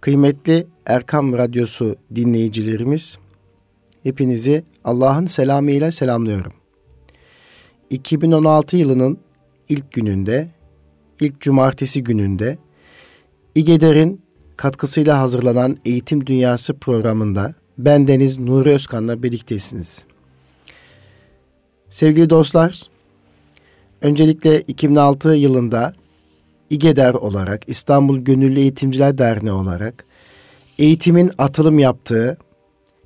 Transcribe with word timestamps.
Kıymetli 0.00 0.66
Erkam 0.86 1.32
Radyosu 1.32 1.96
dinleyicilerimiz, 2.14 3.18
hepinizi 4.02 4.64
Allah'ın 4.84 5.26
selamı 5.26 5.70
ile 5.70 5.90
selamlıyorum. 5.90 6.52
2016 7.90 8.76
yılının 8.76 9.18
ilk 9.68 9.92
gününde, 9.92 10.48
ilk 11.20 11.40
cumartesi 11.40 12.04
gününde 12.04 12.58
İGEDER'in 13.54 14.20
katkısıyla 14.56 15.18
hazırlanan 15.18 15.78
Eğitim 15.84 16.26
Dünyası 16.26 16.74
programında 16.78 17.54
ben 17.78 18.06
Deniz 18.06 18.38
Nuri 18.38 18.70
Özkan'la 18.70 19.22
birliktesiniz. 19.22 20.02
Sevgili 21.90 22.30
dostlar, 22.30 22.82
öncelikle 24.00 24.60
2006 24.60 25.34
yılında 25.34 25.94
İGEDER 26.70 27.14
olarak, 27.14 27.62
İstanbul 27.66 28.18
Gönüllü 28.18 28.60
Eğitimciler 28.60 29.18
Derneği 29.18 29.52
olarak 29.52 30.04
eğitimin 30.78 31.30
atılım 31.38 31.78
yaptığı, 31.78 32.38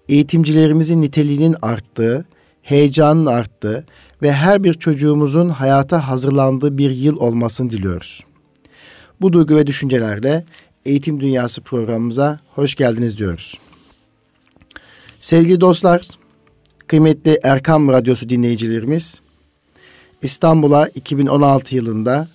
eğitimcilerimizin 0.09 1.03
niteliğinin 1.03 1.57
arttığı, 1.63 2.25
heyecanın 2.63 3.27
arttığı 3.27 3.87
ve 4.23 4.33
her 4.33 4.65
bir 4.65 4.75
çocuğumuzun 4.75 5.49
hayata 5.49 6.09
hazırlandığı 6.09 6.79
bir 6.79 6.91
yıl 6.91 7.17
olmasını 7.17 7.71
diliyoruz. 7.71 8.21
Bu 9.21 9.33
duygu 9.33 9.57
ve 9.57 9.67
düşüncelerle 9.67 10.45
Eğitim 10.87 11.21
Dünyası 11.21 11.61
programımıza 11.61 12.41
hoş 12.55 12.75
geldiniz 12.75 13.19
diyoruz. 13.19 13.59
Sevgili 15.21 15.61
dostlar, 15.61 16.09
kıymetli 16.87 17.41
Erkam 17.43 17.89
Radyosu 17.89 18.29
dinleyicilerimiz, 18.29 19.21
İstanbul'a 20.23 20.89
2016 20.89 21.77
yılında 21.77 22.29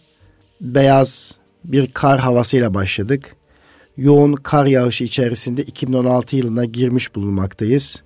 beyaz 0.62 1.36
bir 1.64 1.88
kar 1.88 2.20
havasıyla 2.20 2.74
başladık. 2.74 3.36
Yoğun 3.98 4.34
kar 4.34 4.66
yağışı 4.66 5.04
içerisinde 5.04 5.64
2016 5.64 6.36
yılına 6.36 6.66
girmiş 6.66 7.16
bulunmaktayız. 7.16 8.02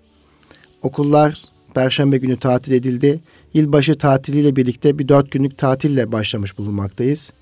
Okullar 0.82 1.42
Perşembe 1.76 2.18
günü 2.18 2.38
tatil 2.38 2.72
edildi. 2.72 3.20
Yılbaşı 3.54 3.96
tatiliyle 3.96 4.56
birlikte 4.56 5.00
bir 5.00 5.08
dört 5.08 5.32
günlük 5.32 5.58
tatille 5.58 6.12
başlamış 6.12 6.58
bulunmaktayız. 6.58 7.34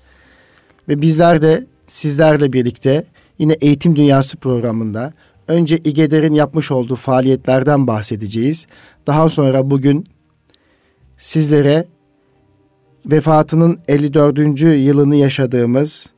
Ve 0.88 1.02
bizler 1.02 1.42
de 1.42 1.66
sizlerle 1.86 2.52
birlikte 2.52 3.04
yine 3.38 3.52
Eğitim 3.52 3.96
Dünyası 3.96 4.36
programında 4.36 5.12
önce 5.48 5.78
İGEDER'in 5.78 6.34
yapmış 6.34 6.70
olduğu 6.70 6.96
faaliyetlerden 6.96 7.86
bahsedeceğiz. 7.86 8.66
Daha 9.06 9.30
sonra 9.30 9.70
bugün 9.70 10.06
sizlere 11.18 11.86
vefatının 13.06 13.78
54. 13.88 14.60
yılını 14.60 15.16
yaşadığımız 15.16 16.10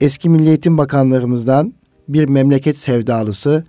eski 0.00 0.28
Milli 0.28 0.48
Eğitim 0.48 0.78
Bakanlarımızdan 0.78 1.74
bir 2.08 2.28
memleket 2.28 2.78
sevdalısı 2.78 3.64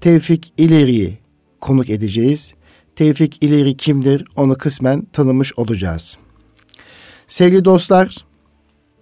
Tevfik 0.00 0.52
İleri'yi 0.58 1.18
konuk 1.60 1.90
edeceğiz. 1.90 2.54
Tevfik 2.96 3.42
İleri 3.42 3.76
kimdir 3.76 4.24
onu 4.36 4.54
kısmen 4.54 5.04
tanımış 5.12 5.58
olacağız. 5.58 6.16
Sevgili 7.26 7.64
dostlar, 7.64 8.16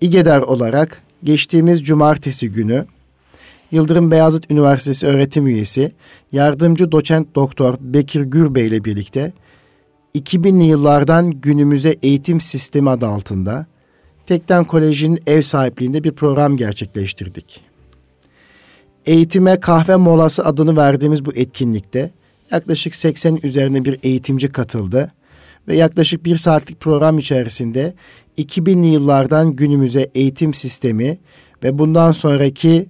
İGEDER 0.00 0.40
olarak 0.40 1.02
geçtiğimiz 1.24 1.84
cumartesi 1.84 2.50
günü 2.50 2.86
Yıldırım 3.70 4.10
Beyazıt 4.10 4.50
Üniversitesi 4.50 5.06
öğretim 5.06 5.46
üyesi 5.46 5.92
yardımcı 6.32 6.92
doçent 6.92 7.34
doktor 7.34 7.74
Bekir 7.80 8.20
Gürbey 8.20 8.66
ile 8.66 8.84
birlikte 8.84 9.32
2000'li 10.14 10.64
yıllardan 10.64 11.30
günümüze 11.30 11.96
eğitim 12.02 12.40
sistemi 12.40 12.90
adı 12.90 13.06
altında 13.06 13.66
Tekten 14.26 14.64
Koleji'nin 14.64 15.20
ev 15.26 15.42
sahipliğinde 15.42 16.04
bir 16.04 16.12
program 16.12 16.56
gerçekleştirdik. 16.56 17.60
Eğitime 19.06 19.60
kahve 19.60 19.96
molası 19.96 20.44
adını 20.44 20.76
verdiğimiz 20.76 21.24
bu 21.24 21.34
etkinlikte 21.34 22.10
yaklaşık 22.50 22.94
80 22.94 23.38
üzerine 23.42 23.84
bir 23.84 23.98
eğitimci 24.02 24.48
katıldı 24.48 25.12
ve 25.68 25.76
yaklaşık 25.76 26.24
bir 26.24 26.36
saatlik 26.36 26.80
program 26.80 27.18
içerisinde 27.18 27.94
2000'li 28.38 28.86
yıllardan 28.86 29.56
günümüze 29.56 30.10
eğitim 30.14 30.54
sistemi 30.54 31.18
ve 31.64 31.78
bundan 31.78 32.12
sonraki 32.12 32.86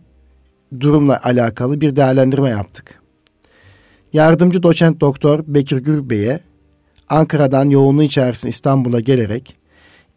durumla 0.80 1.20
alakalı 1.22 1.80
bir 1.80 1.96
değerlendirme 1.96 2.50
yaptık. 2.50 3.02
Yardımcı 4.12 4.62
doçent 4.62 5.00
doktor 5.00 5.44
Bekir 5.46 5.76
Gürbey'e 5.76 6.40
Ankara'dan 7.12 7.70
yoğunluğu 7.70 8.02
içerisinde 8.02 8.50
İstanbul'a 8.50 9.00
gelerek 9.00 9.56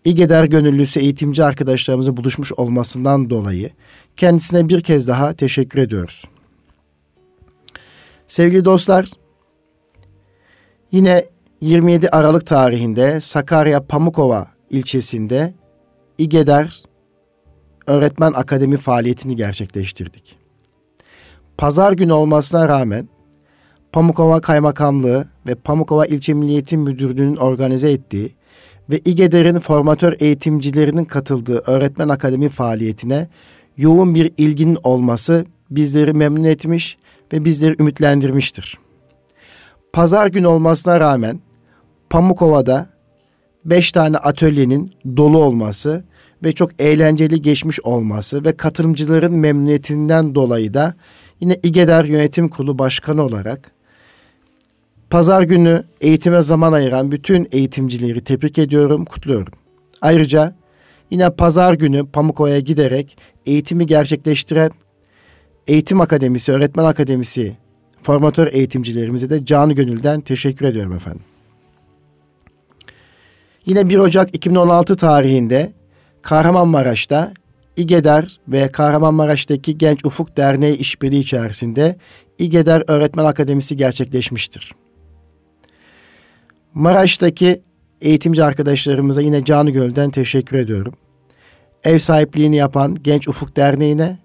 İGEDER 0.06 0.46
gönüllüsü 0.46 1.00
eğitimci 1.00 1.44
arkadaşlarımızın 1.44 2.18
buluşmuş 2.18 2.52
olmasından 2.52 3.30
dolayı 3.30 3.70
kendisine 4.18 4.70
bir 4.70 4.82
kez 4.82 5.08
daha 5.08 5.34
teşekkür 5.34 5.80
ediyoruz. 5.80 6.26
Sevgili 8.28 8.66
dostlar, 8.66 9.10
yine 10.92 11.26
27 11.62 12.10
Aralık 12.10 12.46
tarihinde 12.46 13.22
Sakarya 13.22 13.86
Pamukova 13.88 14.48
ilçesinde 14.70 15.54
İGEDER 16.18 16.84
Öğretmen 17.88 18.34
Akademi 18.34 18.78
faaliyetini 18.78 19.36
gerçekleştirdik. 19.36 20.36
Pazar 21.58 21.94
günü 21.94 22.14
olmasına 22.14 22.68
rağmen 22.70 23.10
Pamukova 23.96 24.42
Kaymakamlığı 24.42 25.28
ve 25.48 25.56
Pamukova 25.56 26.06
İlçe 26.06 26.34
Milliyetin 26.34 26.80
Müdürlüğü'nün 26.80 27.36
organize 27.36 27.92
ettiği 27.92 28.36
ve 28.90 29.00
İGEDER'in 29.06 29.60
formatör 29.60 30.16
eğitimcilerinin 30.20 31.06
katıldığı 31.06 31.58
öğretmen 31.58 32.10
akademi 32.10 32.50
faaliyetine 32.50 33.30
yoğun 33.78 34.16
bir 34.16 34.32
ilginin 34.38 34.78
olması 34.84 35.46
bizleri 35.70 36.14
memnun 36.14 36.44
etmiş 36.44 36.98
ve 37.34 37.46
bizleri 37.46 37.76
ümitlendirmiştir. 37.80 38.78
Pazar 39.94 40.28
günü 40.28 40.48
olmasına 40.48 41.00
rağmen 41.00 41.40
Pamukova'da 42.10 42.90
beş 43.66 43.92
tane 43.92 44.18
atölyenin 44.18 44.92
dolu 45.18 45.38
olması 45.38 46.04
ve 46.44 46.52
çok 46.52 46.82
eğlenceli 46.82 47.42
geçmiş 47.42 47.80
olması 47.80 48.46
ve 48.46 48.58
katılımcıların 48.58 49.34
memnuniyetinden 49.34 50.36
dolayı 50.36 50.74
da 50.74 50.94
yine 51.40 51.60
İGEDER 51.64 52.06
Yönetim 52.06 52.50
Kurulu 52.50 52.80
Başkanı 52.80 53.24
olarak 53.24 53.75
Pazar 55.10 55.42
günü 55.42 55.84
eğitime 56.02 56.42
zaman 56.42 56.74
ayıran 56.74 57.12
bütün 57.12 57.48
eğitimcileri 57.52 58.24
tebrik 58.24 58.58
ediyorum, 58.58 59.06
kutluyorum. 59.06 59.54
Ayrıca 60.02 60.56
yine 61.12 61.30
pazar 61.30 61.74
günü 61.74 62.06
Pamukova'ya 62.06 62.60
giderek 62.60 63.18
eğitimi 63.46 63.86
gerçekleştiren 63.86 64.72
Eğitim 65.68 66.02
Akademisi, 66.02 66.52
Öğretmen 66.52 66.84
Akademisi 66.84 67.58
formatör 68.04 68.48
eğitimcilerimize 68.52 69.30
de 69.30 69.46
canı 69.46 69.74
gönülden 69.74 70.22
teşekkür 70.22 70.66
ediyorum 70.66 70.94
efendim. 70.94 71.24
Yine 73.66 73.90
1 73.90 73.98
Ocak 73.98 74.36
2016 74.36 74.96
tarihinde 74.96 75.74
Kahramanmaraş'ta 76.22 77.34
İGEDER 77.78 78.40
ve 78.48 78.72
Kahramanmaraş'taki 78.72 79.78
Genç 79.78 80.06
Ufuk 80.06 80.38
Derneği 80.38 80.78
işbirliği 80.78 81.20
içerisinde 81.20 81.98
İGEDER 82.40 82.84
Öğretmen 82.88 83.26
Akademisi 83.26 83.78
gerçekleşmiştir. 83.78 84.72
Maraş'taki 86.76 87.62
eğitimci 88.02 88.44
arkadaşlarımıza 88.44 89.22
yine 89.22 89.44
canı 89.46 89.72
gölden 89.72 90.10
teşekkür 90.10 90.58
ediyorum. 90.58 90.94
Ev 91.84 92.00
sahipliğini 92.00 92.56
yapan 92.56 92.98
Genç 93.04 93.28
Ufuk 93.28 93.58
Derneği'ne 93.58 94.20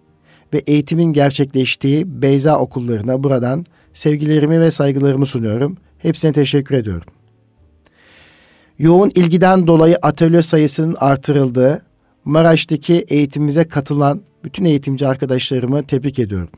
ve 0.54 0.58
eğitimin 0.58 1.12
gerçekleştiği 1.12 2.22
Beyza 2.22 2.58
okullarına 2.58 3.22
buradan 3.22 3.64
sevgilerimi 3.92 4.60
ve 4.60 4.70
saygılarımı 4.70 5.26
sunuyorum. 5.26 5.76
Hepsine 5.98 6.32
teşekkür 6.32 6.74
ediyorum. 6.74 7.12
Yoğun 8.78 9.10
ilgiden 9.14 9.66
dolayı 9.66 9.96
atölye 10.02 10.42
sayısının 10.42 10.96
artırıldığı 11.00 11.82
Maraş'taki 12.24 12.94
eğitimimize 12.94 13.64
katılan 13.64 14.22
bütün 14.44 14.64
eğitimci 14.64 15.06
arkadaşlarımı 15.06 15.82
tebrik 15.82 16.18
ediyorum. 16.18 16.50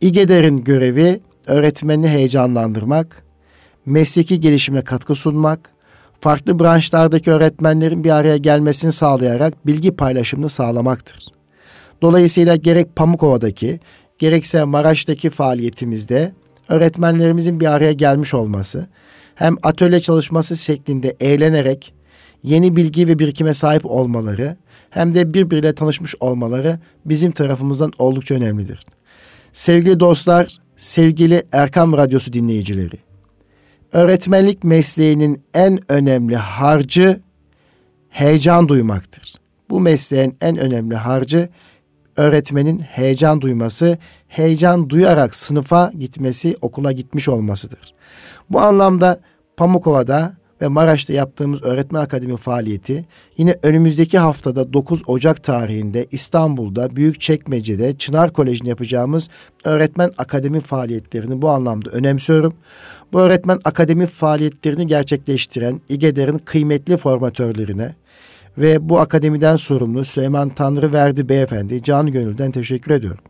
İGEDER'in 0.00 0.64
görevi 0.64 1.20
öğretmeni 1.46 2.08
heyecanlandırmak, 2.08 3.27
mesleki 3.88 4.40
gelişime 4.40 4.82
katkı 4.82 5.14
sunmak, 5.14 5.70
farklı 6.20 6.60
branşlardaki 6.60 7.30
öğretmenlerin 7.30 8.04
bir 8.04 8.10
araya 8.10 8.36
gelmesini 8.36 8.92
sağlayarak 8.92 9.66
bilgi 9.66 9.90
paylaşımını 9.90 10.48
sağlamaktır. 10.48 11.24
Dolayısıyla 12.02 12.56
gerek 12.56 12.96
Pamukova'daki 12.96 13.80
gerekse 14.18 14.64
Maraş'taki 14.64 15.30
faaliyetimizde 15.30 16.32
öğretmenlerimizin 16.68 17.60
bir 17.60 17.66
araya 17.66 17.92
gelmiş 17.92 18.34
olması, 18.34 18.86
hem 19.34 19.56
atölye 19.62 20.00
çalışması 20.00 20.56
şeklinde 20.56 21.16
eğlenerek 21.20 21.94
yeni 22.42 22.76
bilgi 22.76 23.08
ve 23.08 23.18
birikime 23.18 23.54
sahip 23.54 23.86
olmaları 23.86 24.56
hem 24.90 25.14
de 25.14 25.34
birbiriyle 25.34 25.74
tanışmış 25.74 26.14
olmaları 26.20 26.78
bizim 27.04 27.32
tarafımızdan 27.32 27.92
oldukça 27.98 28.34
önemlidir. 28.34 28.80
Sevgili 29.52 30.00
dostlar, 30.00 30.56
sevgili 30.76 31.42
Erkam 31.52 31.92
Radyosu 31.92 32.32
dinleyicileri, 32.32 33.07
öğretmenlik 33.92 34.64
mesleğinin 34.64 35.42
en 35.54 35.78
önemli 35.88 36.36
harcı 36.36 37.20
heyecan 38.08 38.68
duymaktır. 38.68 39.34
Bu 39.70 39.80
mesleğin 39.80 40.36
en 40.40 40.56
önemli 40.56 40.96
harcı 40.96 41.48
öğretmenin 42.16 42.78
heyecan 42.78 43.40
duyması, 43.40 43.98
heyecan 44.28 44.90
duyarak 44.90 45.34
sınıfa 45.34 45.92
gitmesi, 45.98 46.56
okula 46.60 46.92
gitmiş 46.92 47.28
olmasıdır. 47.28 47.94
Bu 48.50 48.60
anlamda 48.60 49.20
Pamukova'da 49.56 50.32
ve 50.62 50.68
Maraş'ta 50.68 51.12
yaptığımız 51.12 51.62
öğretmen 51.62 52.00
akademi 52.00 52.36
faaliyeti 52.36 53.04
yine 53.36 53.54
önümüzdeki 53.62 54.18
haftada 54.18 54.72
9 54.72 55.02
Ocak 55.06 55.44
tarihinde 55.44 56.06
İstanbul'da 56.10 56.96
Büyükçekmece'de 56.96 57.98
Çınar 57.98 58.32
Koleji'nde 58.32 58.68
yapacağımız 58.68 59.28
öğretmen 59.64 60.10
akademi 60.18 60.60
faaliyetlerini 60.60 61.42
bu 61.42 61.48
anlamda 61.48 61.90
önemsiyorum. 61.90 62.54
Bu 63.12 63.20
öğretmen 63.20 63.60
akademi 63.64 64.06
faaliyetlerini 64.06 64.86
gerçekleştiren 64.86 65.80
İGEDER'in 65.88 66.38
kıymetli 66.38 66.96
formatörlerine 66.96 67.94
ve 68.58 68.88
bu 68.88 68.98
akademiden 68.98 69.56
sorumlu 69.56 70.04
Süleyman 70.04 70.48
Tanrı 70.48 70.92
Verdi 70.92 71.28
Beyefendi 71.28 71.82
canı 71.82 72.10
gönülden 72.10 72.50
teşekkür 72.50 72.90
ediyorum. 72.90 73.24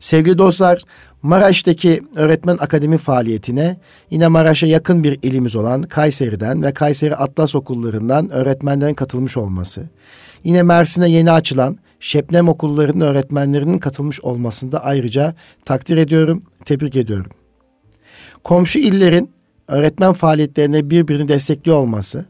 Sevgili 0.00 0.38
dostlar, 0.38 0.82
Maraş'taki 1.22 2.02
öğretmen 2.16 2.56
akademi 2.60 2.98
faaliyetine 2.98 3.76
yine 4.10 4.28
Maraş'a 4.28 4.66
yakın 4.66 5.04
bir 5.04 5.18
ilimiz 5.22 5.56
olan 5.56 5.82
Kayseri'den 5.82 6.62
ve 6.62 6.74
Kayseri 6.74 7.16
Atlas 7.16 7.54
okullarından 7.54 8.30
öğretmenlerin 8.30 8.94
katılmış 8.94 9.36
olması. 9.36 9.88
Yine 10.44 10.62
Mersin'e 10.62 11.10
yeni 11.10 11.30
açılan 11.30 11.78
Şebnem 12.00 12.48
okullarının 12.48 13.00
öğretmenlerinin 13.00 13.78
katılmış 13.78 14.20
olmasını 14.20 14.72
da 14.72 14.84
ayrıca 14.84 15.34
takdir 15.64 15.96
ediyorum, 15.96 16.42
tebrik 16.64 16.96
ediyorum. 16.96 17.30
Komşu 18.44 18.78
illerin 18.78 19.30
öğretmen 19.68 20.12
faaliyetlerine 20.12 20.90
birbirini 20.90 21.28
destekliyor 21.28 21.76
olması 21.76 22.24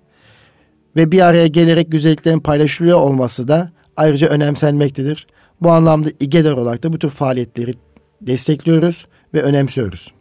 ve 0.97 1.13
bir 1.13 1.21
araya 1.21 1.47
gelerek 1.47 1.93
güzelliklerin 1.93 2.41
paylaşılıyor 2.41 3.01
olması 3.01 3.49
da 3.49 3.73
ayrıca 3.97 4.29
önemsenmektedir. 4.29 5.27
Bu 5.65 5.71
anlamda 5.71 6.09
İGEDER 6.21 6.53
olarak 6.53 6.83
da 6.83 6.93
bu 6.93 6.99
tür 6.99 7.11
faaliyetleri 7.11 7.75
destekliyoruz 8.21 9.07
ve 9.35 9.43
önemsiyoruz. 9.43 10.13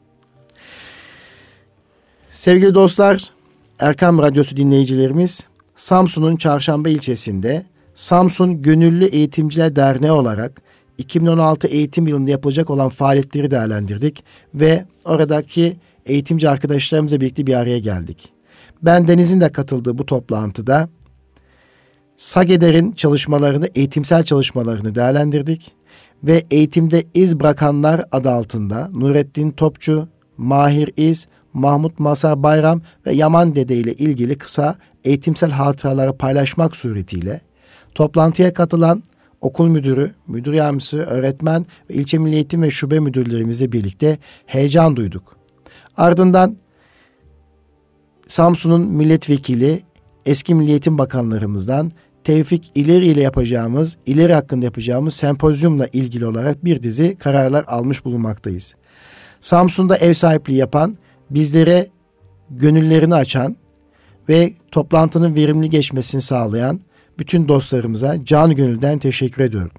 Sevgili 2.31 2.75
dostlar, 2.75 3.31
Erkam 3.80 4.19
Radyosu 4.19 4.57
dinleyicilerimiz, 4.57 5.48
Samsun'un 5.75 6.36
Çarşamba 6.36 6.90
ilçesinde 6.90 7.66
Samsun 7.95 8.62
Gönüllü 8.62 9.06
Eğitimciler 9.06 9.75
Derneği 9.75 10.12
olarak 10.12 10.62
2016 10.98 11.68
eğitim 11.68 12.07
yılında 12.07 12.30
yapılacak 12.30 12.69
olan 12.69 12.90
faaliyetleri 12.90 13.51
değerlendirdik 13.51 14.24
ve 14.54 14.86
oradaki 15.06 15.78
eğitimci 16.06 16.50
arkadaşlarımızla 16.50 17.22
birlikte 17.22 17.48
bir 17.48 17.54
araya 17.54 17.80
geldik. 17.80 18.30
Ben 18.81 19.07
Deniz'in 19.07 19.42
de 19.42 19.51
katıldığı 19.51 19.98
bu 19.98 20.06
toplantıda 20.06 20.90
SAGEDER'in 22.18 22.92
çalışmalarını, 22.92 23.69
eğitimsel 23.75 24.24
çalışmalarını 24.24 24.95
değerlendirdik 24.95 25.71
ve 26.24 26.44
eğitimde 26.51 27.04
iz 27.13 27.39
bırakanlar 27.39 28.06
adı 28.12 28.30
altında 28.30 28.89
Nurettin 28.94 29.51
Topçu, 29.51 30.07
Mahir 30.38 30.92
İz, 30.98 31.27
Mahmut 31.54 32.00
Masar 32.00 32.44
Bayram 32.44 32.81
ve 33.06 33.13
Yaman 33.13 33.56
Dede 33.56 33.75
ile 33.75 33.94
ilgili 33.94 34.38
kısa 34.38 34.75
eğitimsel 35.04 35.51
hatıraları 35.51 36.18
paylaşmak 36.18 36.75
suretiyle 36.75 37.42
toplantıya 37.95 38.54
katılan 38.54 39.04
okul 39.42 39.68
müdürü, 39.68 40.12
müdür 40.27 40.54
yardımcısı, 40.54 40.98
öğretmen 40.98 41.66
ve 41.89 41.94
ilçe 41.94 42.18
milli 42.18 42.36
eğitim 42.36 42.62
ve 42.62 42.71
şube 42.71 43.00
müdürlerimizle 43.00 43.71
birlikte 43.71 44.18
heyecan 44.45 44.95
duyduk. 44.95 45.38
Ardından 45.98 46.57
Samsun'un 48.27 48.81
milletvekili, 48.81 49.83
eski 50.25 50.55
Milli 50.55 50.71
Eğitim 50.71 50.97
Bakanlarımızdan 50.97 51.91
Tevfik 52.23 52.71
İleri 52.75 53.05
ile 53.05 53.21
yapacağımız, 53.21 53.97
ileri 54.05 54.33
hakkında 54.33 54.65
yapacağımız 54.65 55.13
sempozyumla 55.13 55.87
ilgili 55.87 56.25
olarak 56.25 56.65
bir 56.65 56.83
dizi 56.83 57.15
kararlar 57.15 57.65
almış 57.67 58.05
bulunmaktayız. 58.05 58.75
Samsun'da 59.41 59.97
ev 59.97 60.13
sahipliği 60.13 60.55
yapan, 60.55 60.97
bizlere 61.29 61.87
gönüllerini 62.49 63.15
açan 63.15 63.55
ve 64.29 64.53
toplantının 64.71 65.35
verimli 65.35 65.69
geçmesini 65.69 66.21
sağlayan 66.21 66.79
bütün 67.19 67.47
dostlarımıza 67.47 68.25
can 68.25 68.55
gönülden 68.55 68.99
teşekkür 68.99 69.43
ediyorum. 69.43 69.71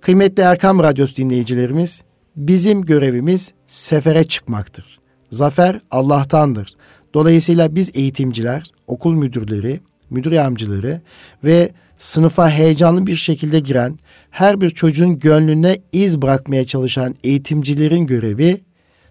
Kıymetli 0.00 0.42
Erkam 0.42 0.78
Radyosu 0.78 1.16
dinleyicilerimiz, 1.16 2.02
bizim 2.36 2.82
görevimiz 2.82 3.52
sefere 3.66 4.24
çıkmaktır. 4.24 5.00
Zafer 5.30 5.80
Allah'tandır. 5.90 6.76
Dolayısıyla 7.14 7.74
biz 7.74 7.90
eğitimciler, 7.94 8.62
okul 8.86 9.12
müdürleri, 9.14 9.80
müdür 10.10 10.32
yardımcıları 10.32 11.00
ve 11.44 11.70
sınıfa 11.98 12.50
heyecanlı 12.50 13.06
bir 13.06 13.16
şekilde 13.16 13.60
giren, 13.60 13.98
her 14.30 14.60
bir 14.60 14.70
çocuğun 14.70 15.18
gönlüne 15.18 15.78
iz 15.92 16.22
bırakmaya 16.22 16.66
çalışan 16.66 17.14
eğitimcilerin 17.24 18.06
görevi 18.06 18.60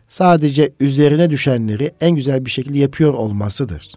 sadece 0.07 0.71
üzerine 0.79 1.29
düşenleri 1.29 1.91
en 2.01 2.11
güzel 2.11 2.45
bir 2.45 2.51
şekilde 2.51 2.77
yapıyor 2.77 3.13
olmasıdır. 3.13 3.91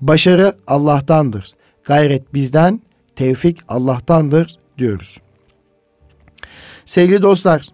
Başarı 0.00 0.54
Allah'tandır. 0.66 1.52
Gayret 1.84 2.34
bizden, 2.34 2.80
tevfik 3.16 3.58
Allah'tandır 3.68 4.56
diyoruz. 4.78 5.18
Sevgili 6.84 7.22
dostlar, 7.22 7.68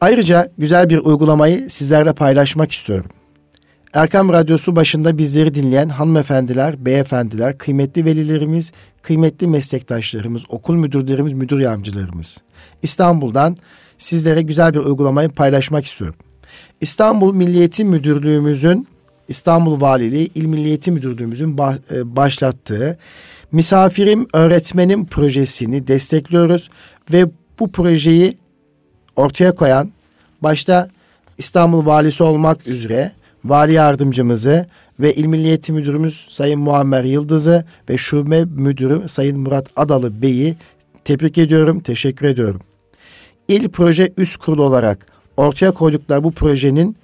ayrıca 0.00 0.52
güzel 0.58 0.90
bir 0.90 0.98
uygulamayı 0.98 1.70
sizlerle 1.70 2.12
paylaşmak 2.12 2.72
istiyorum. 2.72 3.10
Erkam 3.94 4.32
Radyosu 4.32 4.76
başında 4.76 5.18
bizleri 5.18 5.54
dinleyen 5.54 5.88
hanımefendiler, 5.88 6.84
beyefendiler, 6.84 7.58
kıymetli 7.58 8.04
velilerimiz, 8.04 8.72
kıymetli 9.02 9.46
meslektaşlarımız, 9.46 10.42
okul 10.48 10.74
müdürlerimiz, 10.74 11.32
müdür 11.32 11.60
yardımcılarımız. 11.60 12.38
İstanbul'dan 12.82 13.56
sizlere 13.98 14.42
güzel 14.42 14.74
bir 14.74 14.78
uygulamayı 14.78 15.28
paylaşmak 15.28 15.84
istiyorum. 15.84 16.16
İstanbul 16.80 17.34
Milliyeti 17.34 17.84
Müdürlüğümüzün 17.84 18.88
İstanbul 19.28 19.80
Valiliği 19.80 20.30
İl 20.34 20.44
Milliyeti 20.44 20.90
Müdürlüğümüzün 20.90 21.58
e, 21.58 22.16
başlattığı 22.16 22.98
Misafirim 23.52 24.26
Öğretmenim 24.32 25.06
projesini 25.06 25.86
destekliyoruz 25.86 26.70
ve 27.12 27.26
bu 27.58 27.72
projeyi 27.72 28.38
ortaya 29.16 29.54
koyan 29.54 29.92
başta 30.42 30.90
İstanbul 31.38 31.86
Valisi 31.86 32.22
olmak 32.22 32.66
üzere 32.66 33.12
Vali 33.44 33.72
Yardımcımızı 33.72 34.66
ve 35.00 35.14
İl 35.14 35.26
Milliyeti 35.26 35.72
Müdürümüz 35.72 36.26
Sayın 36.30 36.60
Muammer 36.60 37.04
Yıldız'ı 37.04 37.64
ve 37.90 37.96
Şube 37.96 38.44
Müdürü 38.44 39.08
Sayın 39.08 39.38
Murat 39.38 39.66
Adalı 39.76 40.22
Bey'i 40.22 40.56
tebrik 41.04 41.38
ediyorum, 41.38 41.80
teşekkür 41.80 42.26
ediyorum. 42.26 42.60
İl 43.48 43.68
Proje 43.68 44.12
Üst 44.16 44.36
Kurulu 44.36 44.62
olarak 44.62 45.06
ortaya 45.36 45.72
koydukları 45.72 46.24
bu 46.24 46.32
projenin 46.32 46.96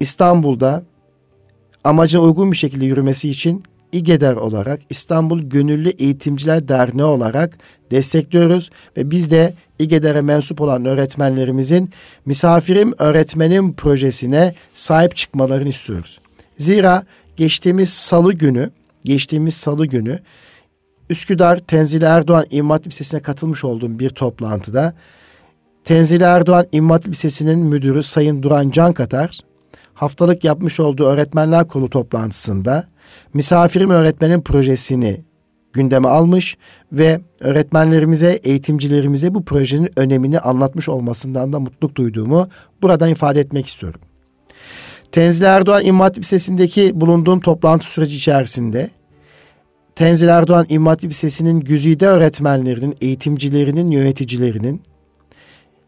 İstanbul'da 0.00 0.82
amacına 1.84 2.22
uygun 2.22 2.52
bir 2.52 2.56
şekilde 2.56 2.84
yürümesi 2.84 3.30
için 3.30 3.62
İGEDER 3.96 4.36
olarak 4.36 4.80
İstanbul 4.90 5.42
Gönüllü 5.42 5.88
Eğitimciler 5.88 6.68
Derneği 6.68 7.04
olarak 7.04 7.58
destekliyoruz 7.90 8.70
ve 8.96 9.10
biz 9.10 9.30
de 9.30 9.54
İGEDER'e 9.78 10.20
mensup 10.20 10.60
olan 10.60 10.84
öğretmenlerimizin 10.84 11.90
Misafirim 12.26 12.94
Öğretmenim 12.98 13.74
projesine 13.74 14.54
sahip 14.74 15.16
çıkmalarını 15.16 15.68
istiyoruz. 15.68 16.20
Zira 16.56 17.04
geçtiğimiz 17.36 17.88
salı 17.88 18.32
günü, 18.32 18.70
geçtiğimiz 19.04 19.54
salı 19.54 19.86
günü 19.86 20.18
Üsküdar 21.10 21.58
Tenzili 21.58 22.04
Erdoğan 22.04 22.46
İmam 22.50 22.80
Lisesi'ne 22.86 23.20
katılmış 23.20 23.64
olduğum 23.64 23.98
bir 23.98 24.10
toplantıda 24.10 24.94
Tenzili 25.84 26.24
Erdoğan 26.24 26.66
İmam 26.72 27.00
Lisesi'nin 27.08 27.58
müdürü 27.58 28.02
Sayın 28.02 28.42
Duran 28.42 28.70
Can 28.70 28.92
Katar 28.92 29.40
haftalık 29.94 30.44
yapmış 30.44 30.80
olduğu 30.80 31.04
öğretmenler 31.04 31.68
kurulu 31.68 31.90
toplantısında 31.90 32.95
misafirim 33.34 33.90
öğretmenin 33.90 34.40
projesini 34.40 35.24
gündeme 35.72 36.08
almış 36.08 36.56
ve 36.92 37.20
öğretmenlerimize, 37.40 38.32
eğitimcilerimize 38.32 39.34
bu 39.34 39.44
projenin 39.44 39.90
önemini 39.96 40.40
anlatmış 40.40 40.88
olmasından 40.88 41.52
da 41.52 41.60
mutluluk 41.60 41.96
duyduğumu 41.96 42.48
buradan 42.82 43.10
ifade 43.10 43.40
etmek 43.40 43.66
istiyorum. 43.66 44.00
Tenzil 45.12 45.44
Erdoğan 45.44 45.84
İmam 45.84 46.00
Hatip 46.00 46.22
Lisesi'ndeki 46.22 47.00
bulunduğum 47.00 47.40
toplantı 47.40 47.92
süreci 47.92 48.16
içerisinde 48.16 48.90
Tenzil 49.96 50.28
Erdoğan 50.28 50.66
İmam 50.68 50.86
Hatip 50.86 51.10
Lisesi'nin 51.10 51.60
güzide 51.60 52.06
öğretmenlerinin, 52.06 52.96
eğitimcilerinin, 53.00 53.90
yöneticilerinin 53.90 54.82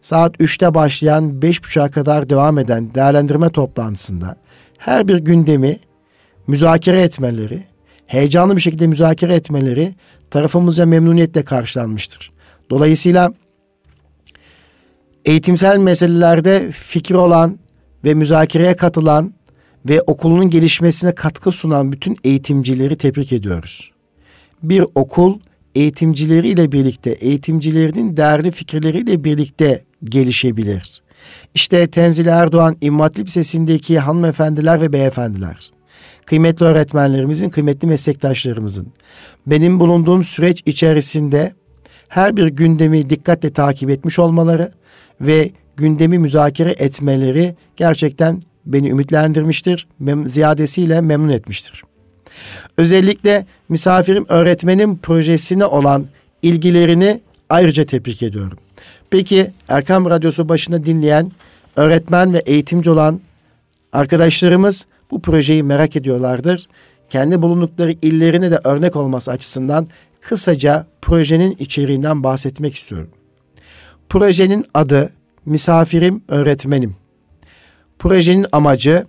saat 0.02 0.36
3'te 0.36 0.74
başlayan 0.74 1.40
5.30'a 1.40 1.90
kadar 1.90 2.30
devam 2.30 2.58
eden 2.58 2.94
değerlendirme 2.94 3.50
toplantısında 3.50 4.36
her 4.78 5.08
bir 5.08 5.16
gündemi 5.16 5.78
müzakere 6.48 7.00
etmeleri, 7.00 7.62
heyecanlı 8.06 8.56
bir 8.56 8.60
şekilde 8.60 8.86
müzakere 8.86 9.34
etmeleri 9.34 9.94
tarafımızca 10.30 10.86
memnuniyetle 10.86 11.44
karşılanmıştır. 11.44 12.32
Dolayısıyla 12.70 13.32
eğitimsel 15.24 15.78
meselelerde 15.78 16.72
fikir 16.72 17.14
olan 17.14 17.58
ve 18.04 18.14
müzakereye 18.14 18.76
katılan 18.76 19.34
ve 19.88 20.00
okulunun 20.00 20.50
gelişmesine 20.50 21.14
katkı 21.14 21.52
sunan 21.52 21.92
bütün 21.92 22.16
eğitimcileri 22.24 22.96
tebrik 22.96 23.32
ediyoruz. 23.32 23.90
Bir 24.62 24.84
okul 24.94 25.38
eğitimcileriyle 25.74 26.72
birlikte, 26.72 27.10
eğitimcilerinin 27.10 28.16
değerli 28.16 28.50
fikirleriyle 28.50 29.24
birlikte 29.24 29.84
gelişebilir. 30.04 31.02
İşte 31.54 31.86
Tenzil 31.86 32.26
Erdoğan 32.26 32.76
İmam 32.80 33.00
Hatip 33.00 33.26
Lisesi'ndeki 33.26 33.98
hanımefendiler 33.98 34.80
ve 34.80 34.92
beyefendiler, 34.92 35.70
kıymetli 36.28 36.66
öğretmenlerimizin, 36.66 37.50
kıymetli 37.50 37.88
meslektaşlarımızın, 37.88 38.86
benim 39.46 39.80
bulunduğum 39.80 40.24
süreç 40.24 40.62
içerisinde 40.66 41.52
her 42.08 42.36
bir 42.36 42.46
gündemi 42.46 43.10
dikkatle 43.10 43.52
takip 43.52 43.90
etmiş 43.90 44.18
olmaları 44.18 44.72
ve 45.20 45.50
gündemi 45.76 46.18
müzakere 46.18 46.70
etmeleri 46.78 47.54
gerçekten 47.76 48.42
beni 48.66 48.90
ümitlendirmiştir, 48.90 49.86
mem 49.98 50.28
ziyadesiyle 50.28 51.00
memnun 51.00 51.28
etmiştir. 51.28 51.82
Özellikle 52.76 53.46
misafirim 53.68 54.26
öğretmenim 54.28 54.98
projesine 54.98 55.64
olan 55.64 56.06
ilgilerini 56.42 57.20
ayrıca 57.50 57.84
tebrik 57.84 58.22
ediyorum. 58.22 58.58
Peki 59.10 59.50
Erkam 59.68 60.10
Radyosu 60.10 60.48
başında 60.48 60.84
dinleyen 60.84 61.32
öğretmen 61.76 62.32
ve 62.32 62.38
eğitimci 62.38 62.90
olan 62.90 63.20
arkadaşlarımız 63.92 64.86
bu 65.10 65.22
projeyi 65.22 65.62
merak 65.62 65.96
ediyorlardır. 65.96 66.68
Kendi 67.10 67.42
bulundukları 67.42 67.92
illerine 67.92 68.50
de 68.50 68.58
örnek 68.64 68.96
olması 68.96 69.30
açısından 69.30 69.86
kısaca 70.20 70.86
projenin 71.02 71.56
içeriğinden 71.58 72.22
bahsetmek 72.22 72.74
istiyorum. 72.74 73.10
Projenin 74.08 74.64
adı 74.74 75.12
Misafirim 75.46 76.22
Öğretmenim. 76.28 76.96
Projenin 77.98 78.46
amacı 78.52 79.06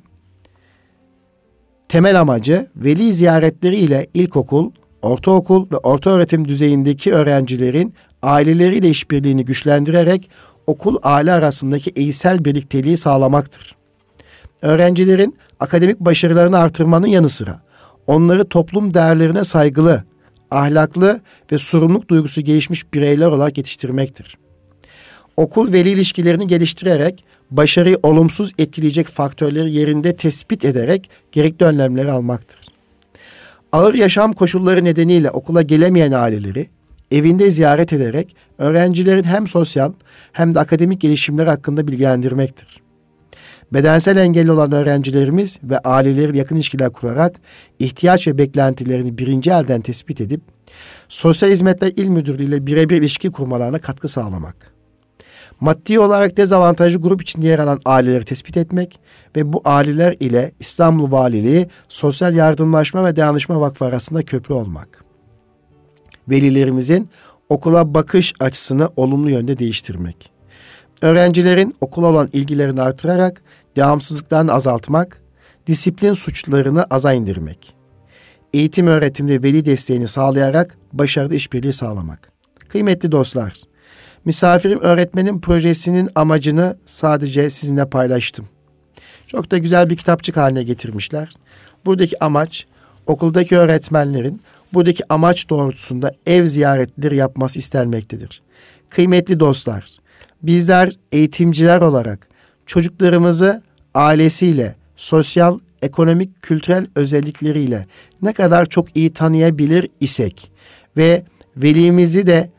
temel 1.90 2.20
amacı 2.20 2.68
veli 2.76 3.14
ziyaretleri 3.14 3.76
ile 3.76 4.08
ilkokul, 4.14 4.72
ortaokul 5.02 5.72
ve 5.72 5.78
orta 5.78 6.10
öğretim 6.10 6.48
düzeyindeki 6.48 7.14
öğrencilerin 7.14 7.94
aileleriyle 8.22 8.90
işbirliğini 8.90 9.46
güçlendirerek 9.46 10.30
okul 10.68 10.98
aile 11.04 11.32
arasındaki 11.32 11.90
eğitsel 11.96 12.46
birlikteliği 12.46 12.98
sağlamaktır. 12.98 13.79
Öğrencilerin 14.62 15.36
akademik 15.60 16.00
başarılarını 16.00 16.58
artırmanın 16.58 17.08
yanı 17.08 17.30
sıra 17.30 17.62
onları 18.08 18.46
toplum 18.46 18.94
değerlerine 18.94 19.44
saygılı, 19.44 20.04
ahlaklı 20.52 21.20
ve 21.52 21.58
sorumluluk 21.58 22.10
duygusu 22.10 22.42
gelişmiş 22.42 22.94
bireyler 22.94 23.28
olarak 23.28 23.58
yetiştirmektir. 23.58 24.38
Okul 25.38 25.74
veli 25.74 25.90
ilişkilerini 25.90 26.48
geliştirerek 26.48 27.24
başarıyı 27.52 28.00
olumsuz 28.04 28.52
etkileyecek 28.58 29.08
faktörleri 29.08 29.72
yerinde 29.72 30.16
tespit 30.16 30.66
ederek 30.66 31.10
gerekli 31.32 31.66
önlemleri 31.66 32.12
almaktır. 32.12 32.60
Ağır 33.72 33.94
yaşam 33.94 34.34
koşulları 34.34 34.84
nedeniyle 34.84 35.32
okula 35.32 35.62
gelemeyen 35.62 36.12
aileleri 36.12 36.68
evinde 37.12 37.52
ziyaret 37.52 37.94
ederek 37.94 38.36
öğrencilerin 38.58 39.24
hem 39.24 39.48
sosyal 39.48 39.94
hem 40.32 40.56
de 40.56 40.60
akademik 40.60 41.02
gelişimleri 41.02 41.50
hakkında 41.50 41.88
bilgilendirmektir. 41.88 42.89
Bedensel 43.74 44.18
engelli 44.18 44.52
olan 44.52 44.72
öğrencilerimiz 44.72 45.60
ve 45.64 45.80
aileleri 45.80 46.38
yakın 46.38 46.56
ilişkiler 46.56 46.90
kurarak 46.90 47.36
ihtiyaç 47.80 48.28
ve 48.28 48.38
beklentilerini 48.38 49.18
birinci 49.18 49.52
elden 49.52 49.82
tespit 49.82 50.22
edip 50.22 50.42
Sosyal 51.10 51.50
Hizmetler 51.50 51.92
İl 51.96 52.08
Müdürlüğü 52.08 52.44
ile 52.44 52.68
birebir 52.68 52.98
ilişki 52.98 53.32
kurmalarına 53.32 53.80
katkı 53.80 54.08
sağlamak 54.08 54.80
maddi 55.60 56.00
olarak 56.00 56.38
dezavantajlı 56.38 57.02
grup 57.02 57.22
içinde 57.22 57.48
yer 57.48 57.60
alan 57.60 57.80
aileleri 57.86 58.26
tespit 58.26 58.58
etmek 58.58 59.00
ve 59.36 59.54
bu 59.54 59.62
aileler 59.66 60.16
ile 60.20 60.52
İstanbul 60.60 61.12
Valiliği 61.12 61.70
Sosyal 61.90 62.36
Yardımlaşma 62.36 63.06
ve 63.06 63.16
Dayanışma 63.16 63.62
Vakfı 63.62 63.86
arasında 63.86 64.24
köprü 64.24 64.54
olmak. 64.54 65.06
Velilerimizin 66.30 67.10
okula 67.50 67.94
bakış 67.94 68.34
açısını 68.40 68.90
olumlu 68.96 69.30
yönde 69.30 69.58
değiştirmek. 69.58 70.39
Öğrencilerin 71.02 71.76
okula 71.82 72.08
olan 72.08 72.30
ilgilerini 72.34 72.82
artırarak 72.82 73.42
devamsızlıklarını 73.76 74.54
azaltmak, 74.54 75.22
disiplin 75.68 76.14
suçlarını 76.14 76.86
aza 76.90 77.14
indirmek. 77.14 77.76
Eğitim 78.54 78.88
öğretimde 78.88 79.44
veli 79.44 79.66
desteğini 79.66 80.08
sağlayarak 80.08 80.78
başarılı 80.94 81.36
işbirliği 81.36 81.74
sağlamak. 81.74 82.32
Kıymetli 82.68 83.12
dostlar, 83.12 83.54
Misafirim 84.26 84.80
öğretmenin 84.80 85.42
projesinin 85.42 86.10
amacını 86.16 86.78
sadece 86.86 87.50
sizinle 87.50 87.90
paylaştım. 87.90 88.50
Çok 89.28 89.52
da 89.52 89.58
güzel 89.58 89.90
bir 89.90 89.98
kitapçık 89.98 90.38
haline 90.38 90.64
getirmişler. 90.64 91.34
Buradaki 91.86 92.24
amaç 92.24 92.66
okuldaki 93.08 93.58
öğretmenlerin 93.58 94.42
buradaki 94.74 95.04
amaç 95.10 95.50
doğrultusunda 95.50 96.12
ev 96.26 96.46
ziyaretleri 96.46 97.16
yapması 97.16 97.60
istenmektedir. 97.60 98.42
Kıymetli 98.90 99.40
dostlar, 99.40 99.86
bizler 100.44 100.92
eğitimciler 101.12 101.82
olarak 101.82 102.28
çocuklarımızı 102.66 103.64
ailesiyle, 103.94 104.76
sosyal, 104.96 105.60
ekonomik, 105.82 106.42
kültürel 106.42 106.88
özellikleriyle 106.96 107.86
ne 108.22 108.34
kadar 108.34 108.66
çok 108.66 108.98
iyi 108.98 109.14
tanıyabilir 109.14 109.90
isek 110.00 110.52
ve 110.98 111.24
velimizi 111.58 112.28
de 112.28 112.50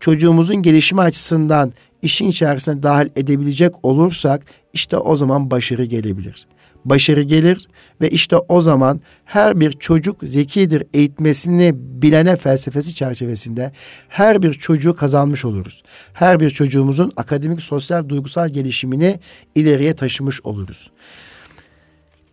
çocuğumuzun 0.00 0.62
gelişimi 0.62 1.00
açısından 1.00 1.72
işin 2.02 2.26
içerisine 2.26 2.82
dahil 2.82 3.08
edebilecek 3.16 3.84
olursak 3.84 4.42
işte 4.72 4.96
o 4.96 5.16
zaman 5.16 5.50
başarı 5.50 5.84
gelebilir. 5.84 6.46
Başarı 6.84 7.22
gelir 7.22 7.68
ve 8.00 8.10
işte 8.10 8.36
o 8.36 8.60
zaman 8.60 9.00
her 9.24 9.60
bir 9.60 9.72
çocuk 9.72 10.20
zekidir 10.22 10.84
eğitmesini 10.94 11.72
bilene 11.74 12.36
felsefesi 12.36 12.94
çerçevesinde 12.94 13.72
her 14.08 14.42
bir 14.42 14.54
çocuğu 14.54 14.96
kazanmış 14.96 15.44
oluruz. 15.44 15.82
Her 16.12 16.40
bir 16.40 16.50
çocuğumuzun 16.50 17.12
akademik, 17.16 17.62
sosyal, 17.62 18.08
duygusal 18.08 18.48
gelişimini 18.48 19.20
ileriye 19.54 19.94
taşımış 19.94 20.40
oluruz. 20.44 20.90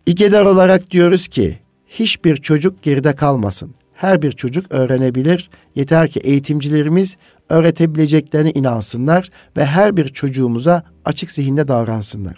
İgedar 0.06 0.46
olarak 0.46 0.90
diyoruz 0.90 1.28
ki 1.28 1.58
hiçbir 1.86 2.36
çocuk 2.36 2.82
geride 2.82 3.14
kalmasın. 3.14 3.74
Her 3.94 4.22
bir 4.22 4.32
çocuk 4.32 4.72
öğrenebilir. 4.72 5.50
Yeter 5.74 6.08
ki 6.08 6.20
eğitimcilerimiz 6.20 7.16
öğretebileceklerine 7.48 8.50
inansınlar 8.50 9.30
ve 9.56 9.64
her 9.64 9.96
bir 9.96 10.08
çocuğumuza 10.08 10.82
açık 11.04 11.30
zihinde 11.30 11.68
davransınlar. 11.68 12.36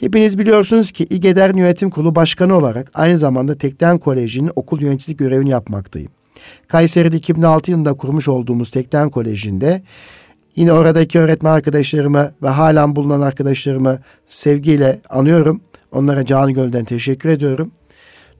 Hepiniz 0.00 0.38
biliyorsunuz 0.38 0.92
ki 0.92 1.04
İGEDER 1.10 1.54
Yönetim 1.54 1.90
Kurulu 1.90 2.14
Başkanı 2.14 2.56
olarak 2.56 2.90
aynı 2.94 3.18
zamanda 3.18 3.58
Tekten 3.58 3.98
Koleji'nin 3.98 4.50
okul 4.56 4.80
yöneticilik 4.80 5.18
görevini 5.18 5.50
yapmaktayım. 5.50 6.10
Kayseri'de 6.68 7.16
2006 7.16 7.70
yılında 7.70 7.94
kurmuş 7.94 8.28
olduğumuz 8.28 8.70
Tekten 8.70 9.10
Koleji'nde 9.10 9.82
yine 10.56 10.72
oradaki 10.72 11.18
öğretmen 11.18 11.52
arkadaşlarımı 11.52 12.32
ve 12.42 12.48
halen 12.48 12.96
bulunan 12.96 13.20
arkadaşlarımı 13.20 13.98
sevgiyle 14.26 15.00
anıyorum. 15.10 15.60
Onlara 15.92 16.26
canı 16.26 16.50
gölden 16.52 16.84
teşekkür 16.84 17.28
ediyorum. 17.28 17.70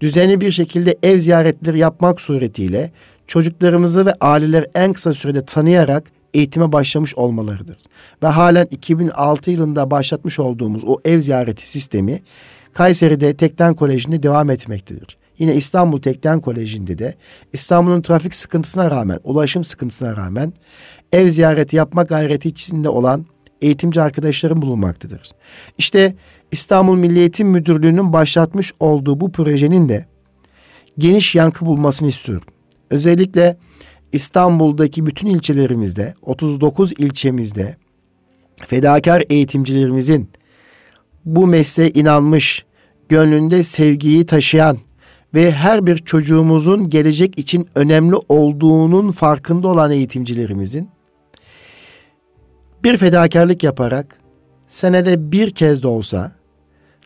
Düzenli 0.01 0.41
bir 0.41 0.51
şekilde 0.51 0.99
ev 1.03 1.19
ziyaretleri 1.19 1.79
yapmak 1.79 2.21
suretiyle 2.21 2.91
çocuklarımızı 3.27 4.07
ve 4.07 4.15
aileleri 4.21 4.67
en 4.75 4.93
kısa 4.93 5.15
sürede 5.15 5.45
tanıyarak 5.45 6.05
eğitime 6.35 6.73
başlamış 6.73 7.15
olmalarıdır. 7.15 7.77
Ve 8.23 8.27
halen 8.27 8.67
2006 8.71 9.51
yılında 9.51 9.91
başlatmış 9.91 10.39
olduğumuz 10.39 10.85
o 10.87 11.01
ev 11.05 11.21
ziyareti 11.21 11.71
sistemi 11.71 12.23
Kayseri'de 12.73 13.37
Tekten 13.37 13.75
Koleji'nde 13.75 14.23
devam 14.23 14.51
etmektedir. 14.51 15.19
Yine 15.39 15.55
İstanbul 15.55 16.03
Tekten 16.03 16.41
Koleji'nde 16.41 16.99
de 16.99 17.15
İstanbul'un 17.53 18.03
trafik 18.03 18.35
sıkıntısına 18.35 18.91
rağmen, 18.91 19.19
ulaşım 19.25 19.65
sıkıntısına 19.65 20.17
rağmen 20.17 20.53
ev 21.13 21.29
ziyareti 21.29 21.77
yapma 21.77 22.03
gayreti 22.03 22.49
içinde 22.49 22.89
olan 22.89 23.27
eğitimci 23.63 24.03
arkadaşlarım 24.03 24.63
bulunmaktadır. 24.63 25.31
İşte 25.79 26.15
İstanbul 26.53 26.97
Milli 26.97 27.19
Eğitim 27.19 27.49
Müdürlüğü'nün 27.49 28.13
başlatmış 28.13 28.73
olduğu 28.81 29.21
bu 29.21 29.33
projenin 29.33 29.89
de 29.89 30.07
geniş 30.99 31.35
yankı 31.35 31.67
bulmasını 31.67 32.09
istiyorum. 32.09 32.47
Özellikle 32.91 33.57
İstanbul'daki 34.13 35.07
bütün 35.07 35.29
ilçelerimizde, 35.29 36.15
39 36.23 36.93
ilçemizde 36.93 37.77
fedakar 38.67 39.25
eğitimcilerimizin 39.31 40.31
bu 41.25 41.47
mesleğe 41.47 41.91
inanmış, 41.91 42.65
gönlünde 43.09 43.63
sevgiyi 43.63 44.27
taşıyan 44.27 44.79
ve 45.35 45.51
her 45.51 45.87
bir 45.87 45.99
çocuğumuzun 45.99 46.89
gelecek 46.89 47.39
için 47.39 47.69
önemli 47.75 48.17
olduğunun 48.29 49.11
farkında 49.11 49.69
olan 49.69 49.91
eğitimcilerimizin 49.91 50.91
bir 52.85 52.97
fedakarlık 52.97 53.63
yaparak 53.63 54.19
senede 54.69 55.33
bir 55.33 55.51
kez 55.51 55.83
de 55.83 55.87
olsa 55.87 56.38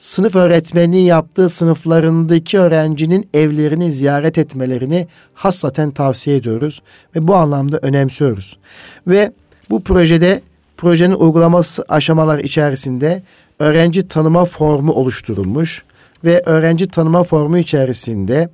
sınıf 0.02 0.37
öğretmenliği 0.37 1.06
yaptığı 1.06 1.49
sınıflarındaki 1.49 2.59
öğrencinin 2.59 3.28
evlerini 3.35 3.92
ziyaret 3.92 4.38
etmelerini 4.38 5.06
hassaten 5.35 5.90
tavsiye 5.90 6.37
ediyoruz 6.37 6.82
ve 7.16 7.28
bu 7.28 7.35
anlamda 7.35 7.78
önemsiyoruz. 7.82 8.59
Ve 9.06 9.32
bu 9.71 9.82
projede 9.82 10.42
projenin 10.76 11.14
uygulaması 11.14 11.85
aşamalar 11.88 12.38
içerisinde 12.38 13.23
öğrenci 13.59 14.09
tanıma 14.09 14.44
formu 14.44 14.92
oluşturulmuş 14.92 15.85
ve 16.25 16.42
öğrenci 16.47 16.88
tanıma 16.88 17.25
formu 17.25 17.59
içerisinde 17.59 18.49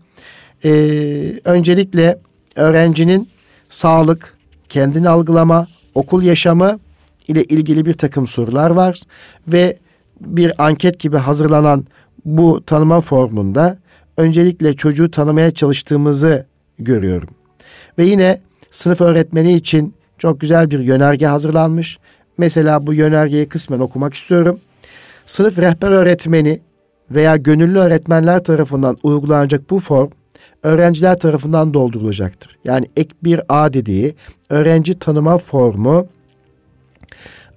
e, 0.65 0.71
öncelikle 1.45 2.19
öğrencinin 2.57 3.29
sağlık, 3.69 4.37
kendini 4.69 5.09
algılama, 5.09 5.67
okul 5.95 6.23
yaşamı 6.23 6.79
ile 7.29 7.45
ilgili 7.45 7.87
bir 7.87 7.95
takım 7.95 8.27
sorular 8.27 8.71
var 8.71 9.01
ve 9.49 9.79
bir 10.21 10.65
anket 10.67 11.01
gibi 11.01 11.17
hazırlanan 11.17 11.87
bu 12.25 12.65
tanıma 12.65 13.01
formunda 13.01 13.79
öncelikle 14.17 14.77
çocuğu 14.77 15.11
tanımaya 15.11 15.51
çalıştığımızı 15.51 16.47
görüyorum. 16.79 17.29
Ve 17.99 18.05
yine 18.05 18.41
sınıf 18.71 19.01
öğretmeni 19.01 19.55
için 19.55 19.95
çok 20.19 20.41
güzel 20.41 20.71
bir 20.71 20.79
yönerge 20.79 21.27
hazırlanmış. 21.27 21.99
Mesela 22.39 22.87
bu 22.87 22.95
yönergeyi 22.95 23.49
kısmen 23.49 23.79
okumak 23.79 24.15
istiyorum. 24.15 24.61
Sınıf 25.27 25.59
rehber 25.59 25.91
öğretmeni 25.91 26.61
veya 27.11 27.37
gönüllü 27.37 27.79
öğretmenler 27.79 28.45
tarafından 28.45 28.97
uygulanacak 29.03 29.71
bu 29.71 29.81
form 29.81 30.11
öğrenciler 30.63 31.19
tarafından 31.19 31.75
doldurulacaktır. 31.75 32.59
Yani 32.65 32.87
ek 32.97 33.11
bir 33.25 33.41
A 33.49 33.73
dediği 33.73 34.15
öğrenci 34.51 34.99
tanıma 34.99 35.39
formu 35.39 36.07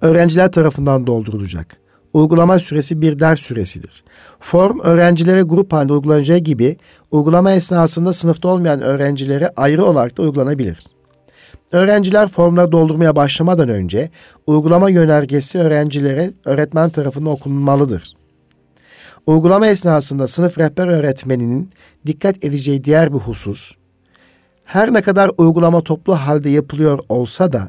öğrenciler 0.00 0.52
tarafından 0.52 1.06
doldurulacak. 1.06 1.81
Uygulama 2.12 2.58
süresi 2.58 3.00
bir 3.00 3.20
ders 3.20 3.40
süresidir. 3.40 4.04
Form 4.40 4.80
öğrencilere 4.80 5.42
grup 5.42 5.72
halinde 5.72 5.92
uygulanacağı 5.92 6.38
gibi 6.38 6.76
uygulama 7.10 7.52
esnasında 7.52 8.12
sınıfta 8.12 8.48
olmayan 8.48 8.80
öğrencilere 8.80 9.50
ayrı 9.56 9.84
olarak 9.84 10.18
da 10.18 10.22
uygulanabilir. 10.22 10.78
Öğrenciler 11.72 12.28
formları 12.28 12.72
doldurmaya 12.72 13.16
başlamadan 13.16 13.68
önce 13.68 14.10
uygulama 14.46 14.90
yönergesi 14.90 15.58
öğrencilere 15.58 16.30
öğretmen 16.44 16.90
tarafından 16.90 17.32
okunmalıdır. 17.32 18.16
Uygulama 19.26 19.66
esnasında 19.66 20.28
sınıf 20.28 20.58
rehber 20.58 20.86
öğretmeninin 20.86 21.70
dikkat 22.06 22.44
edeceği 22.44 22.84
diğer 22.84 23.12
bir 23.12 23.18
husus, 23.18 23.74
her 24.64 24.92
ne 24.92 25.02
kadar 25.02 25.30
uygulama 25.38 25.80
toplu 25.80 26.14
halde 26.14 26.50
yapılıyor 26.50 26.98
olsa 27.08 27.52
da 27.52 27.68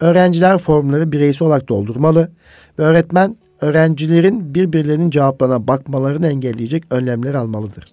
öğrenciler 0.00 0.58
formları 0.58 1.12
bireysel 1.12 1.48
olarak 1.48 1.68
doldurmalı 1.68 2.30
ve 2.78 2.82
öğretmen 2.82 3.36
öğrencilerin 3.60 4.54
birbirlerinin 4.54 5.10
cevaplarına 5.10 5.68
bakmalarını 5.68 6.28
engelleyecek 6.28 6.84
önlemler 6.90 7.34
almalıdır. 7.34 7.92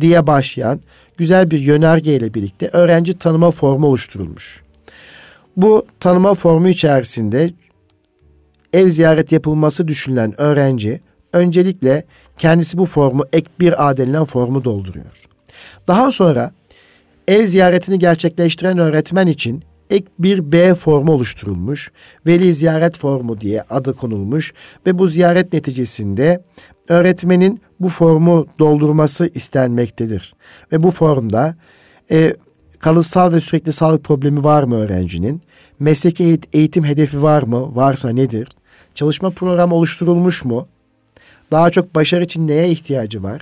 Diye 0.00 0.26
başlayan 0.26 0.80
güzel 1.16 1.50
bir 1.50 1.58
yönerge 1.58 2.16
ile 2.16 2.34
birlikte 2.34 2.70
öğrenci 2.72 3.18
tanıma 3.18 3.50
formu 3.50 3.86
oluşturulmuş. 3.86 4.62
Bu 5.56 5.86
tanıma 6.00 6.34
formu 6.34 6.68
içerisinde 6.68 7.52
ev 8.72 8.88
ziyaret 8.88 9.32
yapılması 9.32 9.88
düşünülen 9.88 10.40
öğrenci 10.40 11.00
öncelikle 11.32 12.04
kendisi 12.38 12.78
bu 12.78 12.86
formu 12.86 13.24
ek 13.32 13.46
bir 13.60 13.88
A 13.88 13.96
denilen 13.96 14.24
formu 14.24 14.64
dolduruyor. 14.64 15.12
Daha 15.88 16.12
sonra 16.12 16.52
ev 17.28 17.46
ziyaretini 17.46 17.98
gerçekleştiren 17.98 18.78
öğretmen 18.78 19.26
için 19.26 19.62
ek 19.90 20.06
bir 20.18 20.52
B 20.52 20.74
formu 20.74 21.12
oluşturulmuş. 21.12 21.92
Veli 22.26 22.54
ziyaret 22.54 22.98
formu 22.98 23.40
diye 23.40 23.62
adı 23.62 23.96
konulmuş 23.96 24.54
ve 24.86 24.98
bu 24.98 25.08
ziyaret 25.08 25.52
neticesinde 25.52 26.44
öğretmenin 26.88 27.60
bu 27.80 27.88
formu 27.88 28.46
doldurması 28.58 29.30
istenmektedir. 29.34 30.34
Ve 30.72 30.82
bu 30.82 30.90
formda 30.90 31.56
e, 32.10 32.34
kalıtsal 32.78 33.32
ve 33.32 33.40
sürekli 33.40 33.72
sağlık 33.72 34.04
problemi 34.04 34.44
var 34.44 34.62
mı 34.62 34.76
öğrencinin? 34.76 35.42
Mesleki 35.78 36.40
eğitim 36.52 36.84
hedefi 36.84 37.22
var 37.22 37.42
mı? 37.42 37.76
Varsa 37.76 38.08
nedir? 38.08 38.48
Çalışma 38.94 39.30
programı 39.30 39.74
oluşturulmuş 39.74 40.44
mu? 40.44 40.68
Daha 41.50 41.70
çok 41.70 41.94
başarı 41.94 42.24
için 42.24 42.48
neye 42.48 42.68
ihtiyacı 42.68 43.22
var? 43.22 43.40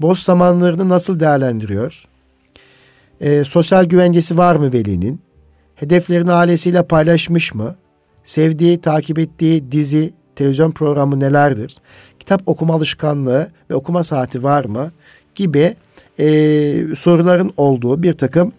Boş 0.00 0.18
zamanlarını 0.18 0.88
nasıl 0.88 1.20
değerlendiriyor? 1.20 2.04
E, 3.20 3.44
sosyal 3.44 3.84
güvencesi 3.84 4.38
var 4.38 4.56
mı 4.56 4.72
velinin? 4.72 5.20
Hedeflerini 5.82 6.32
ailesiyle 6.32 6.82
paylaşmış 6.82 7.54
mı? 7.54 7.76
Sevdiği, 8.24 8.80
takip 8.80 9.18
ettiği 9.18 9.72
dizi, 9.72 10.12
televizyon 10.36 10.70
programı 10.70 11.20
nelerdir? 11.20 11.76
Kitap 12.18 12.42
okuma 12.46 12.74
alışkanlığı 12.74 13.50
ve 13.70 13.74
okuma 13.74 14.04
saati 14.04 14.42
var 14.42 14.64
mı? 14.64 14.92
Gibi 15.34 15.76
e, 16.18 16.26
soruların 16.96 17.52
olduğu 17.56 18.02
bir 18.02 18.12
takım 18.12 18.52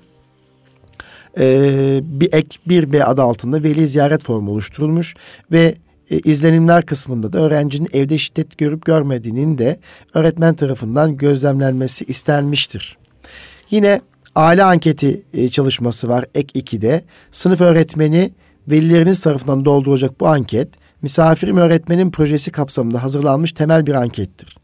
e, 1.40 2.00
bir 2.04 2.34
ek 2.34 2.58
bir 2.68 2.94
B 2.94 3.06
adı 3.06 3.22
altında 3.22 3.64
veli 3.64 3.88
ziyaret 3.88 4.24
formu 4.24 4.52
oluşturulmuş 4.52 5.14
ve 5.52 5.76
e, 6.10 6.20
izlenimler 6.20 6.86
kısmında 6.86 7.34
da 7.34 7.40
öğrencinin 7.40 7.90
evde 7.94 8.18
şiddet 8.18 8.58
görüp 8.58 8.86
görmediğinin 8.86 9.58
de 9.58 9.80
öğretmen 10.14 10.54
tarafından 10.54 11.18
gözlemlenmesi 11.18 12.06
istenmiştir. 12.06 12.98
Yine 13.70 14.02
aile 14.36 14.64
anketi 14.64 15.22
e, 15.34 15.50
çalışması 15.50 16.10
var 16.10 16.26
ek 16.36 16.60
2'de. 16.60 17.04
Sınıf 17.32 17.62
öğretmeni 17.62 18.32
velileriniz 18.68 19.22
tarafından 19.22 19.66
dolduracak 19.66 20.20
bu 20.20 20.28
anket 20.28 20.70
misafirim 21.02 21.58
öğretmenin 21.58 22.12
projesi 22.12 22.52
kapsamında 22.52 23.04
hazırlanmış 23.04 23.52
temel 23.52 23.86
bir 23.86 23.94
ankettir. 23.94 24.58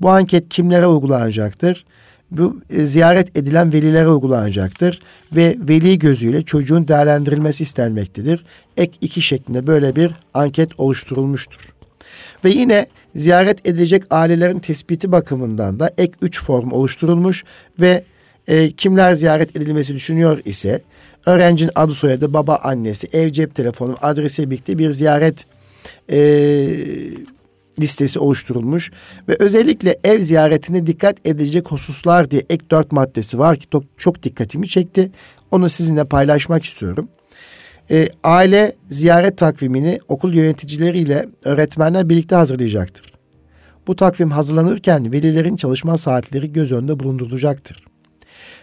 Bu 0.00 0.10
anket 0.10 0.48
kimlere 0.48 0.86
uygulanacaktır? 0.86 1.84
Bu 2.30 2.60
e, 2.70 2.86
ziyaret 2.86 3.36
edilen 3.36 3.72
velilere 3.72 4.08
uygulanacaktır 4.08 5.00
ve 5.32 5.56
veli 5.60 5.98
gözüyle 5.98 6.42
çocuğun 6.42 6.88
değerlendirilmesi 6.88 7.62
istenmektedir. 7.62 8.44
Ek 8.76 8.92
iki 9.00 9.22
şeklinde 9.22 9.66
böyle 9.66 9.96
bir 9.96 10.12
anket 10.34 10.80
oluşturulmuştur. 10.80 11.60
Ve 12.44 12.50
yine 12.50 12.86
ziyaret 13.14 13.66
edilecek 13.66 14.02
ailelerin 14.10 14.58
tespiti 14.58 15.12
bakımından 15.12 15.80
da 15.80 15.90
ek 15.98 16.12
üç 16.22 16.42
form 16.42 16.72
oluşturulmuş 16.72 17.44
ve 17.80 18.04
e, 18.48 18.72
kimler 18.72 19.14
ziyaret 19.14 19.56
edilmesi 19.56 19.94
düşünüyor 19.94 20.42
ise 20.44 20.82
öğrencinin 21.26 21.72
adı 21.74 21.94
soyadı, 21.94 22.32
baba 22.32 22.56
annesi, 22.56 23.08
ev 23.12 23.30
cep 23.30 23.54
telefonu, 23.54 23.96
adresi 24.02 24.50
birlikte 24.50 24.78
bir 24.78 24.90
ziyaret 24.90 25.44
e, 26.10 26.18
listesi 27.80 28.18
oluşturulmuş 28.18 28.92
ve 29.28 29.36
özellikle 29.38 29.98
ev 30.04 30.20
ziyaretine 30.20 30.86
dikkat 30.86 31.16
edilecek 31.24 31.70
hususlar 31.70 32.30
diye 32.30 32.42
ek 32.50 32.64
dört 32.70 32.92
maddesi 32.92 33.38
var 33.38 33.56
ki 33.56 33.66
çok, 33.98 34.22
dikkatimi 34.22 34.68
çekti. 34.68 35.10
Onu 35.50 35.68
sizinle 35.68 36.04
paylaşmak 36.04 36.64
istiyorum. 36.64 37.08
E, 37.90 38.08
aile 38.24 38.76
ziyaret 38.90 39.38
takvimini 39.38 40.00
okul 40.08 40.34
yöneticileriyle 40.34 41.28
öğretmenler 41.44 42.08
birlikte 42.08 42.36
hazırlayacaktır. 42.36 43.12
Bu 43.86 43.96
takvim 43.96 44.30
hazırlanırken 44.30 45.12
velilerin 45.12 45.56
çalışma 45.56 45.98
saatleri 45.98 46.52
göz 46.52 46.72
önünde 46.72 46.98
bulundurulacaktır. 46.98 47.91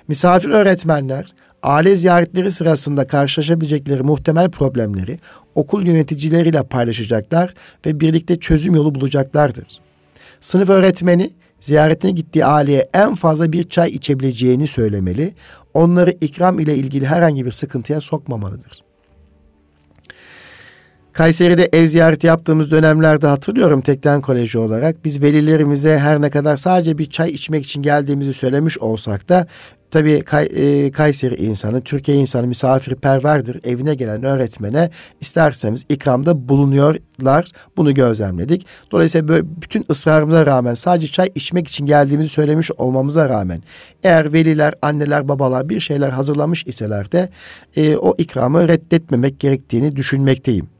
Misafir 0.09 0.49
öğretmenler 0.49 1.25
aile 1.63 1.95
ziyaretleri 1.95 2.51
sırasında 2.51 3.07
karşılaşabilecekleri 3.07 4.03
muhtemel 4.03 4.51
problemleri 4.51 5.19
okul 5.55 5.85
yöneticileriyle 5.85 6.63
paylaşacaklar 6.63 7.53
ve 7.85 7.99
birlikte 7.99 8.39
çözüm 8.39 8.75
yolu 8.75 8.95
bulacaklardır. 8.95 9.67
Sınıf 10.41 10.69
öğretmeni 10.69 11.33
ziyaretine 11.59 12.11
gittiği 12.11 12.45
aileye 12.45 12.89
en 12.93 13.15
fazla 13.15 13.51
bir 13.51 13.63
çay 13.63 13.89
içebileceğini 13.89 14.67
söylemeli, 14.67 15.33
onları 15.73 16.11
ikram 16.11 16.59
ile 16.59 16.75
ilgili 16.75 17.05
herhangi 17.05 17.45
bir 17.45 17.51
sıkıntıya 17.51 18.01
sokmamalıdır. 18.01 18.88
Kayseri'de 21.19 21.69
ev 21.73 21.85
ziyareti 21.85 22.27
yaptığımız 22.27 22.71
dönemlerde 22.71 23.27
hatırlıyorum 23.27 23.81
Tekten 23.81 24.21
Koleji 24.21 24.57
olarak 24.57 25.05
biz 25.05 25.21
velilerimize 25.21 25.99
her 25.99 26.21
ne 26.21 26.29
kadar 26.29 26.57
sadece 26.57 26.97
bir 26.97 27.09
çay 27.09 27.31
içmek 27.31 27.65
için 27.65 27.81
geldiğimizi 27.81 28.33
söylemiş 28.33 28.77
olsak 28.77 29.29
da 29.29 29.47
Tabii 29.91 30.21
Kay, 30.21 30.49
e, 30.55 30.91
Kayseri 30.91 31.35
insanı, 31.35 31.81
Türkiye 31.81 32.17
insanı 32.17 32.47
misafirperverdir. 32.47 33.59
Evine 33.63 33.95
gelen 33.95 34.23
öğretmene 34.23 34.89
isterseniz 35.21 35.85
ikramda 35.89 36.49
bulunuyorlar. 36.49 37.51
Bunu 37.77 37.93
gözlemledik. 37.93 38.65
Dolayısıyla 38.91 39.27
böyle 39.27 39.47
bütün 39.61 39.85
ısrarımıza 39.89 40.45
rağmen 40.45 40.73
sadece 40.73 41.07
çay 41.07 41.31
içmek 41.35 41.67
için 41.67 41.85
geldiğimizi 41.85 42.29
söylemiş 42.29 42.71
olmamıza 42.71 43.29
rağmen 43.29 43.63
eğer 44.03 44.33
veliler, 44.33 44.73
anneler, 44.81 45.27
babalar 45.27 45.69
bir 45.69 45.79
şeyler 45.79 46.09
hazırlamış 46.09 46.63
iseler 46.67 47.11
de 47.11 47.29
e, 47.75 47.97
o 47.97 48.15
ikramı 48.17 48.67
reddetmemek 48.67 49.39
gerektiğini 49.39 49.95
düşünmekteyim. 49.95 50.78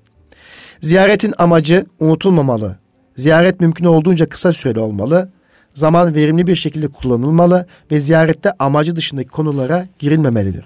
Ziyaretin 0.81 1.33
amacı 1.37 1.85
unutulmamalı. 1.99 2.75
Ziyaret 3.15 3.59
mümkün 3.59 3.85
olduğunca 3.85 4.29
kısa 4.29 4.53
süreli 4.53 4.79
olmalı 4.79 5.29
zaman 5.73 6.15
verimli 6.15 6.47
bir 6.47 6.55
şekilde 6.55 6.87
kullanılmalı 6.87 7.65
ve 7.91 7.99
ziyarette 7.99 8.51
amacı 8.59 8.95
dışındaki 8.95 9.29
konulara 9.29 9.87
girilmemelidir. 9.99 10.65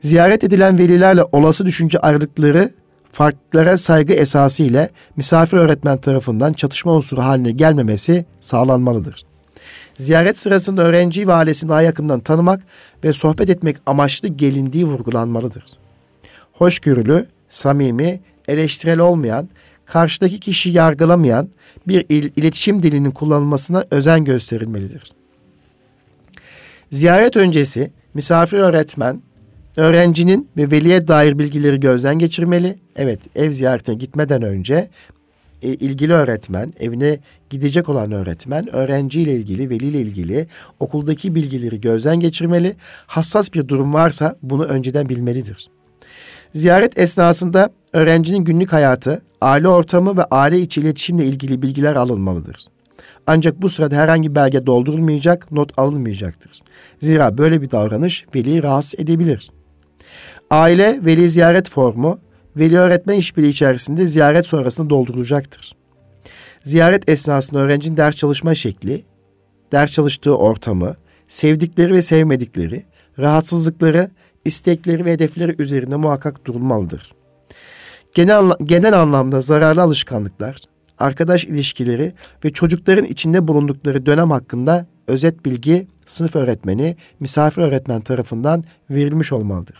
Ziyaret 0.00 0.44
edilen 0.44 0.78
velilerle 0.78 1.22
olası 1.32 1.66
düşünce 1.66 1.98
ayrılıkları 1.98 2.70
farklılıklara 3.12 3.78
saygı 3.78 4.12
esası 4.12 4.62
ile 4.62 4.90
misafir 5.16 5.56
öğretmen 5.56 5.98
tarafından 5.98 6.52
çatışma 6.52 6.92
unsuru 6.92 7.22
haline 7.22 7.50
gelmemesi 7.50 8.24
sağlanmalıdır. 8.40 9.26
Ziyaret 9.98 10.38
sırasında 10.38 10.82
öğrenciyi 10.82 11.28
ve 11.28 11.32
ailesini 11.32 11.68
daha 11.68 11.82
yakından 11.82 12.20
tanımak 12.20 12.62
ve 13.04 13.12
sohbet 13.12 13.50
etmek 13.50 13.76
amaçlı 13.86 14.28
gelindiği 14.28 14.86
vurgulanmalıdır. 14.86 15.64
Hoşgörülü, 16.52 17.26
samimi, 17.48 18.20
eleştirel 18.50 18.98
olmayan, 18.98 19.48
karşıdaki 19.84 20.40
kişi 20.40 20.70
yargılamayan 20.70 21.48
bir 21.88 22.04
il, 22.08 22.30
iletişim 22.36 22.82
dilinin 22.82 23.10
kullanılmasına 23.10 23.84
özen 23.90 24.24
gösterilmelidir. 24.24 25.12
Ziyaret 26.90 27.36
öncesi 27.36 27.90
misafir 28.14 28.58
öğretmen 28.58 29.22
öğrencinin 29.76 30.48
ve 30.56 30.70
veliye 30.70 31.08
dair 31.08 31.38
bilgileri 31.38 31.80
gözden 31.80 32.18
geçirmeli. 32.18 32.78
Evet, 32.96 33.20
ev 33.36 33.50
ziyaretine 33.50 33.94
gitmeden 33.94 34.42
önce 34.42 34.90
e, 35.62 35.68
ilgili 35.68 36.12
öğretmen, 36.12 36.72
evine 36.80 37.18
gidecek 37.50 37.88
olan 37.88 38.12
öğretmen, 38.12 38.74
öğrenciyle 38.74 39.32
ilgili, 39.36 39.70
veliyle 39.70 40.00
ilgili 40.00 40.46
okuldaki 40.80 41.34
bilgileri 41.34 41.80
gözden 41.80 42.20
geçirmeli. 42.20 42.76
Hassas 43.06 43.54
bir 43.54 43.68
durum 43.68 43.94
varsa 43.94 44.36
bunu 44.42 44.64
önceden 44.64 45.08
bilmelidir. 45.08 45.70
Ziyaret 46.52 46.98
esnasında 46.98 47.70
öğrencinin 47.92 48.44
günlük 48.44 48.72
hayatı, 48.72 49.22
aile 49.40 49.68
ortamı 49.68 50.16
ve 50.16 50.24
aile 50.24 50.58
içi 50.58 50.80
iletişimle 50.80 51.24
ilgili 51.24 51.62
bilgiler 51.62 51.94
alınmalıdır. 51.94 52.56
Ancak 53.26 53.62
bu 53.62 53.68
sırada 53.68 53.96
herhangi 53.96 54.30
bir 54.30 54.34
belge 54.34 54.66
doldurulmayacak, 54.66 55.52
not 55.52 55.78
alınmayacaktır. 55.78 56.62
Zira 57.00 57.38
böyle 57.38 57.62
bir 57.62 57.70
davranış 57.70 58.24
veliyi 58.34 58.62
rahatsız 58.62 59.00
edebilir. 59.00 59.50
Aile 60.50 61.00
veli 61.04 61.30
ziyaret 61.30 61.70
formu 61.70 62.18
veli 62.56 62.78
öğretmen 62.78 63.14
işbirliği 63.14 63.50
içerisinde 63.50 64.06
ziyaret 64.06 64.46
sonrasında 64.46 64.90
doldurulacaktır. 64.90 65.76
Ziyaret 66.62 67.08
esnasında 67.08 67.60
öğrencinin 67.60 67.96
ders 67.96 68.16
çalışma 68.16 68.54
şekli, 68.54 69.04
ders 69.72 69.92
çalıştığı 69.92 70.36
ortamı, 70.36 70.96
sevdikleri 71.28 71.94
ve 71.94 72.02
sevmedikleri, 72.02 72.84
rahatsızlıkları, 73.18 74.10
istekleri 74.44 75.04
ve 75.04 75.12
hedefleri 75.12 75.54
üzerinde 75.58 75.96
muhakkak 75.96 76.44
durulmalıdır. 76.44 77.19
Genel, 78.14 78.52
genel 78.64 79.00
anlamda 79.00 79.40
zararlı 79.40 79.82
alışkanlıklar, 79.82 80.56
arkadaş 80.98 81.44
ilişkileri 81.44 82.12
ve 82.44 82.50
çocukların 82.50 83.04
içinde 83.04 83.48
bulundukları 83.48 84.06
dönem 84.06 84.30
hakkında 84.30 84.86
özet 85.08 85.44
bilgi 85.44 85.86
sınıf 86.06 86.36
öğretmeni, 86.36 86.96
misafir 87.20 87.62
öğretmen 87.62 88.00
tarafından 88.00 88.64
verilmiş 88.90 89.32
olmalıdır. 89.32 89.76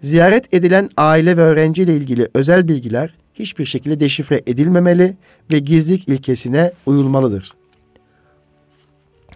Ziyaret 0.00 0.54
edilen 0.54 0.90
aile 0.96 1.36
ve 1.36 1.40
öğrenci 1.42 1.82
ile 1.82 1.96
ilgili 1.96 2.28
özel 2.34 2.68
bilgiler 2.68 3.14
hiçbir 3.34 3.66
şekilde 3.66 4.00
deşifre 4.00 4.42
edilmemeli 4.46 5.16
ve 5.52 5.58
gizlilik 5.58 6.08
ilkesine 6.08 6.72
uyulmalıdır. 6.86 7.52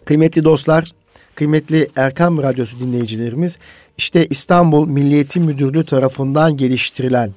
Kıymetli 0.05 0.45
dostlar, 0.45 0.93
kıymetli 1.35 1.89
Erkam 1.97 2.43
Radyosu 2.43 2.81
dinleyicilerimiz, 2.81 3.59
işte 3.99 4.27
İstanbul 4.27 4.89
Milli 4.89 5.15
Eğitim 5.15 5.45
Müdürlüğü 5.45 5.87
tarafından 5.87 6.57
geliştirilen 6.57 7.31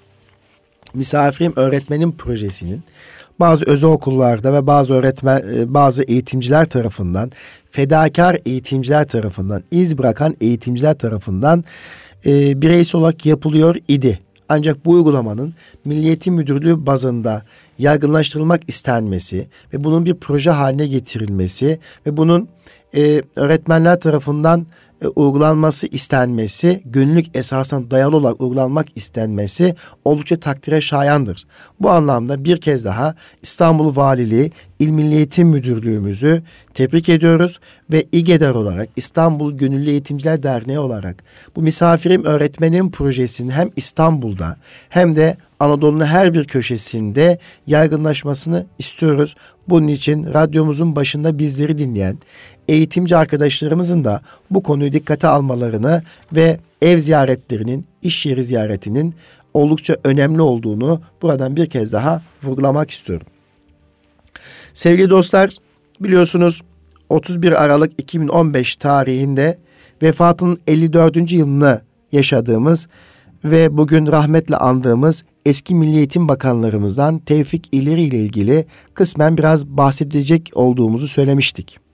Misafirim 0.94 1.54
Öğretmenim 1.56 2.18
projesinin 2.18 2.84
bazı 3.40 3.66
özel 3.66 3.90
okullarda 3.90 4.54
ve 4.54 4.68
bazı 4.68 4.94
öğretmen 4.94 5.44
e, 5.54 5.74
bazı 5.74 6.04
eğitimciler 6.04 6.66
tarafından 6.66 7.32
fedakar 7.72 8.38
eğitimciler 8.46 9.08
tarafından 9.08 9.64
iz 9.72 9.98
bırakan 9.98 10.36
eğitimciler 10.42 10.98
tarafından 10.98 11.64
e, 12.26 12.62
bireysel 12.62 13.02
olarak 13.02 13.26
yapılıyor 13.26 13.76
idi. 13.88 14.20
Ancak 14.50 14.86
bu 14.86 14.92
uygulamanın 14.92 15.54
Milliyetin 15.86 16.34
Müdürlüğü 16.34 16.86
bazında 16.86 17.44
yaygınlaştırılmak 17.80 18.62
istenmesi 18.68 19.48
ve 19.74 19.84
bunun 19.84 20.06
bir 20.06 20.14
proje 20.14 20.50
haline 20.50 20.88
getirilmesi 20.88 21.80
ve 22.06 22.18
bunun 22.18 22.50
e, 22.96 23.22
öğretmenler 23.36 24.00
tarafından 24.00 24.66
e, 25.02 25.08
uygulanması 25.08 25.88
istenmesi, 25.88 26.82
günlük 26.86 27.36
esasına 27.38 27.92
dayalı 27.92 28.16
olarak 28.16 28.42
uygulanmak 28.42 28.88
istenmesi 28.96 29.76
oldukça 30.06 30.40
takdire 30.40 30.82
şayandır. 30.82 31.48
Bu 31.80 31.90
anlamda 31.90 32.44
bir 32.44 32.62
kez 32.62 32.86
daha 32.86 33.16
İstanbul 33.42 33.96
Valiliği 33.96 34.52
İl 34.80 34.90
Milli 34.90 35.16
Eğitim 35.16 35.48
Müdürlüğümüzü 35.48 36.44
tebrik 36.74 37.10
ediyoruz 37.10 37.60
ve 37.92 38.06
İGEDER 38.12 38.56
olarak 38.56 38.90
İstanbul 38.96 39.58
Gönüllü 39.58 39.90
Eğitimciler 39.90 40.44
Derneği 40.44 40.80
olarak 40.80 41.24
bu 41.56 41.62
misafirim 41.62 42.26
öğretmenim 42.26 42.92
projesinin 42.92 43.50
hem 43.50 43.70
İstanbul'da 43.76 44.58
hem 44.90 45.16
de 45.16 45.38
Anadolu'nun 45.60 46.06
her 46.06 46.34
bir 46.34 46.46
köşesinde 46.46 47.40
yaygınlaşmasını 47.68 48.66
istiyoruz. 48.80 49.36
Bunun 49.68 49.88
için 49.88 50.34
radyomuzun 50.34 50.96
başında 50.96 51.40
bizleri 51.40 51.78
dinleyen 51.78 52.18
eğitimci 52.68 53.18
arkadaşlarımızın 53.18 54.04
da 54.04 54.22
bu 54.52 54.64
konuyu 54.64 54.94
dikkate 54.94 55.28
almalarını 55.28 56.04
ve 56.34 56.60
ev 56.82 57.00
ziyaretlerinin, 57.00 57.86
iş 58.02 58.26
yeri 58.26 58.44
ziyaretinin 58.44 59.16
oldukça 59.54 59.96
önemli 60.04 60.42
olduğunu 60.42 61.02
buradan 61.22 61.56
bir 61.56 61.70
kez 61.70 61.94
daha 61.94 62.22
vurgulamak 62.44 62.92
istiyorum. 62.92 63.28
Sevgili 64.74 65.10
dostlar, 65.10 65.50
biliyorsunuz 66.00 66.62
31 67.10 67.64
Aralık 67.64 67.94
2015 67.98 68.76
tarihinde 68.76 69.58
vefatının 70.02 70.60
54. 70.68 71.32
yılını 71.32 71.82
yaşadığımız 72.12 72.88
ve 73.44 73.78
bugün 73.78 74.08
rahmetle 74.08 74.58
andığımız 74.58 75.24
eski 75.46 75.76
Milli 75.76 75.98
Eğitim 75.98 76.28
Bakanlarımızdan 76.28 77.20
Tevfik 77.20 77.70
İleri 77.72 78.02
ile 78.02 78.18
ilgili 78.18 78.66
kısmen 78.94 79.38
biraz 79.38 79.68
bahsedecek 79.68 80.52
olduğumuzu 80.54 81.08
söylemiştik. 81.08 81.87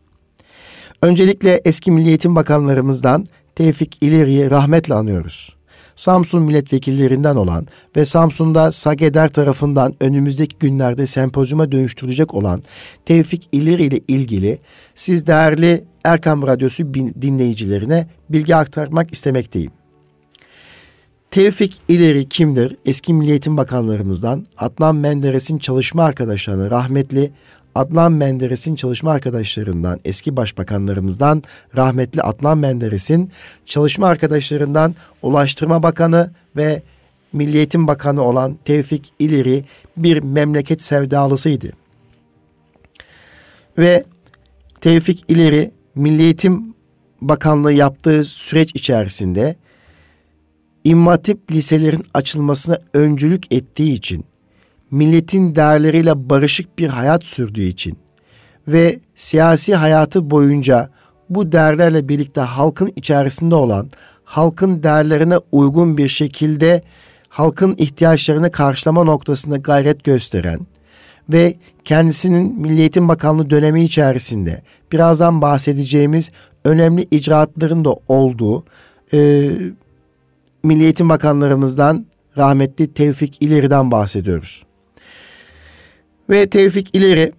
Öncelikle 1.04 1.62
eski 1.66 1.92
Milli 1.92 2.08
Eğitim 2.08 2.36
Bakanlarımızdan 2.36 3.26
Tevfik 3.56 3.98
İleri'yi 4.02 4.52
rahmetle 4.52 4.94
anıyoruz. 4.94 5.56
Samsun 5.96 6.42
milletvekillerinden 6.42 7.36
olan 7.36 7.68
ve 7.96 8.06
Samsun'da 8.06 8.72
Sageder 8.72 9.30
tarafından 9.30 9.94
önümüzdeki 10.00 10.56
günlerde 10.60 11.08
sempozyuma 11.08 11.72
dönüştürülecek 11.72 12.34
olan 12.34 12.64
Tevfik 13.06 13.50
İleri 13.52 13.84
ile 13.84 14.00
ilgili 14.08 14.60
siz 14.96 15.28
değerli 15.28 15.84
Erkam 16.04 16.48
Radyosu 16.48 16.94
dinleyicilerine 16.94 18.08
bilgi 18.30 18.56
aktarmak 18.56 19.14
istemekteyim. 19.14 19.72
Tevfik 21.32 21.82
İleri 21.88 22.30
kimdir? 22.30 22.78
Eski 22.86 23.14
Milli 23.14 23.30
Eğitim 23.30 23.58
Bakanlarımızdan 23.58 24.46
Adnan 24.58 24.96
Menderes'in 24.96 25.58
çalışma 25.58 26.04
arkadaşlarını 26.04 26.72
rahmetli 26.72 27.32
Adnan 27.76 28.12
Menderes'in 28.12 28.76
çalışma 28.76 29.12
arkadaşlarından, 29.12 30.00
eski 30.06 30.38
başbakanlarımızdan 30.38 31.44
rahmetli 31.76 32.22
Adnan 32.22 32.58
Menderes'in 32.58 33.32
çalışma 33.66 34.08
arkadaşlarından 34.08 34.96
Ulaştırma 35.22 35.84
Bakanı 35.84 36.32
ve 36.56 36.82
Milli 37.34 37.58
Eğitim 37.58 37.88
Bakanı 37.88 38.22
olan 38.22 38.58
Tevfik 38.66 39.14
İleri 39.20 39.66
bir 39.98 40.24
memleket 40.24 40.84
sevdalısıydı. 40.84 41.72
Ve 43.78 44.04
Tevfik 44.82 45.26
İleri 45.28 45.72
Milli 45.96 46.36
Bakanlığı 47.22 47.74
yaptığı 47.74 48.24
süreç 48.24 48.76
içerisinde 48.76 49.56
İmmatip 50.84 51.52
liselerin 51.52 52.06
açılmasına 52.14 52.78
öncülük 52.94 53.54
ettiği 53.54 53.94
için 53.94 54.26
milletin 54.94 55.56
değerleriyle 55.56 56.30
barışık 56.30 56.80
bir 56.80 56.88
hayat 56.88 57.24
sürdüğü 57.24 57.64
için 57.64 57.98
ve 58.68 59.00
siyasi 59.16 59.76
hayatı 59.76 60.32
boyunca 60.32 60.90
bu 61.30 61.52
değerlerle 61.52 62.10
birlikte 62.10 62.42
halkın 62.42 62.92
içerisinde 62.96 63.56
olan, 63.56 63.90
halkın 64.24 64.84
değerlerine 64.84 65.38
uygun 65.52 65.98
bir 65.98 66.08
şekilde 66.08 66.84
halkın 67.30 67.76
ihtiyaçlarını 67.78 68.52
karşılama 68.52 69.04
noktasında 69.04 69.58
gayret 69.58 70.04
gösteren 70.04 70.60
ve 71.30 71.56
kendisinin 71.86 72.62
Milli 72.62 72.80
Eğitim 72.80 73.08
Bakanlığı 73.08 73.50
dönemi 73.50 73.84
içerisinde 73.84 74.62
birazdan 74.92 75.42
bahsedeceğimiz 75.42 76.32
önemli 76.66 77.08
icraatların 77.12 77.86
da 77.86 77.96
olduğu 78.08 78.64
e, 79.14 79.50
Milli 80.64 80.84
Eğitim 80.84 81.10
Bakanlarımızdan 81.10 82.06
rahmetli 82.38 82.94
Tevfik 82.94 83.42
İleri'den 83.42 83.92
bahsediyoruz. 83.92 84.64
Ve 86.30 86.50
Tevfik 86.50 86.96
İleri 86.96 87.34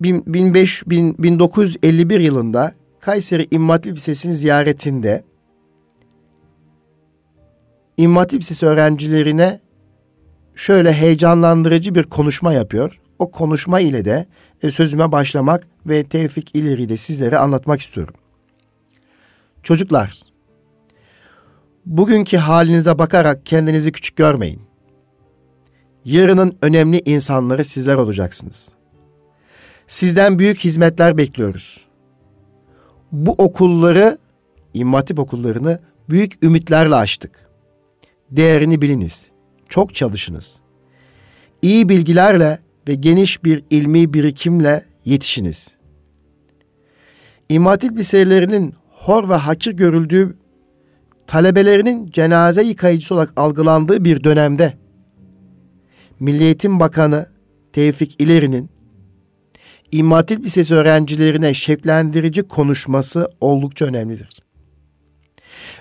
1951 0.00 2.20
yılında 2.20 2.74
Kayseri 3.00 3.46
İmam 3.50 3.68
Hatip 3.68 3.96
Lisesi'nin 3.96 4.32
ziyaretinde 4.32 5.24
İmam 7.96 8.16
Hatip 8.16 8.40
Lisesi 8.40 8.66
öğrencilerine 8.66 9.60
şöyle 10.54 10.92
heyecanlandırıcı 10.92 11.94
bir 11.94 12.02
konuşma 12.02 12.52
yapıyor. 12.52 13.00
O 13.18 13.30
konuşma 13.30 13.80
ile 13.80 14.04
de 14.04 14.26
e, 14.62 14.70
sözüme 14.70 15.12
başlamak 15.12 15.66
ve 15.86 16.04
Tevfik 16.04 16.54
İleri 16.54 16.88
de 16.88 16.96
sizlere 16.96 17.38
anlatmak 17.38 17.80
istiyorum. 17.80 18.14
Çocuklar, 19.62 20.18
bugünkü 21.86 22.36
halinize 22.36 22.98
bakarak 22.98 23.46
kendinizi 23.46 23.92
küçük 23.92 24.16
görmeyin. 24.16 24.69
Yarının 26.04 26.56
önemli 26.62 27.02
insanları 27.04 27.64
sizler 27.64 27.94
olacaksınız. 27.94 28.68
Sizden 29.86 30.38
büyük 30.38 30.58
hizmetler 30.58 31.16
bekliyoruz. 31.16 31.84
Bu 33.12 33.32
okulları, 33.32 34.18
immatip 34.74 35.18
okullarını 35.18 35.80
büyük 36.08 36.44
ümitlerle 36.44 36.94
açtık. 36.94 37.48
Değerini 38.30 38.82
biliniz. 38.82 39.26
Çok 39.68 39.94
çalışınız. 39.94 40.54
İyi 41.62 41.88
bilgilerle 41.88 42.58
ve 42.88 42.94
geniş 42.94 43.44
bir 43.44 43.64
ilmi 43.70 44.14
birikimle 44.14 44.84
yetişiniz. 45.04 45.74
İmmatip 47.48 47.96
liselerinin 47.96 48.74
hor 48.90 49.28
ve 49.28 49.34
hakir 49.34 49.72
görüldüğü 49.72 50.36
talebelerinin 51.26 52.06
cenaze 52.06 52.62
yıkayıcısı 52.62 53.14
olarak 53.14 53.32
algılandığı 53.36 54.04
bir 54.04 54.24
dönemde 54.24 54.74
Milli 56.20 56.44
Eğitim 56.44 56.80
Bakanı 56.80 57.26
Tevfik 57.72 58.20
İleri'nin 58.22 58.70
İmam 59.92 60.12
Hatip 60.12 60.44
Lisesi 60.44 60.74
öğrencilerine 60.74 61.54
şevklendirici 61.54 62.42
konuşması 62.42 63.30
oldukça 63.40 63.84
önemlidir. 63.84 64.42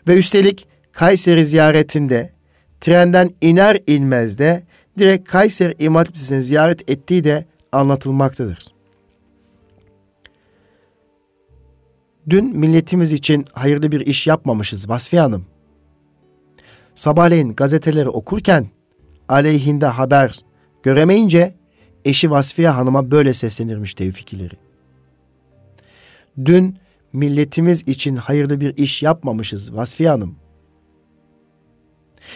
Ve 0.07 0.17
üstelik 0.17 0.67
Kayseri 0.91 1.45
ziyaretinde 1.45 2.33
trenden 2.81 3.29
iner 3.41 3.77
inmez 3.87 4.39
de 4.39 4.63
direkt 4.97 5.29
Kayseri 5.29 5.75
İmam 5.79 5.95
Hatip 5.95 6.15
Lisesi'ni 6.15 6.41
ziyaret 6.41 6.89
ettiği 6.89 7.23
de 7.23 7.45
anlatılmaktadır. 7.71 8.65
Dün 12.29 12.57
milletimiz 12.57 13.13
için 13.13 13.45
hayırlı 13.53 13.91
bir 13.91 13.99
iş 13.99 14.27
yapmamışız 14.27 14.89
Vasfiye 14.89 15.21
Hanım. 15.21 15.45
Sabahleyin 16.95 17.55
gazeteleri 17.55 18.09
okurken 18.09 18.67
aleyhinde 19.29 19.85
haber 19.85 20.39
göremeyince 20.83 21.55
eşi 22.05 22.31
Vasfiye 22.31 22.69
Hanım'a 22.69 23.11
böyle 23.11 23.33
seslenirmiş 23.33 23.93
tevfikleri. 23.93 24.55
Dün 26.45 26.77
milletimiz 27.13 27.87
için 27.87 28.15
hayırlı 28.15 28.59
bir 28.59 28.77
iş 28.77 29.03
yapmamışız 29.03 29.75
Vasfiye 29.75 30.09
Hanım. 30.09 30.35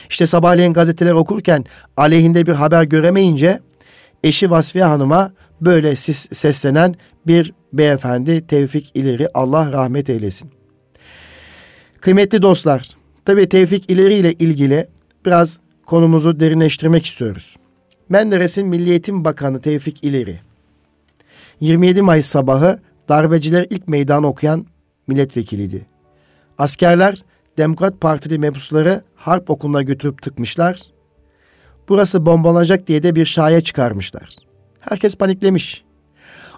İşte 0.09 0.27
sabahleyin 0.27 0.73
gazeteler 0.73 1.11
okurken 1.11 1.65
aleyhinde 1.97 2.45
bir 2.45 2.51
haber 2.51 2.83
göremeyince 2.83 3.59
eşi 4.23 4.49
Vasfiye 4.51 4.85
Hanım'a 4.85 5.33
böyle 5.61 5.95
seslenen 5.95 6.95
bir 7.27 7.53
beyefendi 7.73 8.47
Tevfik 8.47 8.91
İleri 8.93 9.27
Allah 9.33 9.71
rahmet 9.71 10.09
eylesin. 10.09 10.51
Kıymetli 12.01 12.41
dostlar, 12.41 12.89
tabii 13.25 13.49
Tevfik 13.49 13.91
İleri 13.91 14.13
ile 14.13 14.33
ilgili 14.33 14.87
biraz 15.25 15.59
konumuzu 15.93 16.39
derinleştirmek 16.39 17.05
istiyoruz. 17.05 17.55
Menderes'in 18.09 18.67
Milli 18.67 18.89
Eğitim 18.89 19.25
Bakanı 19.25 19.61
Tevfik 19.61 20.03
İleri 20.03 20.39
27 21.59 22.01
Mayıs 22.01 22.25
sabahı 22.25 22.79
darbeciler 23.09 23.67
ilk 23.69 23.87
meydanı 23.87 24.27
okuyan 24.27 24.65
milletvekiliydi. 25.07 25.85
Askerler 26.57 27.23
Demokrat 27.57 28.01
Partili 28.01 28.39
mebusları 28.39 29.03
harp 29.15 29.49
okuluna 29.49 29.81
götürüp 29.81 30.21
tıkmışlar. 30.21 30.81
Burası 31.89 32.25
bombalanacak 32.25 32.87
diye 32.87 33.03
de 33.03 33.15
bir 33.15 33.25
şaya 33.25 33.61
çıkarmışlar. 33.61 34.35
Herkes 34.79 35.15
paniklemiş. 35.15 35.83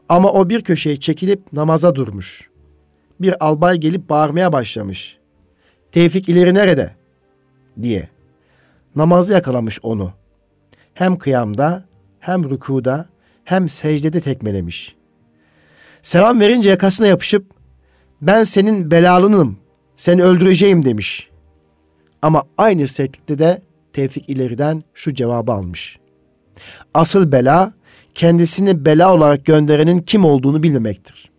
Ama 0.09 0.31
o 0.31 0.49
bir 0.49 0.61
köşeye 0.61 0.95
çekilip 0.99 1.53
namaza 1.53 1.95
durmuş. 1.95 2.49
Bir 3.21 3.45
albay 3.45 3.77
gelip 3.77 4.09
bağırmaya 4.09 4.53
başlamış. 4.53 5.17
Tevfik 5.91 6.29
ileri 6.29 6.53
nerede? 6.53 6.95
diye. 7.81 8.14
Namazı 8.95 9.33
yakalamış 9.33 9.79
onu. 9.83 10.13
Hem 10.93 11.17
kıyamda, 11.17 11.85
hem 12.19 12.49
rükuda, 12.49 13.05
hem 13.43 13.69
secdede 13.69 14.21
tekmelemiş. 14.21 14.95
Selam 16.01 16.39
verince 16.39 16.69
yakasına 16.69 17.07
yapışıp 17.07 17.45
ben 18.21 18.43
senin 18.43 18.91
belalınım, 18.91 19.57
seni 19.95 20.23
öldüreceğim 20.23 20.85
demiş. 20.85 21.29
Ama 22.21 22.43
aynı 22.57 22.87
sertlikte 22.87 23.39
de 23.39 23.61
Tevfik 23.93 24.29
ileriden 24.29 24.81
şu 24.93 25.13
cevabı 25.13 25.51
almış. 25.51 25.99
Asıl 26.93 27.31
bela 27.31 27.73
kendisini 28.15 28.85
bela 28.85 29.13
olarak 29.13 29.45
gönderenin 29.45 29.99
kim 29.99 30.25
olduğunu 30.25 30.63
bilmemektir. 30.63 31.31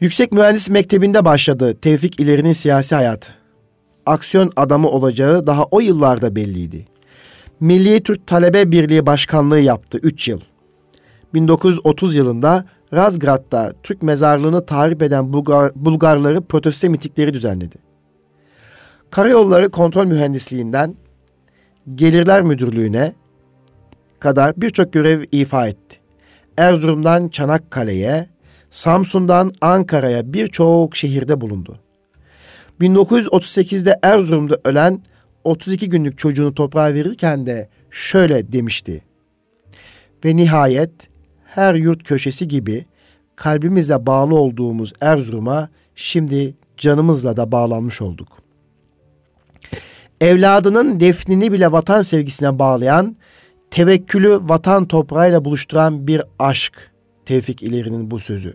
Yüksek 0.00 0.32
Mühendis 0.32 0.70
Mektebi'nde 0.70 1.24
başladı 1.24 1.80
Tevfik 1.80 2.20
İleri'nin 2.20 2.52
siyasi 2.52 2.94
hayatı. 2.94 3.39
Aksiyon 4.06 4.52
adamı 4.56 4.88
olacağı 4.88 5.46
daha 5.46 5.64
o 5.64 5.80
yıllarda 5.80 6.36
belliydi. 6.36 6.86
Milli 7.60 8.02
Türk 8.02 8.26
Talebe 8.26 8.72
Birliği 8.72 9.06
Başkanlığı 9.06 9.60
yaptı 9.60 9.98
3 10.02 10.28
yıl. 10.28 10.40
1930 11.34 12.16
yılında 12.16 12.64
Razgrad'da 12.94 13.72
Türk 13.82 14.02
mezarlığını 14.02 14.66
tahrip 14.66 15.02
eden 15.02 15.32
Bulgar, 15.32 15.72
Bulgarları 15.74 16.40
protesto 16.40 16.90
mitikleri 16.90 17.34
düzenledi. 17.34 17.76
Karayolları 19.10 19.70
Kontrol 19.70 20.06
Mühendisliğinden 20.06 20.94
Gelirler 21.94 22.42
Müdürlüğü'ne 22.42 23.12
kadar 24.20 24.52
birçok 24.56 24.92
görev 24.92 25.24
ifa 25.32 25.68
etti. 25.68 25.96
Erzurum'dan 26.56 27.28
Çanakkale'ye, 27.28 28.28
Samsun'dan 28.70 29.52
Ankara'ya 29.60 30.32
birçok 30.32 30.96
şehirde 30.96 31.40
bulundu. 31.40 31.76
1938'de 32.80 33.98
Erzurum'da 34.02 34.58
ölen 34.64 35.02
32 35.44 35.88
günlük 35.88 36.18
çocuğunu 36.18 36.54
toprağa 36.54 36.94
verirken 36.94 37.46
de 37.46 37.68
şöyle 37.90 38.52
demişti. 38.52 39.04
Ve 40.24 40.36
nihayet 40.36 40.90
her 41.44 41.74
yurt 41.74 42.04
köşesi 42.04 42.48
gibi 42.48 42.86
kalbimizle 43.36 44.06
bağlı 44.06 44.34
olduğumuz 44.34 44.92
Erzurum'a 45.00 45.68
şimdi 45.94 46.54
canımızla 46.76 47.36
da 47.36 47.52
bağlanmış 47.52 48.00
olduk. 48.00 48.28
Evladının 50.20 51.00
defnini 51.00 51.52
bile 51.52 51.72
vatan 51.72 52.02
sevgisine 52.02 52.58
bağlayan 52.58 53.16
tevekkülü 53.70 54.38
vatan 54.42 54.84
toprağıyla 54.86 55.44
buluşturan 55.44 56.06
bir 56.06 56.22
aşk 56.38 56.90
Tevfik 57.24 57.62
İleri'nin 57.62 58.10
bu 58.10 58.18
sözü. 58.18 58.54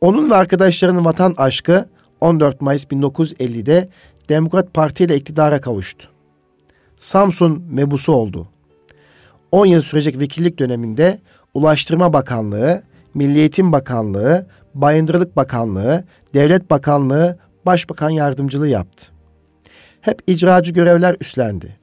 Onun 0.00 0.30
ve 0.30 0.34
arkadaşlarının 0.34 1.04
vatan 1.04 1.34
aşkı 1.36 1.88
14 2.22 2.60
Mayıs 2.60 2.84
1950'de 2.84 3.88
Demokrat 4.28 4.74
Parti 4.74 5.04
ile 5.04 5.16
iktidara 5.16 5.60
kavuştu. 5.60 6.08
Samsun 6.98 7.64
mebusu 7.70 8.12
oldu. 8.12 8.48
10 9.52 9.66
yıl 9.66 9.80
sürecek 9.80 10.18
vekillik 10.18 10.58
döneminde 10.58 11.20
Ulaştırma 11.54 12.12
Bakanlığı, 12.12 12.82
Milli 13.14 13.38
Eğitim 13.38 13.72
Bakanlığı, 13.72 14.46
Bayındırlık 14.74 15.36
Bakanlığı, 15.36 16.04
Devlet 16.34 16.70
Bakanlığı, 16.70 17.38
Başbakan 17.66 18.10
Yardımcılığı 18.10 18.68
yaptı. 18.68 19.12
Hep 20.00 20.22
icracı 20.26 20.72
görevler 20.72 21.16
üstlendi. 21.20 21.76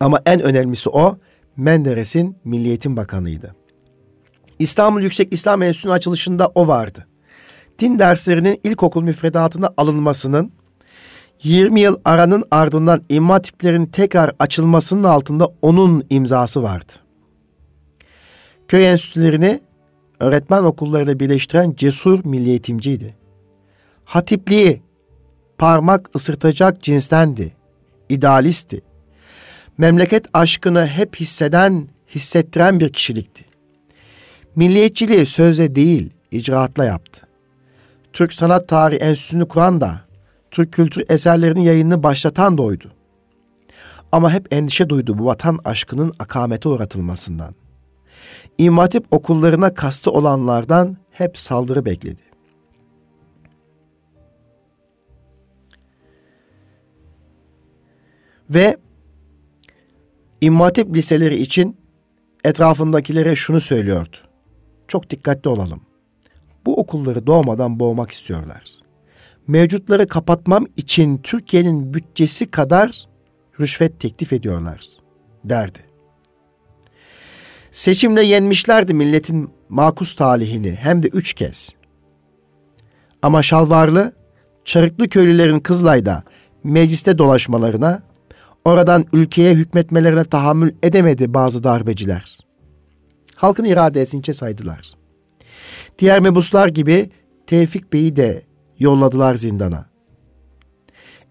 Ama 0.00 0.22
en 0.26 0.40
önemlisi 0.40 0.90
o 0.90 1.16
Menderes'in 1.56 2.36
Milli 2.44 2.68
Eğitim 2.68 2.96
Bakanıydı. 2.96 3.61
İstanbul 4.62 5.02
Yüksek 5.02 5.32
İslam 5.32 5.62
Enstitüsü'nün 5.62 5.92
açılışında 5.92 6.52
o 6.54 6.68
vardı. 6.68 7.06
Din 7.78 7.98
derslerinin 7.98 8.60
ilkokul 8.64 9.02
müfredatına 9.02 9.70
alınmasının 9.76 10.52
20 11.42 11.80
yıl 11.80 11.96
aranın 12.04 12.44
ardından 12.50 13.02
imma 13.08 13.42
tiplerin 13.42 13.86
tekrar 13.86 14.32
açılmasının 14.38 15.04
altında 15.04 15.48
onun 15.62 16.04
imzası 16.10 16.62
vardı. 16.62 16.92
Köy 18.68 18.90
enstitülerini 18.90 19.60
öğretmen 20.20 20.62
okullarıyla 20.62 21.20
birleştiren 21.20 21.74
cesur 21.76 22.24
milli 22.24 22.48
eğitimciydi. 22.48 23.16
Hatipliği 24.04 24.82
parmak 25.58 26.10
ısırtacak 26.16 26.82
cinstendi. 26.82 27.52
İdealistti 28.08 28.82
memleket 29.78 30.26
aşkını 30.34 30.86
hep 30.86 31.16
hisseden, 31.16 31.88
hissettiren 32.14 32.80
bir 32.80 32.92
kişilikti. 32.92 33.51
Milliyetçiliği 34.56 35.26
sözle 35.26 35.74
değil, 35.74 36.10
icraatla 36.30 36.84
yaptı. 36.84 37.26
Türk 38.12 38.32
Sanat 38.32 38.68
Tarihi 38.68 38.98
Enstitüsü'nü 38.98 39.48
kuran 39.48 39.80
da, 39.80 40.00
Türk 40.50 40.72
kültür 40.72 41.04
eserlerinin 41.08 41.60
yayınını 41.60 42.02
başlatan 42.02 42.58
da 42.58 42.62
oydu. 42.62 42.92
Ama 44.12 44.32
hep 44.32 44.54
endişe 44.54 44.88
duydu 44.88 45.18
bu 45.18 45.26
vatan 45.26 45.58
aşkının 45.64 46.12
akamete 46.18 46.68
uğratılmasından. 46.68 47.54
İmam 48.58 48.88
okullarına 49.10 49.74
kastı 49.74 50.10
olanlardan 50.10 50.96
hep 51.10 51.38
saldırı 51.38 51.84
bekledi. 51.84 52.22
Ve 58.50 58.76
İmam 60.40 60.60
Hatip 60.60 60.96
liseleri 60.96 61.36
için 61.36 61.76
etrafındakilere 62.44 63.36
şunu 63.36 63.60
söylüyordu. 63.60 64.31
Çok 64.92 65.10
dikkatli 65.10 65.50
olalım. 65.50 65.80
Bu 66.66 66.80
okulları 66.80 67.26
doğmadan 67.26 67.80
boğmak 67.80 68.10
istiyorlar. 68.10 68.62
Mevcutları 69.46 70.06
kapatmam 70.06 70.66
için 70.76 71.18
Türkiye'nin 71.18 71.94
bütçesi 71.94 72.50
kadar 72.50 73.04
rüşvet 73.60 74.00
teklif 74.00 74.32
ediyorlar 74.32 74.80
derdi. 75.44 75.78
Seçimle 77.70 78.24
yenmişlerdi 78.24 78.94
milletin 78.94 79.50
makus 79.68 80.14
talihini 80.14 80.72
hem 80.72 81.02
de 81.02 81.08
üç 81.08 81.34
kez. 81.34 81.70
Ama 83.22 83.42
şalvarlı, 83.42 84.12
çarıklı 84.64 85.08
köylülerin 85.08 85.60
Kızılay'da 85.60 86.22
mecliste 86.64 87.18
dolaşmalarına 87.18 88.02
Oradan 88.64 89.06
ülkeye 89.12 89.54
hükmetmelerine 89.54 90.24
tahammül 90.24 90.74
edemedi 90.82 91.34
bazı 91.34 91.64
darbeciler. 91.64 92.51
Halkın 93.42 93.64
iradesince 93.64 94.32
saydılar. 94.32 94.92
Diğer 95.98 96.20
mebuslar 96.20 96.68
gibi 96.68 97.10
Tevfik 97.46 97.92
Bey'i 97.92 98.16
de 98.16 98.42
yolladılar 98.78 99.34
zindana. 99.34 99.86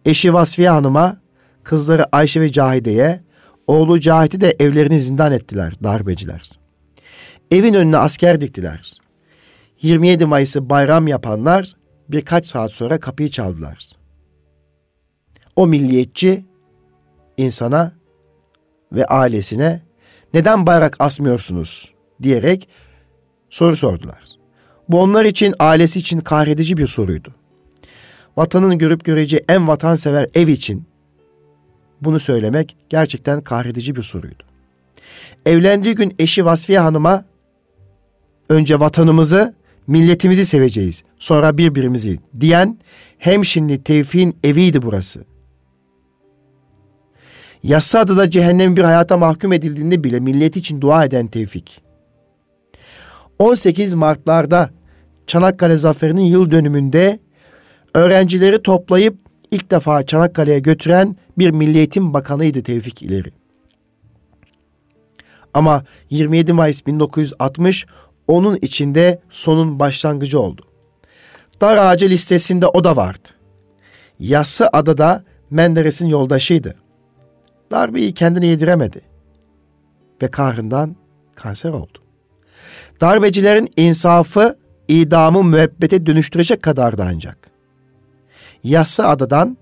Eşi 0.05 0.33
Vasfiye 0.33 0.69
Hanım'a, 0.69 1.21
kızları 1.63 2.05
Ayşe 2.11 2.41
ve 2.41 2.51
Cahide'ye, 2.51 3.23
oğlu 3.67 3.99
Cahit'i 3.99 4.41
de 4.41 4.55
evlerini 4.59 4.99
zindan 4.99 5.31
ettiler 5.31 5.73
darbeciler. 5.83 6.49
Evin 7.51 7.73
önüne 7.73 7.97
asker 7.97 8.41
diktiler. 8.41 8.93
27 9.81 10.25
Mayıs'ı 10.25 10.69
bayram 10.69 11.07
yapanlar 11.07 11.73
birkaç 12.09 12.47
saat 12.47 12.71
sonra 12.71 12.99
kapıyı 12.99 13.29
çaldılar. 13.29 13.89
O 15.55 15.67
milliyetçi 15.67 16.45
insana 17.37 17.93
ve 18.91 19.05
ailesine 19.05 19.81
neden 20.33 20.65
bayrak 20.65 20.95
asmıyorsunuz 20.99 22.00
diyerek 22.23 22.67
soru 23.49 23.75
sordular. 23.75 24.23
Bu 24.89 25.01
onlar 25.01 25.25
için, 25.25 25.55
ailesi 25.59 25.99
için 25.99 26.19
kahredici 26.19 26.77
bir 26.77 26.87
soruydu. 26.87 27.35
Vatanın 28.37 28.77
görüp 28.77 29.05
göreceği 29.05 29.43
en 29.49 29.67
vatansever 29.67 30.29
ev 30.33 30.47
için 30.47 30.83
bunu 32.01 32.19
söylemek 32.19 32.75
gerçekten 32.89 33.41
kahredici 33.41 33.95
bir 33.95 34.03
soruydu. 34.03 34.43
Evlendiği 35.45 35.95
gün 35.95 36.15
eşi 36.19 36.45
Vasfiye 36.45 36.79
Hanım'a 36.79 37.25
önce 38.49 38.79
vatanımızı, 38.79 39.55
milletimizi 39.87 40.45
seveceğiz, 40.45 41.03
sonra 41.19 41.57
birbirimizi 41.57 42.19
diyen 42.39 42.79
Hemşinli 43.17 43.83
Tevfik'in 43.83 44.37
eviydi 44.43 44.81
burası. 44.81 45.23
Yassı 47.63 47.99
adada 47.99 48.29
cehennem 48.29 48.77
bir 48.77 48.83
hayata 48.83 49.17
mahkum 49.17 49.53
edildiğinde 49.53 50.03
bile 50.03 50.19
millet 50.19 50.57
için 50.57 50.81
dua 50.81 51.05
eden 51.05 51.27
Tevfik. 51.27 51.81
18 53.41 53.93
Mart'larda 53.93 54.69
Çanakkale 55.27 55.77
Zaferi'nin 55.77 56.21
yıl 56.21 56.51
dönümünde 56.51 57.19
öğrencileri 57.93 58.61
toplayıp 58.61 59.17
ilk 59.51 59.71
defa 59.71 60.05
Çanakkale'ye 60.05 60.59
götüren 60.59 61.15
bir 61.37 61.51
Milli 61.51 61.77
Eğitim 61.77 62.13
Bakanıydı 62.13 62.63
Tevfik 62.63 63.01
İleri. 63.01 63.29
Ama 65.53 65.83
27 66.09 66.53
Mayıs 66.53 66.85
1960 66.87 67.85
onun 68.27 68.59
içinde 68.61 69.21
sonun 69.29 69.79
başlangıcı 69.79 70.39
oldu. 70.39 70.61
Dar 71.61 71.77
ağacı 71.77 72.09
listesinde 72.09 72.67
o 72.67 72.83
da 72.83 72.95
vardı. 72.95 73.29
Yassı 74.19 74.69
adada 74.73 75.23
Menderes'in 75.49 76.07
yoldaşıydı. 76.07 76.75
Darbeyi 77.71 78.13
kendine 78.13 78.47
yediremedi 78.47 79.01
ve 80.21 80.27
kahrından 80.27 80.95
kanser 81.35 81.69
oldu. 81.69 82.10
Darbecilerin 83.01 83.73
insafı 83.77 84.57
idamı 84.87 85.43
müebbete 85.43 86.05
dönüştürecek 86.05 86.61
kadardı 86.61 87.05
ancak. 87.07 87.37
Yassı 88.63 89.07
adadan 89.07 89.57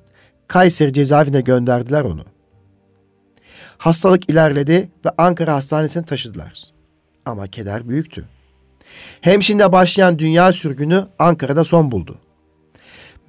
Kayseri 0.48 0.94
cezaevine 0.94 1.42
gönderdiler 1.42 2.02
onu. 2.02 2.24
Hastalık 3.78 4.30
ilerledi 4.30 4.90
ve 5.06 5.10
Ankara 5.18 5.54
Hastanesi'ne 5.54 6.06
taşıdılar. 6.06 6.64
Ama 7.26 7.48
keder 7.48 7.90
büyüktü. 7.90 8.26
Hemşin'de 9.22 9.72
başlayan 9.72 10.20
dünya 10.20 10.54
sürgünü 10.54 11.08
Ankara'da 11.20 11.64
son 11.64 11.92
buldu. 11.92 12.18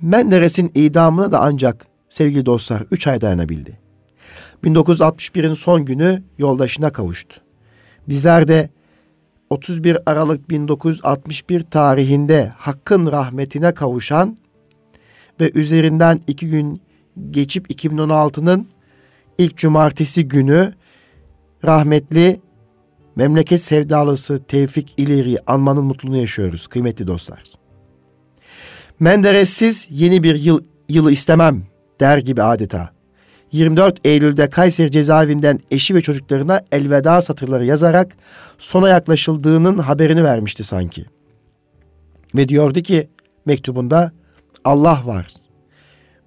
Menderes'in 0.00 0.72
idamına 0.74 1.32
da 1.32 1.40
ancak 1.40 1.86
sevgili 2.08 2.46
dostlar 2.46 2.84
3 2.90 3.06
ay 3.06 3.20
dayanabildi. 3.20 3.78
1961'in 4.64 5.52
son 5.52 5.84
günü 5.84 6.22
yoldaşına 6.38 6.90
kavuştu. 6.90 7.40
Bizler 8.08 8.48
de 8.48 8.70
31 9.50 9.98
Aralık 10.06 10.50
1961 10.50 11.60
tarihinde 11.60 12.52
Hakk'ın 12.56 13.12
rahmetine 13.12 13.74
kavuşan 13.74 14.38
ve 15.40 15.50
üzerinden 15.54 16.20
iki 16.26 16.48
gün 16.50 16.82
geçip 17.30 17.70
2016'nın 17.70 18.68
ilk 19.38 19.56
cumartesi 19.56 20.28
günü 20.28 20.74
rahmetli 21.64 22.40
memleket 23.16 23.62
sevdalısı 23.62 24.42
Tevfik 24.44 24.94
İleri'yi 24.96 25.38
anmanın 25.46 25.84
mutluluğunu 25.84 26.16
yaşıyoruz 26.16 26.66
kıymetli 26.66 27.06
dostlar. 27.06 27.42
Menderes'siz 29.00 29.88
yeni 29.90 30.22
bir 30.22 30.34
yıl 30.34 30.60
yılı 30.88 31.12
istemem 31.12 31.62
der 32.00 32.18
gibi 32.18 32.42
adeta. 32.42 32.99
24 33.52 34.00
Eylül'de 34.04 34.50
Kayseri 34.50 34.90
cezaevinden 34.90 35.58
eşi 35.70 35.94
ve 35.94 36.00
çocuklarına 36.00 36.60
elveda 36.72 37.22
satırları 37.22 37.64
yazarak 37.64 38.16
sona 38.58 38.88
yaklaşıldığının 38.88 39.78
haberini 39.78 40.24
vermişti 40.24 40.64
sanki. 40.64 41.04
Ve 42.36 42.48
diyordu 42.48 42.80
ki 42.80 43.08
mektubunda 43.46 44.12
Allah 44.64 45.02
var. 45.04 45.26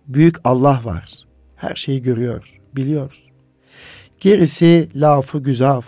Büyük 0.07 0.35
Allah 0.43 0.81
var. 0.83 1.13
Her 1.55 1.75
şeyi 1.75 2.01
görüyor, 2.01 2.59
biliyor. 2.75 3.23
Gerisi 4.19 4.89
lafı 4.95 5.39
güzaf. 5.39 5.85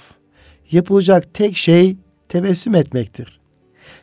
Yapılacak 0.71 1.33
tek 1.33 1.57
şey 1.57 1.97
tebessüm 2.29 2.75
etmektir. 2.75 3.39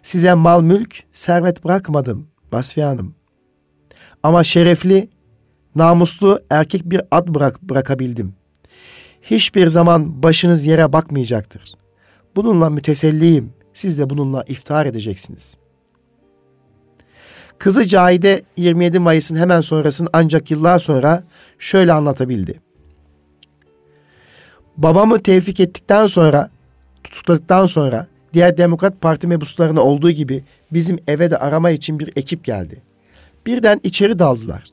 Size 0.02 0.34
mal 0.34 0.62
mülk, 0.62 1.02
servet 1.12 1.64
bırakmadım 1.64 2.28
Vasfiye 2.52 2.86
Hanım. 2.86 3.14
Ama 4.22 4.44
şerefli, 4.44 5.08
namuslu 5.74 6.40
erkek 6.50 6.84
bir 6.84 7.00
ad 7.10 7.28
bırak 7.28 7.62
bırakabildim. 7.62 8.34
Hiçbir 9.22 9.66
zaman 9.66 10.22
başınız 10.22 10.66
yere 10.66 10.92
bakmayacaktır. 10.92 11.74
Bununla 12.36 12.70
müteselliyim. 12.70 13.52
Siz 13.74 13.98
de 13.98 14.10
bununla 14.10 14.44
iftihar 14.48 14.86
edeceksiniz. 14.86 15.56
Kızı 17.58 17.88
Cahide 17.88 18.42
27 18.56 18.98
Mayıs'ın 18.98 19.36
hemen 19.36 19.60
sonrasını 19.60 20.08
ancak 20.12 20.50
yıllar 20.50 20.78
sonra 20.78 21.24
şöyle 21.58 21.92
anlatabildi. 21.92 22.60
Babamı 24.76 25.22
tevfik 25.22 25.60
ettikten 25.60 26.06
sonra, 26.06 26.50
tutukladıktan 27.04 27.66
sonra 27.66 28.06
diğer 28.32 28.56
Demokrat 28.56 29.00
Parti 29.00 29.26
mebuslarına 29.26 29.80
olduğu 29.80 30.10
gibi 30.10 30.44
bizim 30.72 30.98
eve 31.06 31.30
de 31.30 31.36
arama 31.36 31.70
için 31.70 31.98
bir 31.98 32.12
ekip 32.16 32.44
geldi. 32.44 32.82
Birden 33.46 33.80
içeri 33.82 34.18
daldılar. 34.18 34.64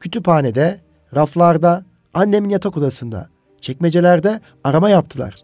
Kütüphanede, 0.00 0.80
raflarda, 1.14 1.84
annemin 2.14 2.48
yatak 2.48 2.76
odasında, 2.76 3.28
çekmecelerde 3.60 4.40
arama 4.64 4.90
yaptılar. 4.90 5.34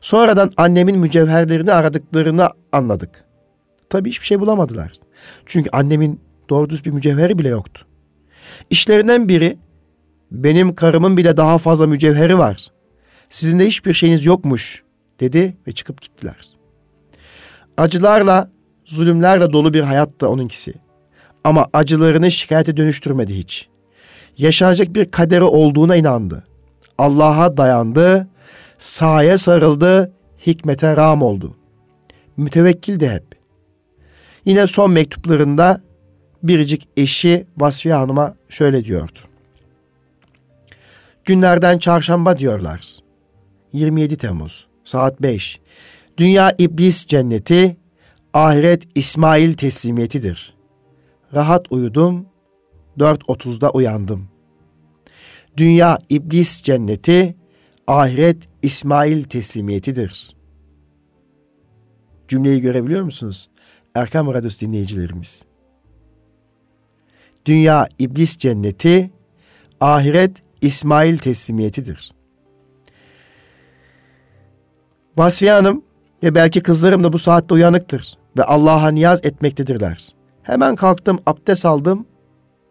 Sonradan 0.00 0.52
annemin 0.56 0.98
mücevherlerini 0.98 1.72
aradıklarını 1.72 2.48
anladık. 2.72 3.24
Tabii 3.90 4.10
hiçbir 4.10 4.26
şey 4.26 4.40
bulamadılar. 4.40 4.92
Çünkü 5.46 5.70
annemin 5.70 6.20
doğru 6.48 6.70
düz 6.70 6.84
bir 6.84 6.90
mücevheri 6.90 7.38
bile 7.38 7.48
yoktu. 7.48 7.86
İşlerinden 8.70 9.28
biri 9.28 9.58
benim 10.30 10.74
karımın 10.74 11.16
bile 11.16 11.36
daha 11.36 11.58
fazla 11.58 11.86
mücevheri 11.86 12.38
var. 12.38 12.68
Sizin 13.30 13.58
de 13.58 13.66
hiçbir 13.66 13.92
şeyiniz 13.92 14.26
yokmuş 14.26 14.82
dedi 15.20 15.56
ve 15.66 15.72
çıkıp 15.72 16.02
gittiler. 16.02 16.48
Acılarla, 17.76 18.50
zulümlerle 18.84 19.52
dolu 19.52 19.74
bir 19.74 19.80
hayattı 19.80 20.28
onunkisi. 20.28 20.74
Ama 21.44 21.66
acılarını 21.72 22.30
şikayete 22.30 22.76
dönüştürmedi 22.76 23.34
hiç 23.34 23.68
yaşanacak 24.38 24.94
bir 24.94 25.10
kaderi 25.10 25.42
olduğuna 25.42 25.96
inandı. 25.96 26.44
Allah'a 26.98 27.56
dayandı, 27.56 28.28
sahaya 28.78 29.38
sarıldı, 29.38 30.12
hikmete 30.46 30.96
ram 30.96 31.22
oldu. 31.22 31.56
Mütevekkil 32.36 33.00
de 33.00 33.10
hep. 33.10 33.24
Yine 34.44 34.66
son 34.66 34.90
mektuplarında 34.90 35.80
biricik 36.42 36.88
eşi 36.96 37.46
Vasfiye 37.56 37.94
Hanım'a 37.94 38.34
şöyle 38.48 38.84
diyordu. 38.84 39.18
Günlerden 41.24 41.78
çarşamba 41.78 42.38
diyorlar. 42.38 42.80
27 43.72 44.16
Temmuz 44.16 44.66
saat 44.84 45.22
5. 45.22 45.60
Dünya 46.18 46.54
iblis 46.58 47.06
cenneti, 47.06 47.76
ahiret 48.32 48.82
İsmail 48.94 49.54
teslimiyetidir. 49.54 50.54
Rahat 51.34 51.72
uyudum, 51.72 52.26
4.30'da 52.98 53.70
uyandım. 53.70 54.28
Dünya 55.56 55.98
iblis 56.08 56.62
cenneti, 56.62 57.36
ahiret 57.86 58.48
İsmail 58.62 59.24
teslimiyetidir. 59.24 60.36
Cümleyi 62.28 62.60
görebiliyor 62.60 63.02
musunuz? 63.02 63.50
Erkam 63.94 64.34
Radyosu 64.34 64.60
dinleyicilerimiz. 64.60 65.44
Dünya 67.46 67.88
iblis 67.98 68.38
cenneti, 68.38 69.10
ahiret 69.80 70.42
İsmail 70.60 71.18
teslimiyetidir. 71.18 72.14
Vasfiye 75.16 75.52
Hanım 75.52 75.84
ve 76.22 76.34
belki 76.34 76.62
kızlarım 76.62 77.04
da 77.04 77.12
bu 77.12 77.18
saatte 77.18 77.54
uyanıktır 77.54 78.18
ve 78.38 78.42
Allah'a 78.42 78.88
niyaz 78.88 79.20
etmektedirler. 79.24 80.14
Hemen 80.42 80.76
kalktım, 80.76 81.18
abdest 81.26 81.66
aldım, 81.66 82.06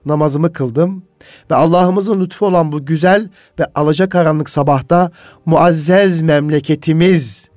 namazımı 0.05 0.53
kıldım 0.53 1.03
ve 1.51 1.55
Allah'ımızın 1.55 2.21
lütfu 2.21 2.45
olan 2.45 2.71
bu 2.71 2.85
güzel 2.85 3.29
ve 3.59 3.65
alacakaranlık 3.75 4.49
sabahta 4.49 5.11
muazzez 5.45 6.21
memleketimiz 6.21 7.49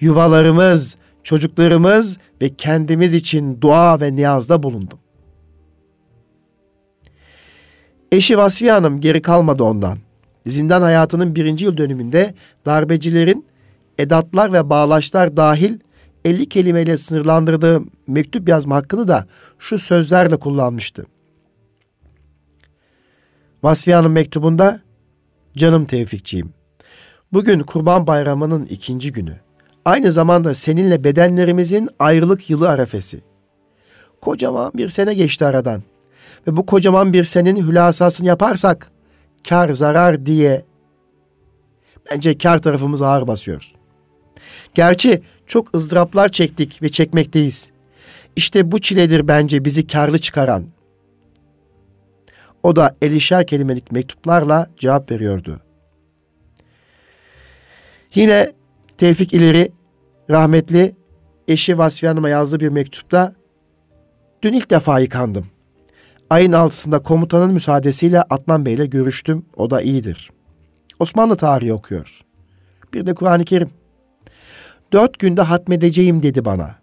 yuvalarımız, 0.00 0.96
çocuklarımız 1.22 2.18
ve 2.42 2.54
kendimiz 2.54 3.14
için 3.14 3.60
dua 3.60 4.00
ve 4.00 4.16
niyazda 4.16 4.62
bulundum. 4.62 4.98
Eşi 8.12 8.38
Vasfiye 8.38 8.72
Hanım 8.72 9.00
geri 9.00 9.22
kalmadı 9.22 9.64
ondan. 9.64 9.98
Zindan 10.46 10.82
hayatının 10.82 11.34
birinci 11.34 11.64
yıl 11.64 11.76
dönümünde 11.76 12.34
darbecilerin 12.66 13.46
edatlar 13.98 14.52
ve 14.52 14.70
bağlaçlar 14.70 15.36
dahil 15.36 15.78
50 16.24 16.48
kelimeyle 16.48 16.98
sınırlandırdığı 16.98 17.82
mektup 18.06 18.48
yazma 18.48 18.76
hakkını 18.76 19.08
da 19.08 19.26
şu 19.58 19.78
sözlerle 19.78 20.36
kullanmıştı. 20.36 21.06
Vasfiye 23.64 23.96
Hanım 23.96 24.12
mektubunda 24.12 24.80
Canım 25.56 25.84
Tevfikçiyim. 25.84 26.54
Bugün 27.32 27.60
Kurban 27.60 28.06
Bayramı'nın 28.06 28.64
ikinci 28.64 29.12
günü. 29.12 29.40
Aynı 29.84 30.12
zamanda 30.12 30.54
seninle 30.54 31.04
bedenlerimizin 31.04 31.88
ayrılık 31.98 32.50
yılı 32.50 32.68
arefesi. 32.68 33.20
Kocaman 34.20 34.72
bir 34.74 34.88
sene 34.88 35.14
geçti 35.14 35.44
aradan. 35.44 35.82
Ve 36.46 36.56
bu 36.56 36.66
kocaman 36.66 37.12
bir 37.12 37.24
senin 37.24 37.68
hülasasını 37.68 38.26
yaparsak 38.26 38.90
kar 39.48 39.72
zarar 39.72 40.26
diye 40.26 40.64
bence 42.10 42.38
kar 42.38 42.62
tarafımız 42.62 43.02
ağır 43.02 43.26
basıyor. 43.26 43.72
Gerçi 44.74 45.22
çok 45.46 45.76
ızdıraplar 45.76 46.28
çektik 46.28 46.82
ve 46.82 46.88
çekmekteyiz. 46.88 47.70
İşte 48.36 48.72
bu 48.72 48.78
çiledir 48.80 49.28
bence 49.28 49.64
bizi 49.64 49.86
karlı 49.86 50.18
çıkaran. 50.18 50.64
O 52.64 52.76
da 52.76 52.96
elişer 53.02 53.46
kelimelik 53.46 53.92
mektuplarla 53.92 54.70
cevap 54.78 55.10
veriyordu. 55.10 55.60
Yine 58.14 58.52
Tevfik 58.98 59.34
İleri 59.34 59.72
rahmetli 60.30 60.94
eşi 61.48 61.78
Vasfiye 61.78 62.10
Hanım'a 62.10 62.28
yazdığı 62.28 62.60
bir 62.60 62.68
mektupta 62.68 63.34
dün 64.42 64.52
ilk 64.52 64.70
defa 64.70 64.98
yıkandım. 64.98 65.46
Ayın 66.30 66.52
altısında 66.52 66.98
komutanın 66.98 67.52
müsaadesiyle 67.52 68.22
Atman 68.22 68.66
Bey 68.66 68.74
ile 68.74 68.86
görüştüm. 68.86 69.46
O 69.56 69.70
da 69.70 69.82
iyidir. 69.82 70.30
Osmanlı 70.98 71.36
tarihi 71.36 71.72
okuyor. 71.72 72.20
Bir 72.94 73.06
de 73.06 73.14
Kur'an-ı 73.14 73.44
Kerim. 73.44 73.70
Dört 74.92 75.18
günde 75.18 75.42
hatmedeceğim 75.42 76.22
dedi 76.22 76.44
bana. 76.44 76.74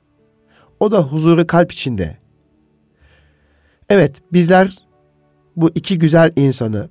O 0.79 0.91
da 0.91 1.01
huzuru 1.01 1.47
kalp 1.47 1.71
içinde. 1.71 2.17
Evet 3.89 4.21
bizler 4.33 4.90
bu 5.61 5.69
iki 5.75 5.99
güzel 5.99 6.31
insanı 6.35 6.89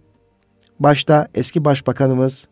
başta 0.81 1.29
eski 1.35 1.65
başbakanımız 1.65 2.49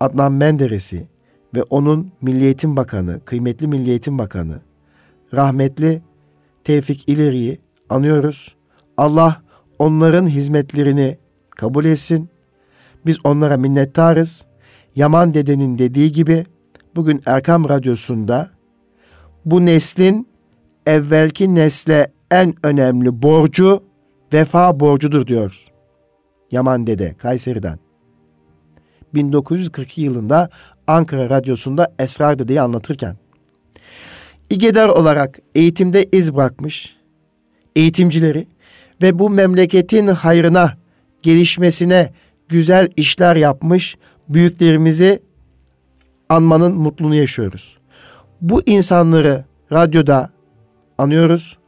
Adnan 0.00 0.32
Menderes'i 0.32 1.08
ve 1.54 1.62
onun 1.62 2.12
Milliyetin 2.22 2.76
Bakanı, 2.76 3.20
kıymetli 3.24 3.68
Milliyetin 3.68 4.18
Bakanı, 4.18 4.60
rahmetli 5.34 6.02
Tevfik 6.64 7.08
İleri'yi 7.08 7.60
anıyoruz. 7.90 8.56
Allah 8.96 9.42
onların 9.78 10.26
hizmetlerini 10.26 11.18
kabul 11.50 11.84
etsin. 11.84 12.28
Biz 13.06 13.18
onlara 13.24 13.56
minnettarız. 13.56 14.46
Yaman 14.96 15.34
dedenin 15.34 15.78
dediği 15.78 16.12
gibi 16.12 16.44
bugün 16.96 17.20
Erkam 17.26 17.68
Radyosu'nda 17.68 18.50
bu 19.44 19.66
neslin 19.66 20.28
evvelki 20.86 21.54
nesle 21.54 22.12
en 22.30 22.54
önemli 22.62 23.22
borcu 23.22 23.82
vefa 24.32 24.80
borcudur 24.80 25.26
diyor. 25.26 25.66
Yaman 26.50 26.86
Dede 26.86 27.14
Kayseri'den. 27.14 27.78
1942 29.14 30.00
yılında 30.00 30.50
Ankara 30.86 31.30
Radyosu'nda 31.30 31.92
Esrar 31.98 32.38
Dede'yi 32.38 32.60
anlatırken. 32.60 33.16
İgedar 34.50 34.88
olarak 34.88 35.38
eğitimde 35.54 36.04
iz 36.12 36.34
bırakmış 36.34 36.96
eğitimcileri 37.76 38.46
ve 39.02 39.18
bu 39.18 39.30
memleketin 39.30 40.06
hayrına, 40.06 40.76
gelişmesine 41.22 42.12
güzel 42.48 42.88
işler 42.96 43.36
yapmış 43.36 43.96
büyüklerimizi 44.28 45.22
anmanın 46.28 46.74
mutluluğunu 46.74 47.14
yaşıyoruz. 47.14 47.78
Bu 48.40 48.62
insanları 48.66 49.44
radyoda 49.72 50.30
anıyoruz. 50.98 51.58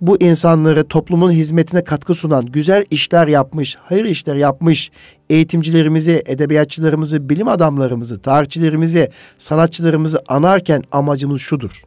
Bu 0.00 0.22
insanları 0.22 0.88
toplumun 0.88 1.30
hizmetine 1.30 1.84
katkı 1.84 2.14
sunan, 2.14 2.46
güzel 2.46 2.84
işler 2.90 3.28
yapmış, 3.28 3.76
hayır 3.80 4.04
işler 4.04 4.34
yapmış 4.34 4.90
eğitimcilerimizi, 5.30 6.22
edebiyatçılarımızı, 6.26 7.28
bilim 7.28 7.48
adamlarımızı, 7.48 8.22
tarihçilerimizi, 8.22 9.10
sanatçılarımızı 9.38 10.22
anarken 10.28 10.82
amacımız 10.92 11.40
şudur. 11.40 11.82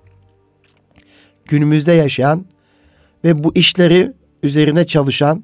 Günümüzde 1.46 1.92
yaşayan 1.92 2.46
ve 3.24 3.44
bu 3.44 3.52
işleri 3.56 4.14
üzerine 4.44 4.88
çalışan 4.88 5.44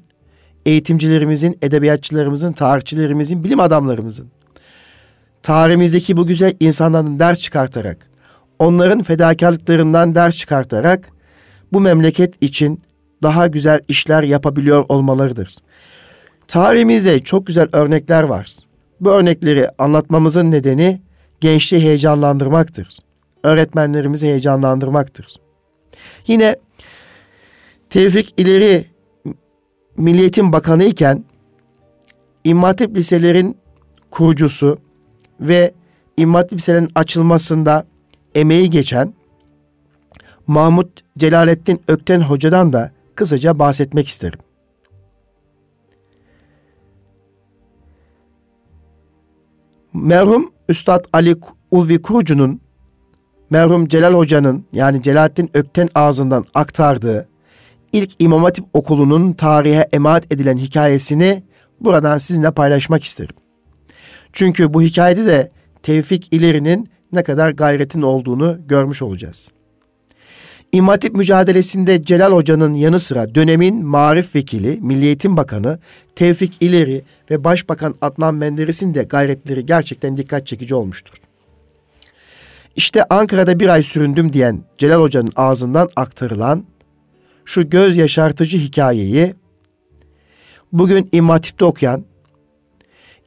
eğitimcilerimizin, 0.66 1.58
edebiyatçılarımızın, 1.62 2.52
tarihçilerimizin, 2.52 3.44
bilim 3.44 3.60
adamlarımızın 3.60 4.30
tarihimizdeki 5.44 6.16
bu 6.16 6.26
güzel 6.26 6.54
insanların 6.60 7.18
ders 7.18 7.38
çıkartarak, 7.38 7.96
onların 8.58 9.02
fedakarlıklarından 9.02 10.14
ders 10.14 10.36
çıkartarak 10.36 11.08
bu 11.74 11.80
memleket 11.80 12.42
için 12.42 12.80
daha 13.22 13.46
güzel 13.46 13.80
işler 13.88 14.22
yapabiliyor 14.22 14.84
olmalarıdır. 14.88 15.56
Tarihimizde 16.48 17.20
çok 17.20 17.46
güzel 17.46 17.68
örnekler 17.72 18.22
var. 18.22 18.56
Bu 19.00 19.10
örnekleri 19.10 19.68
anlatmamızın 19.78 20.50
nedeni 20.50 21.00
gençliği 21.40 21.82
heyecanlandırmaktır. 21.82 22.98
Öğretmenlerimizi 23.42 24.26
heyecanlandırmaktır. 24.26 25.26
Yine 26.26 26.56
Tevfik 27.90 28.34
ileri 28.36 28.84
Milliyetin 29.96 30.52
Bakanı 30.52 30.84
iken 30.84 31.24
İmam 32.44 32.64
Hatip 32.64 32.96
liselerin 32.96 33.56
kurucusu 34.10 34.78
ve 35.40 35.74
İmam 36.16 36.34
Hatip 36.34 36.58
liselerin 36.58 36.90
açılmasında 36.94 37.86
emeği 38.34 38.70
geçen 38.70 39.14
Mahmut 40.46 41.00
Celalettin 41.18 41.80
Ökten 41.88 42.20
Hoca'dan 42.20 42.72
da 42.72 42.92
kısaca 43.14 43.58
bahsetmek 43.58 44.08
isterim. 44.08 44.38
Merhum 49.92 50.52
Üstad 50.68 51.04
Ali 51.12 51.36
Ulvi 51.70 52.02
Kurucu'nun 52.02 52.60
merhum 53.50 53.88
Celal 53.88 54.14
Hoca'nın 54.14 54.66
yani 54.72 55.02
Celalettin 55.02 55.50
Ökten 55.54 55.88
ağzından 55.94 56.44
aktardığı 56.54 57.28
ilk 57.92 58.10
İmam 58.18 58.42
Hatip 58.42 58.64
okulunun 58.72 59.32
tarihe 59.32 59.88
emanet 59.92 60.32
edilen 60.32 60.58
hikayesini 60.58 61.42
buradan 61.80 62.18
sizinle 62.18 62.50
paylaşmak 62.50 63.04
isterim. 63.04 63.36
Çünkü 64.32 64.74
bu 64.74 64.82
hikayede 64.82 65.26
de 65.26 65.50
Tevfik 65.82 66.32
İleri'nin 66.32 66.88
ne 67.12 67.22
kadar 67.22 67.50
gayretin 67.50 68.02
olduğunu 68.02 68.58
görmüş 68.66 69.02
olacağız. 69.02 69.48
İmam 70.72 70.88
Hatip 70.88 71.14
mücadelesinde 71.14 72.02
Celal 72.02 72.32
Hoca'nın 72.32 72.74
yanı 72.74 73.00
sıra 73.00 73.34
dönemin 73.34 73.86
Marif 73.86 74.34
Vekili, 74.34 74.78
Milli 74.80 75.04
Eğitim 75.04 75.36
Bakanı 75.36 75.78
Tevfik 76.16 76.56
İleri 76.60 77.02
ve 77.30 77.44
Başbakan 77.44 77.94
Adnan 78.00 78.34
Menderes'in 78.34 78.94
de 78.94 79.02
gayretleri 79.02 79.66
gerçekten 79.66 80.16
dikkat 80.16 80.46
çekici 80.46 80.74
olmuştur. 80.74 81.14
İşte 82.76 83.04
Ankara'da 83.10 83.60
bir 83.60 83.68
ay 83.68 83.82
süründüm 83.82 84.32
diyen 84.32 84.60
Celal 84.78 85.00
Hoca'nın 85.00 85.32
ağzından 85.36 85.88
aktarılan 85.96 86.64
şu 87.44 87.70
göz 87.70 87.96
yaşartıcı 87.96 88.58
hikayeyi 88.58 89.34
bugün 90.72 91.08
İmam 91.12 91.30
Hatip'te 91.30 91.64
okuyan 91.64 92.04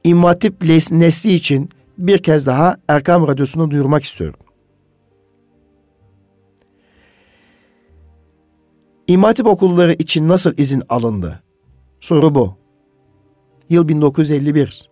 İmam 0.04 0.24
Hatip 0.24 0.64
nesli 0.92 1.34
için 1.34 1.70
bir 1.98 2.18
kez 2.18 2.46
daha 2.46 2.78
Erkam 2.88 3.28
Radyosu'nda 3.28 3.72
duyurmak 3.72 4.04
istiyorum. 4.04 4.40
İmam 9.08 9.28
Hatip 9.28 9.48
okulları 9.48 9.94
için 9.94 10.28
nasıl 10.28 10.54
izin 10.58 10.84
alındı? 10.90 11.44
Soru 12.00 12.36
bu. 12.36 12.58
Yıl 13.70 13.88
1951. 13.88 14.90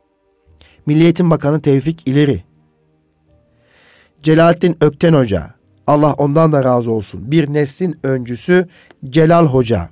Milli 0.86 1.04
Eğitim 1.04 1.32
Bakanı 1.32 1.62
Tevfik 1.62 2.08
İleri. 2.08 2.44
Celalettin 4.24 4.78
Ökten 4.82 5.14
Hoca. 5.14 5.56
Allah 5.88 6.14
ondan 6.14 6.52
da 6.52 6.64
razı 6.64 6.92
olsun. 6.92 7.32
Bir 7.32 7.54
neslin 7.54 8.00
öncüsü 8.04 8.68
Celal 9.10 9.46
Hoca. 9.48 9.90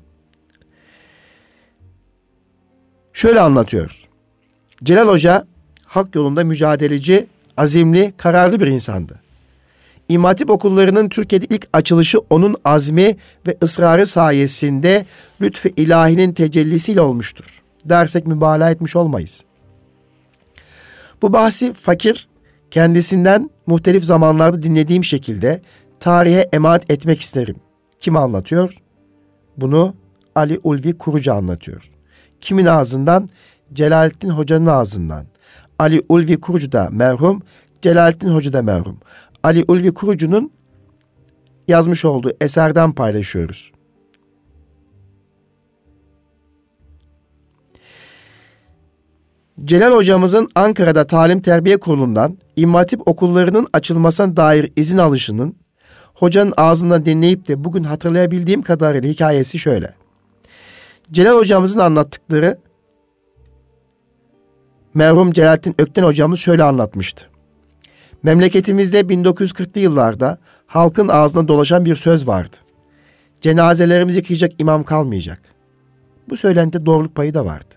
Şöyle 3.13 3.39
anlatıyor. 3.39 4.09
Celal 4.83 5.07
Hoca 5.07 5.47
hak 5.85 6.15
yolunda 6.15 6.43
mücadeleci, 6.43 7.27
azimli, 7.57 8.13
kararlı 8.17 8.59
bir 8.59 8.67
insandı. 8.67 9.22
İmam 10.13 10.25
Hatip 10.29 10.49
okullarının 10.49 11.09
Türkiye'de 11.09 11.45
ilk 11.49 11.67
açılışı 11.73 12.19
onun 12.29 12.55
azmi 12.65 13.17
ve 13.47 13.57
ısrarı 13.63 14.07
sayesinde 14.07 15.05
lütfu 15.41 15.69
ilahinin 15.77 16.33
tecellisiyle 16.33 17.01
olmuştur. 17.01 17.61
Dersek 17.85 18.27
mübalağa 18.27 18.71
etmiş 18.71 18.95
olmayız. 18.95 19.43
Bu 21.21 21.33
bahsi 21.33 21.73
fakir, 21.73 22.27
Kendisinden 22.73 23.49
muhtelif 23.67 24.03
zamanlarda 24.03 24.63
dinlediğim 24.63 25.03
şekilde 25.03 25.61
tarihe 25.99 26.49
emanet 26.53 26.91
etmek 26.91 27.21
isterim. 27.21 27.55
Kim 27.99 28.17
anlatıyor? 28.17 28.77
Bunu 29.57 29.95
Ali 30.35 30.59
Ulvi 30.63 30.97
Kurucu 30.97 31.33
anlatıyor. 31.33 31.91
Kimin 32.41 32.65
ağzından? 32.65 33.29
Celalettin 33.73 34.29
Hoca'nın 34.29 34.65
ağzından. 34.65 35.25
Ali 35.79 36.01
Ulvi 36.09 36.39
Kurucu 36.39 36.71
da 36.71 36.89
merhum, 36.91 37.41
Celalettin 37.81 38.29
Hoca 38.29 38.53
da 38.53 38.61
merhum. 38.61 38.97
Ali 39.43 39.65
Ulvi 39.67 39.93
Kurucu'nun 39.93 40.51
yazmış 41.67 42.05
olduğu 42.05 42.31
eserden 42.41 42.91
paylaşıyoruz. 42.91 43.71
Celal 49.65 49.95
hocamızın 49.95 50.49
Ankara'da 50.55 51.07
Talim 51.07 51.41
Terbiye 51.41 51.77
Kurulu'ndan 51.77 52.37
İmmatip 52.55 53.07
okullarının 53.07 53.67
açılmasına 53.73 54.35
dair 54.35 54.71
izin 54.75 54.97
alışının 54.97 55.55
hocanın 56.13 56.53
ağzından 56.57 57.05
dinleyip 57.05 57.47
de 57.47 57.63
bugün 57.63 57.83
hatırlayabildiğim 57.83 58.61
kadarıyla 58.61 59.09
hikayesi 59.09 59.59
şöyle. 59.59 59.93
Celal 61.11 61.37
hocamızın 61.37 61.79
anlattıkları 61.79 62.57
merhum 64.93 65.31
Celalettin 65.31 65.75
Ökten 65.79 66.03
hocamız 66.03 66.39
şöyle 66.39 66.63
anlatmıştı. 66.63 67.32
Memleketimizde 68.23 68.99
1940'lı 68.99 69.81
yıllarda 69.81 70.37
halkın 70.65 71.07
ağzına 71.07 71.47
dolaşan 71.47 71.85
bir 71.85 71.95
söz 71.95 72.27
vardı. 72.27 72.55
Cenazelerimizi 73.41 74.17
yıkayacak 74.17 74.51
imam 74.59 74.83
kalmayacak. 74.83 75.41
Bu 76.29 76.37
söylentide 76.37 76.85
doğruluk 76.85 77.15
payı 77.15 77.33
da 77.33 77.45
vardı. 77.45 77.75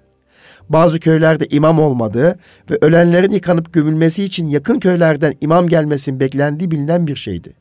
Bazı 0.68 1.00
köylerde 1.00 1.46
imam 1.50 1.78
olmadığı 1.80 2.38
ve 2.70 2.78
ölenlerin 2.80 3.30
yıkanıp 3.30 3.72
gömülmesi 3.72 4.24
için 4.24 4.48
yakın 4.48 4.80
köylerden 4.80 5.34
imam 5.40 5.68
gelmesinin 5.68 6.20
beklendiği 6.20 6.70
bilinen 6.70 7.06
bir 7.06 7.16
şeydi. 7.16 7.52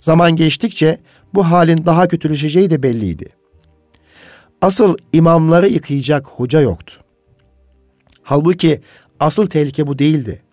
Zaman 0.00 0.36
geçtikçe 0.36 0.98
bu 1.34 1.44
halin 1.50 1.86
daha 1.86 2.08
kötüleşeceği 2.08 2.70
de 2.70 2.82
belliydi. 2.82 3.28
Asıl 4.62 4.96
imamları 5.12 5.68
yıkayacak 5.68 6.26
hoca 6.26 6.60
yoktu. 6.60 7.00
Halbuki 8.22 8.80
asıl 9.20 9.46
tehlike 9.46 9.86
bu 9.86 9.98
değildi. 9.98 10.43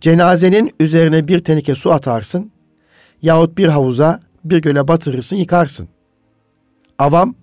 Cenazenin 0.00 0.70
üzerine 0.80 1.28
bir 1.28 1.38
tenike 1.38 1.74
su 1.74 1.92
atarsın 1.92 2.50
yahut 3.22 3.58
bir 3.58 3.68
havuza 3.68 4.20
bir 4.44 4.58
göle 4.58 4.88
batırırsın 4.88 5.36
yıkarsın. 5.36 5.88
Avam 6.98 7.34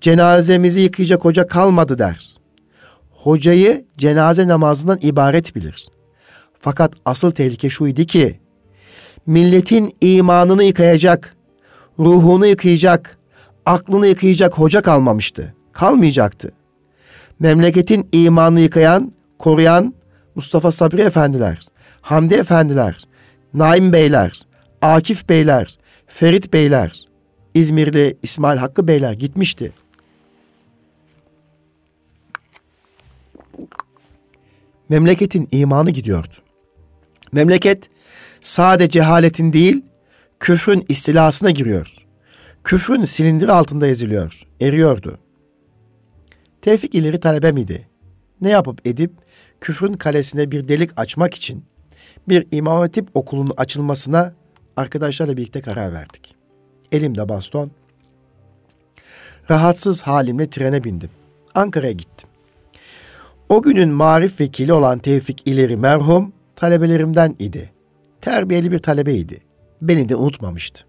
cenazemizi 0.00 0.80
yıkayacak 0.80 1.24
hoca 1.24 1.46
kalmadı 1.46 1.98
der. 1.98 2.28
Hocayı 3.10 3.84
cenaze 3.98 4.48
namazından 4.48 4.98
ibaret 5.02 5.56
bilir. 5.56 5.88
Fakat 6.60 6.92
asıl 7.04 7.30
tehlike 7.30 7.70
şuydu 7.70 8.04
ki 8.04 8.40
milletin 9.26 9.96
imanını 10.00 10.64
yıkayacak, 10.64 11.36
ruhunu 11.98 12.46
yıkayacak, 12.46 13.18
aklını 13.66 14.06
yıkayacak 14.06 14.58
hoca 14.58 14.82
kalmamıştı. 14.82 15.54
Kalmayacaktı. 15.72 16.50
Memleketin 17.38 18.08
imanını 18.12 18.60
yıkayan, 18.60 19.12
koruyan 19.38 19.94
Mustafa 20.34 20.72
Sabri 20.72 21.00
Efendiler, 21.00 21.58
Hamdi 22.08 22.34
Efendiler, 22.34 22.98
Naim 23.54 23.92
Beyler, 23.92 24.42
Akif 24.82 25.28
Beyler, 25.28 25.78
Ferit 26.06 26.52
Beyler, 26.52 27.08
İzmirli 27.54 28.16
İsmail 28.22 28.58
Hakkı 28.58 28.88
Beyler 28.88 29.12
gitmişti. 29.12 29.72
Memleketin 34.88 35.48
imanı 35.50 35.90
gidiyordu. 35.90 36.34
Memleket 37.32 37.90
sade 38.40 38.90
cehaletin 38.90 39.52
değil, 39.52 39.84
küfrün 40.40 40.84
istilasına 40.88 41.50
giriyor. 41.50 42.06
Küfrün 42.64 43.04
silindir 43.04 43.48
altında 43.48 43.86
eziliyor, 43.86 44.42
eriyordu. 44.60 45.18
Tevfik 46.60 46.94
ileri 46.94 47.20
talebe 47.20 47.52
miydi? 47.52 47.88
Ne 48.40 48.50
yapıp 48.50 48.86
edip 48.86 49.12
küfrün 49.60 49.92
kalesine 49.92 50.50
bir 50.50 50.68
delik 50.68 50.90
açmak 50.96 51.34
için 51.34 51.64
bir 52.28 52.46
İmam 52.52 52.78
Hatip 52.78 53.08
okulunun 53.14 53.52
açılmasına 53.56 54.32
arkadaşlarla 54.76 55.36
birlikte 55.36 55.60
karar 55.60 55.92
verdik. 55.92 56.34
Elimde 56.92 57.28
baston. 57.28 57.70
Rahatsız 59.50 60.02
halimle 60.02 60.50
trene 60.50 60.84
bindim. 60.84 61.10
Ankara'ya 61.54 61.92
gittim. 61.92 62.28
O 63.48 63.62
günün 63.62 63.88
marif 63.88 64.40
vekili 64.40 64.72
olan 64.72 64.98
Tevfik 64.98 65.42
İleri 65.46 65.76
merhum 65.76 66.32
talebelerimden 66.56 67.36
idi. 67.38 67.70
Terbiyeli 68.20 68.72
bir 68.72 68.78
talebeydi. 68.78 69.40
Beni 69.82 70.08
de 70.08 70.16
unutmamıştı. 70.16 70.84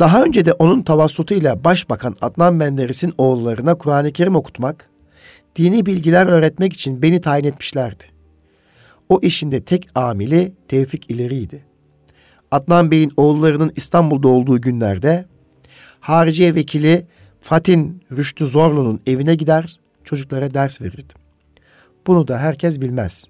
Daha 0.00 0.22
önce 0.22 0.44
de 0.44 0.52
onun 0.52 0.82
tavassutuyla 0.82 1.64
Başbakan 1.64 2.16
Adnan 2.20 2.54
Menderes'in 2.54 3.14
oğullarına 3.18 3.74
Kur'an-ı 3.74 4.12
Kerim 4.12 4.36
okutmak, 4.36 4.90
dini 5.56 5.86
bilgiler 5.86 6.26
öğretmek 6.26 6.72
için 6.72 7.02
beni 7.02 7.20
tayin 7.20 7.44
etmişlerdi. 7.44 8.04
O 9.10 9.20
işinde 9.22 9.60
tek 9.60 9.88
amili 9.94 10.52
Tevfik 10.68 11.10
İleri'ydi. 11.10 11.64
Adnan 12.50 12.90
Bey'in 12.90 13.12
oğullarının 13.16 13.72
İstanbul'da 13.76 14.28
olduğu 14.28 14.60
günlerde 14.60 15.24
hariciye 16.00 16.54
vekili 16.54 17.06
Fatin 17.40 18.02
Rüştü 18.12 18.46
Zorlu'nun 18.46 19.00
evine 19.06 19.34
gider, 19.34 19.80
çocuklara 20.04 20.54
ders 20.54 20.80
verirdim. 20.80 21.16
Bunu 22.06 22.28
da 22.28 22.38
herkes 22.38 22.80
bilmez. 22.80 23.24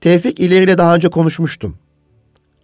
Tevfik 0.00 0.40
ileriyle 0.40 0.78
daha 0.78 0.94
önce 0.94 1.08
konuşmuştum. 1.08 1.78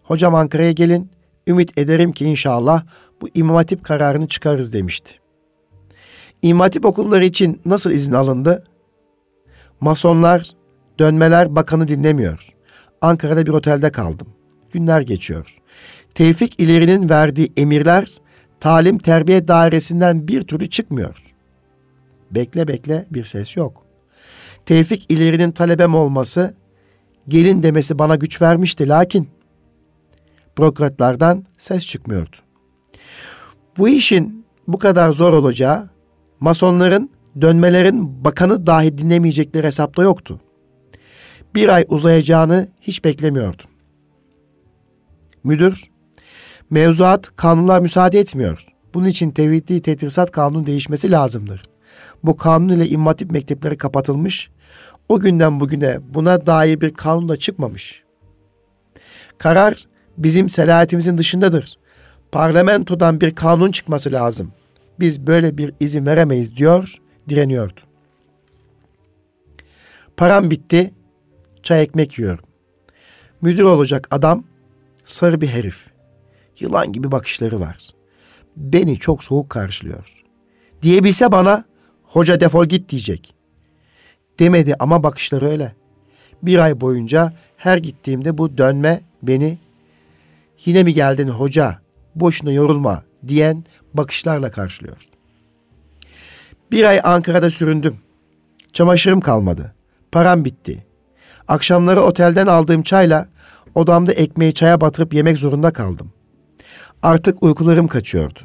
Hocam 0.02 0.34
Ankara'ya 0.34 0.72
gelin, 0.72 1.10
ümit 1.46 1.78
ederim 1.78 2.12
ki 2.12 2.24
inşallah 2.24 2.84
bu 3.20 3.28
İmam 3.34 3.56
Hatip 3.56 3.84
kararını 3.84 4.28
çıkarız 4.28 4.72
demişti. 4.72 5.14
İmam 6.42 6.60
Hatip 6.60 6.84
okulları 6.84 7.24
için 7.24 7.60
nasıl 7.64 7.90
izin 7.90 8.12
alındı? 8.12 8.64
Masonlar, 9.80 10.56
dönmeler 10.98 11.56
bakanı 11.56 11.88
dinlemiyor. 11.88 12.48
Ankara'da 13.00 13.46
bir 13.46 13.50
otelde 13.50 13.92
kaldım. 13.92 14.28
Günler 14.72 15.00
geçiyor. 15.00 15.58
Tevfik 16.14 16.60
ilerinin 16.60 17.08
verdiği 17.08 17.52
emirler 17.56 18.08
talim 18.60 18.98
terbiye 18.98 19.48
dairesinden 19.48 20.28
bir 20.28 20.42
türlü 20.42 20.70
çıkmıyor. 20.70 21.34
Bekle 22.30 22.68
bekle 22.68 23.06
bir 23.10 23.24
ses 23.24 23.56
yok. 23.56 23.82
Tevfik 24.66 25.06
ilerinin 25.08 25.52
talebem 25.52 25.94
olması, 25.94 26.54
gelin 27.28 27.62
demesi 27.62 27.98
bana 27.98 28.16
güç 28.16 28.42
vermişti 28.42 28.88
lakin 28.88 29.28
bürokratlardan 30.58 31.44
ses 31.58 31.86
çıkmıyordu. 31.86 32.36
Bu 33.78 33.88
işin 33.88 34.46
bu 34.68 34.78
kadar 34.78 35.12
zor 35.12 35.32
olacağı, 35.32 35.88
masonların, 36.40 37.10
dönmelerin 37.40 38.24
bakanı 38.24 38.66
dahi 38.66 38.98
dinlemeyecekleri 38.98 39.66
hesapta 39.66 40.02
yoktu. 40.02 40.40
Bir 41.54 41.68
ay 41.68 41.84
uzayacağını 41.88 42.68
hiç 42.80 43.04
beklemiyordum. 43.04 43.70
Müdür, 45.44 45.90
mevzuat 46.70 47.36
kanunlar 47.36 47.80
müsaade 47.80 48.20
etmiyor. 48.20 48.66
Bunun 48.94 49.06
için 49.06 49.30
tevhidli 49.30 49.82
tedrisat 49.82 50.30
kanunu 50.30 50.66
değişmesi 50.66 51.10
lazımdır. 51.10 51.62
Bu 52.24 52.36
kanun 52.36 52.68
ile 52.68 52.88
immatip 52.88 53.30
mektepleri 53.30 53.76
kapatılmış, 53.76 54.50
o 55.08 55.20
günden 55.20 55.60
bugüne 55.60 55.98
buna 56.14 56.46
dair 56.46 56.80
bir 56.80 56.94
kanun 56.94 57.28
da 57.28 57.36
çıkmamış. 57.36 58.02
Karar 59.38 59.86
bizim 60.18 60.48
selahiyetimizin 60.48 61.18
dışındadır. 61.18 61.78
Parlamentodan 62.32 63.20
bir 63.20 63.34
kanun 63.34 63.70
çıkması 63.70 64.12
lazım. 64.12 64.52
Biz 65.00 65.26
böyle 65.26 65.58
bir 65.58 65.72
izin 65.80 66.06
veremeyiz 66.06 66.56
diyor, 66.56 66.94
direniyordu. 67.28 67.80
Param 70.16 70.50
bitti, 70.50 70.94
çay 71.66 71.82
ekmek 71.82 72.18
yiyorum. 72.18 72.44
Müdür 73.42 73.62
olacak 73.62 74.08
adam 74.10 74.44
sarı 75.04 75.40
bir 75.40 75.48
herif. 75.48 75.86
Yılan 76.60 76.92
gibi 76.92 77.12
bakışları 77.12 77.60
var. 77.60 77.78
Beni 78.56 78.98
çok 78.98 79.24
soğuk 79.24 79.50
karşılıyor. 79.50 80.22
Diyebilse 80.82 81.32
bana 81.32 81.64
hoca 82.02 82.40
defol 82.40 82.66
git 82.66 82.88
diyecek. 82.88 83.34
Demedi 84.38 84.74
ama 84.78 85.02
bakışları 85.02 85.48
öyle. 85.48 85.74
Bir 86.42 86.58
ay 86.58 86.80
boyunca 86.80 87.32
her 87.56 87.78
gittiğimde 87.78 88.38
bu 88.38 88.58
dönme 88.58 89.00
beni 89.22 89.58
yine 90.64 90.82
mi 90.82 90.94
geldin 90.94 91.28
hoca 91.28 91.80
boşuna 92.14 92.52
yorulma 92.52 93.04
diyen 93.28 93.64
bakışlarla 93.94 94.50
karşılıyor. 94.50 95.02
Bir 96.70 96.84
ay 96.84 97.00
Ankara'da 97.04 97.50
süründüm. 97.50 97.98
Çamaşırım 98.72 99.20
kalmadı. 99.20 99.74
Param 100.12 100.44
bitti. 100.44 100.85
Akşamları 101.48 102.02
otelden 102.02 102.46
aldığım 102.46 102.82
çayla 102.82 103.28
odamda 103.74 104.12
ekmeği 104.12 104.54
çaya 104.54 104.80
batırıp 104.80 105.14
yemek 105.14 105.38
zorunda 105.38 105.72
kaldım. 105.72 106.12
Artık 107.02 107.42
uykularım 107.42 107.88
kaçıyordu. 107.88 108.40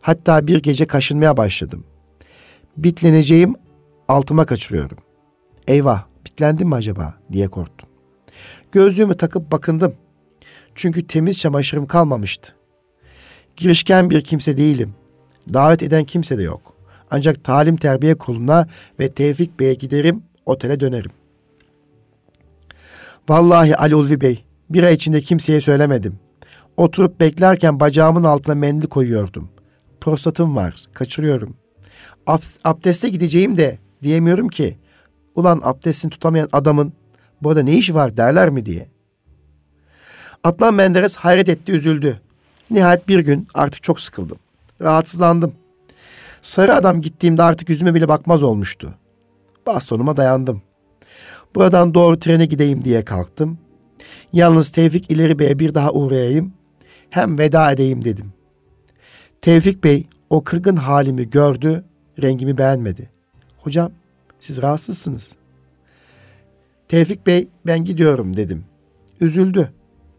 Hatta 0.00 0.46
bir 0.46 0.62
gece 0.62 0.86
kaşınmaya 0.86 1.36
başladım. 1.36 1.84
Bitleneceğim 2.76 3.54
altıma 4.08 4.46
kaçırıyorum. 4.46 4.98
Eyvah 5.68 6.04
bitlendim 6.26 6.68
mi 6.68 6.74
acaba 6.74 7.14
diye 7.32 7.48
korktum. 7.48 7.88
Gözlüğümü 8.72 9.16
takıp 9.16 9.52
bakındım. 9.52 9.94
Çünkü 10.74 11.06
temiz 11.06 11.38
çamaşırım 11.38 11.86
kalmamıştı. 11.86 12.54
Girişken 13.56 14.10
bir 14.10 14.24
kimse 14.24 14.56
değilim. 14.56 14.94
Davet 15.52 15.82
eden 15.82 16.04
kimse 16.04 16.38
de 16.38 16.42
yok. 16.42 16.74
Ancak 17.10 17.44
talim 17.44 17.76
terbiye 17.76 18.14
kuruluna 18.14 18.68
ve 19.00 19.12
Tevfik 19.12 19.60
Bey'e 19.60 19.74
giderim, 19.74 20.22
otele 20.46 20.80
dönerim. 20.80 21.10
Vallahi 23.28 23.76
Ali 23.76 23.94
Ulvi 23.94 24.20
Bey, 24.20 24.44
bir 24.70 24.82
ay 24.82 24.94
içinde 24.94 25.20
kimseye 25.20 25.60
söylemedim. 25.60 26.18
Oturup 26.76 27.20
beklerken 27.20 27.80
bacağımın 27.80 28.24
altına 28.24 28.54
mendil 28.54 28.86
koyuyordum. 28.86 29.48
Prostatım 30.00 30.56
var, 30.56 30.74
kaçırıyorum. 30.94 31.56
Ab- 32.26 32.58
abdeste 32.64 33.08
gideceğim 33.08 33.56
de 33.56 33.78
diyemiyorum 34.02 34.48
ki. 34.48 34.78
Ulan 35.34 35.60
abdestini 35.64 36.10
tutamayan 36.10 36.48
adamın 36.52 36.92
burada 37.42 37.62
ne 37.62 37.76
işi 37.76 37.94
var 37.94 38.16
derler 38.16 38.50
mi 38.50 38.66
diye. 38.66 38.88
Atlan 40.44 40.74
Menderes 40.74 41.16
hayret 41.16 41.48
etti, 41.48 41.72
üzüldü. 41.72 42.20
Nihayet 42.70 43.08
bir 43.08 43.18
gün 43.18 43.48
artık 43.54 43.82
çok 43.82 44.00
sıkıldım. 44.00 44.38
Rahatsızlandım. 44.80 45.54
Sarı 46.42 46.74
adam 46.74 47.00
gittiğimde 47.00 47.42
artık 47.42 47.68
yüzüme 47.68 47.94
bile 47.94 48.08
bakmaz 48.08 48.42
olmuştu. 48.42 48.94
Bastonuma 49.66 50.16
dayandım. 50.16 50.62
Buradan 51.54 51.94
doğru 51.94 52.18
trene 52.18 52.46
gideyim 52.46 52.84
diye 52.84 53.04
kalktım. 53.04 53.58
Yalnız 54.32 54.70
Tevfik 54.70 55.10
İleri 55.10 55.38
Bey'e 55.38 55.58
bir 55.58 55.74
daha 55.74 55.92
uğrayayım. 55.92 56.52
Hem 57.10 57.38
veda 57.38 57.72
edeyim 57.72 58.04
dedim. 58.04 58.32
Tevfik 59.40 59.84
Bey 59.84 60.06
o 60.30 60.44
kırgın 60.44 60.76
halimi 60.76 61.30
gördü, 61.30 61.84
rengimi 62.22 62.58
beğenmedi. 62.58 63.10
Hocam 63.58 63.92
siz 64.40 64.62
rahatsızsınız. 64.62 65.32
Tevfik 66.88 67.26
Bey 67.26 67.48
ben 67.66 67.84
gidiyorum 67.84 68.36
dedim. 68.36 68.64
Üzüldü, 69.20 69.72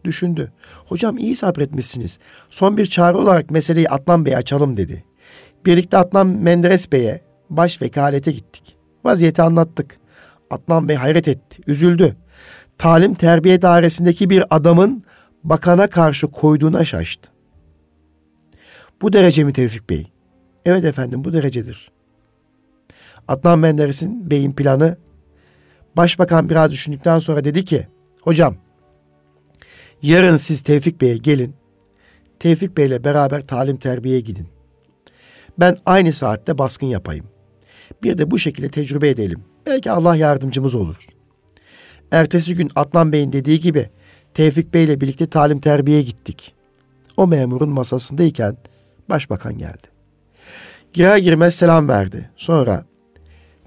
düşündü. 0.04 0.52
Hocam 0.86 1.18
iyi 1.18 1.36
sabretmişsiniz. 1.36 2.18
Son 2.50 2.76
bir 2.76 2.86
çağrı 2.86 3.18
olarak 3.18 3.50
meseleyi 3.50 3.88
Atlan 3.88 4.24
Bey'e 4.24 4.36
açalım 4.36 4.76
dedi. 4.76 5.04
Birlikte 5.66 5.96
Atlan 5.96 6.26
Menderes 6.26 6.92
Bey'e 6.92 7.20
baş 7.50 7.82
vekalete 7.82 8.32
gittik. 8.32 8.76
Vaziyeti 9.04 9.42
anlattık. 9.42 9.98
Atlan 10.50 10.88
Bey 10.88 10.96
hayret 10.96 11.28
etti, 11.28 11.62
üzüldü. 11.66 12.16
Talim 12.78 13.14
terbiye 13.14 13.62
dairesindeki 13.62 14.30
bir 14.30 14.44
adamın 14.56 15.02
bakana 15.44 15.86
karşı 15.86 16.26
koyduğuna 16.26 16.84
şaştı. 16.84 17.30
Bu 19.02 19.12
derece 19.12 19.44
mi 19.44 19.52
Tevfik 19.52 19.90
Bey? 19.90 20.06
Evet 20.64 20.84
efendim 20.84 21.24
bu 21.24 21.32
derecedir. 21.32 21.90
Adnan 23.28 23.58
Menderes'in 23.58 24.30
beyin 24.30 24.52
planı 24.52 24.96
başbakan 25.96 26.48
biraz 26.48 26.72
düşündükten 26.72 27.18
sonra 27.18 27.44
dedi 27.44 27.64
ki 27.64 27.88
hocam 28.22 28.56
yarın 30.02 30.36
siz 30.36 30.60
Tevfik 30.60 31.00
Bey'e 31.00 31.16
gelin 31.16 31.54
Tevfik 32.38 32.76
Bey'le 32.76 33.04
beraber 33.04 33.40
talim 33.40 33.76
terbiyeye 33.76 34.20
gidin. 34.20 34.48
Ben 35.58 35.78
aynı 35.86 36.12
saatte 36.12 36.58
baskın 36.58 36.86
yapayım. 36.86 37.33
Bir 38.02 38.18
de 38.18 38.30
bu 38.30 38.38
şekilde 38.38 38.68
tecrübe 38.68 39.08
edelim. 39.08 39.44
Belki 39.66 39.90
Allah 39.90 40.16
yardımcımız 40.16 40.74
olur. 40.74 40.96
Ertesi 42.12 42.54
gün 42.54 42.70
Adnan 42.76 43.12
Bey'in 43.12 43.32
dediği 43.32 43.60
gibi 43.60 43.90
Tevfik 44.34 44.74
Bey 44.74 44.84
ile 44.84 45.00
birlikte 45.00 45.26
talim 45.26 45.60
terbiyeye 45.60 46.02
gittik. 46.02 46.54
O 47.16 47.26
memurun 47.26 47.68
masasındayken 47.68 48.56
başbakan 49.10 49.58
geldi. 49.58 49.88
Girer 50.92 51.16
girmez 51.16 51.54
selam 51.54 51.88
verdi. 51.88 52.30
Sonra 52.36 52.84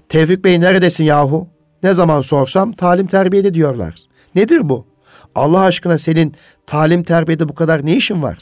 Tevfik 0.08 0.44
Bey 0.44 0.60
neredesin 0.60 1.04
yahu? 1.04 1.48
Ne 1.82 1.94
zaman 1.94 2.20
sorsam 2.20 2.72
talim 2.72 3.06
terbiyede 3.06 3.54
diyorlar. 3.54 3.94
Nedir 4.34 4.68
bu? 4.68 4.86
Allah 5.34 5.60
aşkına 5.60 5.98
senin 5.98 6.34
talim 6.66 7.02
terbiyede 7.02 7.48
bu 7.48 7.54
kadar 7.54 7.86
ne 7.86 7.96
işin 7.96 8.22
var? 8.22 8.38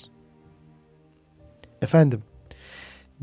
Efendim, 1.83 2.23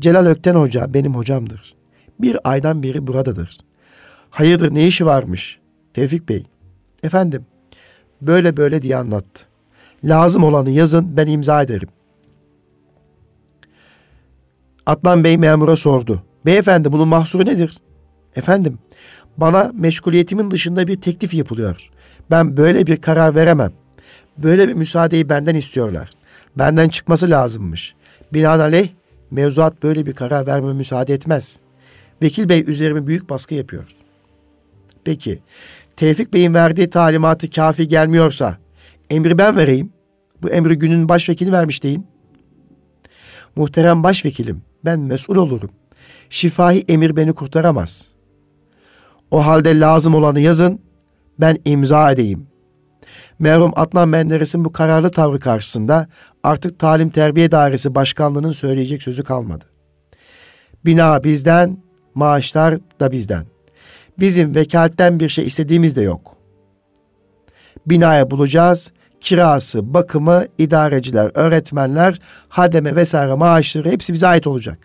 Celal 0.00 0.26
Ökten 0.26 0.54
Hoca 0.54 0.94
benim 0.94 1.14
hocamdır. 1.14 1.74
Bir 2.20 2.38
aydan 2.44 2.82
beri 2.82 3.06
buradadır. 3.06 3.58
Hayırdır 4.30 4.74
ne 4.74 4.86
işi 4.86 5.06
varmış? 5.06 5.58
Tevfik 5.94 6.28
Bey, 6.28 6.46
efendim 7.02 7.46
böyle 8.22 8.56
böyle 8.56 8.82
diye 8.82 8.96
anlattı. 8.96 9.44
Lazım 10.04 10.44
olanı 10.44 10.70
yazın 10.70 11.16
ben 11.16 11.26
imza 11.26 11.62
ederim. 11.62 11.88
Atlan 14.86 15.24
Bey 15.24 15.38
memura 15.38 15.76
sordu. 15.76 16.22
Beyefendi 16.46 16.92
bunun 16.92 17.08
mahsuru 17.08 17.46
nedir? 17.46 17.78
Efendim 18.36 18.78
bana 19.36 19.70
meşguliyetimin 19.74 20.50
dışında 20.50 20.86
bir 20.86 21.00
teklif 21.00 21.34
yapılıyor. 21.34 21.90
Ben 22.30 22.56
böyle 22.56 22.86
bir 22.86 22.96
karar 22.96 23.34
veremem. 23.34 23.72
Böyle 24.38 24.68
bir 24.68 24.74
müsaadeyi 24.74 25.28
benden 25.28 25.54
istiyorlar. 25.54 26.10
Benden 26.58 26.88
çıkması 26.88 27.30
lazımmış. 27.30 27.94
Binaenaleyh 28.32 28.88
mevzuat 29.30 29.82
böyle 29.82 30.06
bir 30.06 30.12
karar 30.12 30.46
verme 30.46 30.72
müsaade 30.72 31.14
etmez. 31.14 31.58
Vekil 32.24 32.48
Bey 32.48 32.64
üzerime 32.66 33.06
büyük 33.06 33.30
baskı 33.30 33.54
yapıyor. 33.54 33.88
Peki 35.04 35.42
Tevfik 35.96 36.34
Bey'in 36.34 36.54
verdiği 36.54 36.90
talimatı 36.90 37.50
kafi 37.50 37.88
gelmiyorsa 37.88 38.58
emri 39.10 39.38
ben 39.38 39.56
vereyim. 39.56 39.92
Bu 40.42 40.50
emri 40.50 40.78
günün 40.78 41.08
başvekili 41.08 41.52
vermiş 41.52 41.82
deyin. 41.82 42.06
Muhterem 43.56 44.02
başvekilim 44.02 44.62
ben 44.84 45.00
mesul 45.00 45.36
olurum. 45.36 45.70
Şifahi 46.30 46.84
emir 46.88 47.16
beni 47.16 47.32
kurtaramaz. 47.32 48.08
O 49.30 49.46
halde 49.46 49.80
lazım 49.80 50.14
olanı 50.14 50.40
yazın, 50.40 50.80
ben 51.40 51.58
imza 51.64 52.12
edeyim. 52.12 52.46
Merhum 53.38 53.72
Adnan 53.76 54.08
Menderes'in 54.08 54.64
bu 54.64 54.72
kararlı 54.72 55.10
tavrı 55.10 55.40
karşısında 55.40 56.08
artık 56.42 56.78
Talim 56.78 57.10
Terbiye 57.10 57.50
Dairesi 57.50 57.94
Başkanlığı'nın 57.94 58.52
söyleyecek 58.52 59.02
sözü 59.02 59.24
kalmadı. 59.24 59.64
Bina 60.84 61.24
bizden, 61.24 61.83
maaşlar 62.14 62.78
da 63.00 63.12
bizden. 63.12 63.46
Bizim 64.18 64.54
vekaletten 64.54 65.20
bir 65.20 65.28
şey 65.28 65.46
istediğimiz 65.46 65.96
de 65.96 66.02
yok. 66.02 66.36
Binaya 67.86 68.30
bulacağız, 68.30 68.92
kirası, 69.20 69.94
bakımı, 69.94 70.46
idareciler, 70.58 71.30
öğretmenler, 71.34 72.20
hademe 72.48 72.96
vesaire 72.96 73.34
maaşları 73.34 73.90
hepsi 73.90 74.12
bize 74.12 74.26
ait 74.26 74.46
olacak. 74.46 74.78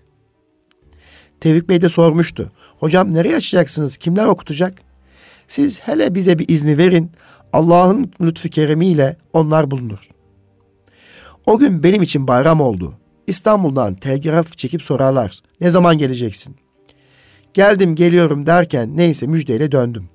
Tevfik 1.40 1.70
Bey 1.70 1.82
de 1.82 1.90
sormuştu. 1.90 2.52
Hocam 2.80 3.14
nereye 3.14 3.36
açacaksınız? 3.36 3.98
Kimler 3.98 4.26
okutacak? 4.26 4.74
Siz 5.48 5.80
hele 5.80 6.16
bize 6.16 6.40
bir 6.40 6.50
izni 6.50 6.78
verin. 6.78 7.12
Allah'ın 7.54 8.12
lütfu 8.22 8.50
keremiyle 8.50 9.18
onlar 9.34 9.72
bulunur. 9.72 10.10
O 11.46 11.58
gün 11.58 11.84
benim 11.84 12.02
için 12.02 12.28
bayram 12.28 12.62
oldu. 12.62 12.94
İstanbul'dan 13.28 13.96
telgraf 13.96 14.58
çekip 14.58 14.84
sorarlar. 14.84 15.40
Ne 15.62 15.70
zaman 15.70 15.98
geleceksin? 15.98 16.56
Geldim 17.54 17.96
geliyorum 17.96 18.46
derken 18.46 18.98
neyse 18.98 19.28
müjdeyle 19.28 19.72
döndüm. 19.72 20.10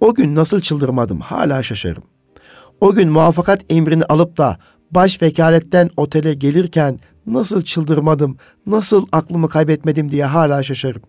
O 0.00 0.14
gün 0.14 0.34
nasıl 0.34 0.60
çıldırmadım 0.60 1.20
hala 1.20 1.62
şaşarım. 1.62 2.02
O 2.80 2.94
gün 2.94 3.08
muvaffakat 3.08 3.64
emrini 3.68 4.04
alıp 4.04 4.36
da 4.38 4.58
baş 4.90 5.22
vekaletten 5.22 5.90
otele 5.96 6.34
gelirken 6.34 6.98
nasıl 7.26 7.62
çıldırmadım, 7.62 8.36
nasıl 8.66 9.06
aklımı 9.12 9.48
kaybetmedim 9.48 10.10
diye 10.10 10.24
hala 10.24 10.62
şaşarım. 10.62 11.02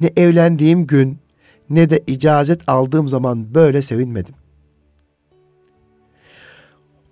Ne 0.00 0.12
evlendiğim 0.16 0.86
gün 0.86 1.18
ne 1.70 1.90
de 1.90 2.02
icazet 2.06 2.68
aldığım 2.68 3.08
zaman 3.08 3.54
böyle 3.54 3.82
sevinmedim. 3.82 4.34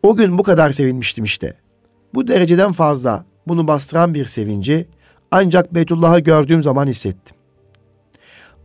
O 0.02 0.16
gün 0.16 0.38
bu 0.38 0.42
kadar 0.42 0.70
sevinmiştim 0.70 1.24
işte. 1.24 1.54
Bu 2.14 2.28
dereceden 2.28 2.72
fazla 2.72 3.24
bunu 3.48 3.68
bastıran 3.68 4.14
bir 4.14 4.24
sevinci 4.24 4.88
ancak 5.30 5.74
Beytullah'ı 5.74 6.20
gördüğüm 6.20 6.62
zaman 6.62 6.86
hissettim. 6.86 7.36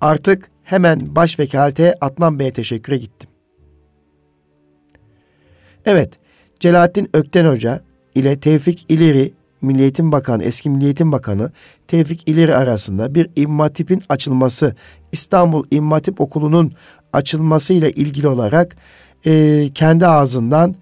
Artık 0.01 0.49
hemen 0.63 1.16
baş 1.16 1.39
vekalete 1.39 1.95
Adnan 2.01 2.39
Bey'e 2.39 2.53
teşekküre 2.53 2.97
gittim. 2.97 3.30
Evet, 5.86 6.13
Celalettin 6.59 7.09
Ökten 7.13 7.45
Hoca 7.45 7.82
ile 8.16 8.39
Tevfik 8.39 8.86
İleri 8.89 9.34
Milliyetin 9.61 10.11
Bakanı, 10.11 10.43
eski 10.43 10.70
Milliyetin 10.70 11.11
Bakanı 11.11 11.51
Tevfik 11.88 12.30
İleri 12.30 12.55
arasında 12.55 13.16
bir 13.16 13.30
immatipin 13.36 14.03
açılması, 14.09 14.76
İstanbul 15.11 15.66
İmmatip 15.72 16.22
Okulu'nun 16.22 16.74
açılması 17.13 17.74
ile 17.74 17.91
ilgili 17.91 18.28
olarak 18.28 18.76
e, 19.26 19.70
kendi 19.74 20.07
ağzından 20.07 20.76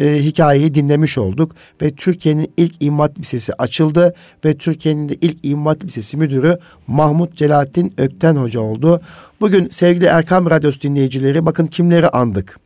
e, 0.00 0.24
hikayeyi 0.24 0.74
dinlemiş 0.74 1.18
olduk 1.18 1.52
ve 1.82 1.94
Türkiye'nin 1.94 2.52
ilk 2.56 2.74
İmmat 2.80 3.18
Lisesi 3.18 3.52
açıldı 3.54 4.14
ve 4.44 4.56
Türkiye'nin 4.56 5.08
de 5.08 5.14
ilk 5.20 5.38
İmmat 5.42 5.84
Lisesi 5.84 6.16
müdürü 6.16 6.58
Mahmut 6.86 7.36
Celalettin 7.36 7.94
Ökten 7.98 8.36
Hoca 8.36 8.60
oldu. 8.60 9.00
Bugün 9.40 9.68
sevgili 9.68 10.04
Erkam 10.04 10.50
Radyosu 10.50 10.80
dinleyicileri 10.80 11.46
bakın 11.46 11.66
kimleri 11.66 12.08
andık. 12.08 12.58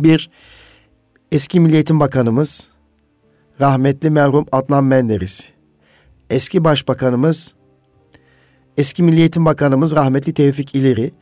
Bir, 0.00 0.30
eski 1.32 1.60
Milliyetin 1.60 2.00
Bakanımız 2.00 2.68
rahmetli 3.60 4.10
merhum 4.10 4.46
Adnan 4.52 4.84
Menderes. 4.84 5.48
Eski 6.30 6.64
Başbakanımız, 6.64 7.54
eski 8.76 9.02
Milliyetin 9.02 9.44
Bakanımız 9.44 9.96
rahmetli 9.96 10.34
Tevfik 10.34 10.74
İleri. 10.74 11.12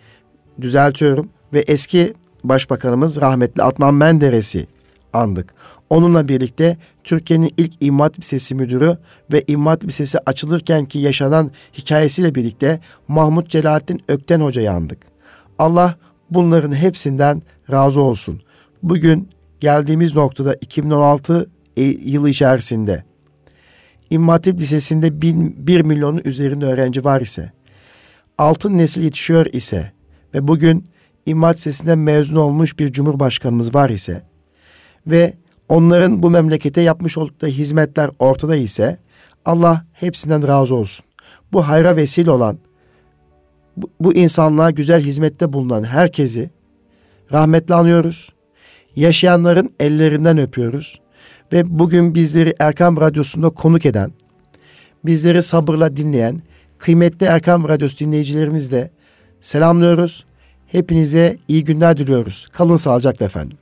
Düzeltiyorum. 0.61 1.28
ve 1.53 1.59
eski 1.59 2.14
Başbakanımız 2.44 3.20
rahmetli 3.20 3.62
Adnan 3.62 3.94
Menderes'i 3.94 4.66
andık. 5.12 5.54
Onunla 5.90 6.28
birlikte 6.28 6.76
Türkiye'nin 7.04 7.54
ilk 7.56 7.72
İmam 7.80 8.11
Lisesi 8.18 8.54
müdürü 8.54 8.98
ve 9.32 9.44
İmam 9.48 9.78
Lisesi 9.84 10.18
açılırken 10.26 10.84
ki 10.84 10.98
yaşanan 10.98 11.50
hikayesiyle 11.78 12.34
birlikte 12.34 12.80
Mahmut 13.08 13.48
Celalettin 13.48 14.02
Ökten 14.08 14.40
Hoca'yı 14.40 14.72
andık. 14.72 14.98
Allah 15.58 15.96
bunların 16.30 16.74
hepsinden 16.74 17.42
razı 17.70 18.00
olsun. 18.00 18.42
Bugün 18.82 19.28
geldiğimiz 19.61 20.16
noktada 20.16 20.54
2016 20.54 21.50
e, 21.76 21.82
yılı 21.82 22.30
içerisinde 22.30 23.04
İmam 24.11 24.28
Hatip 24.28 24.61
Lisesi'nde 24.61 25.22
bin, 25.22 25.66
1 25.66 25.80
milyonun 25.80 26.20
üzerinde 26.24 26.66
öğrenci 26.66 27.04
var 27.04 27.20
ise, 27.20 27.52
altın 28.38 28.78
nesil 28.78 29.02
yetişiyor 29.02 29.46
ise 29.46 29.92
ve 30.34 30.48
bugün 30.48 30.86
İmam 31.26 31.54
Lisesi'nden 31.54 31.98
mezun 31.98 32.36
olmuş 32.36 32.78
bir 32.78 32.92
cumhurbaşkanımız 32.92 33.74
var 33.74 33.90
ise 33.90 34.30
ve 35.11 35.34
onların 35.68 36.22
bu 36.22 36.30
memlekete 36.30 36.80
yapmış 36.80 37.18
oldukları 37.18 37.50
hizmetler 37.50 38.11
ortada 38.18 38.56
ise 38.56 38.98
Allah 39.44 39.86
hepsinden 39.92 40.48
razı 40.48 40.74
olsun. 40.74 41.06
Bu 41.52 41.68
hayra 41.68 41.96
vesile 41.96 42.30
olan, 42.30 42.58
bu, 43.76 43.90
bu 44.00 44.14
insanlığa 44.14 44.70
güzel 44.70 45.02
hizmette 45.02 45.52
bulunan 45.52 45.84
herkesi 45.84 46.50
rahmetle 47.32 47.74
anıyoruz. 47.74 48.32
Yaşayanların 48.96 49.70
ellerinden 49.80 50.38
öpüyoruz. 50.38 51.00
Ve 51.52 51.78
bugün 51.78 52.14
bizleri 52.14 52.54
Erkam 52.58 53.00
Radyosu'nda 53.00 53.50
konuk 53.50 53.86
eden, 53.86 54.12
bizleri 55.04 55.42
sabırla 55.42 55.96
dinleyen 55.96 56.40
kıymetli 56.78 57.26
Erkam 57.26 57.68
Radyosu 57.68 57.98
dinleyicilerimiz 57.98 58.72
de 58.72 58.90
selamlıyoruz. 59.40 60.24
Hepinize 60.66 61.38
iyi 61.48 61.64
günler 61.64 61.96
diliyoruz. 61.96 62.48
Kalın 62.52 62.76
sağlıcakla 62.76 63.26
efendim. 63.26 63.58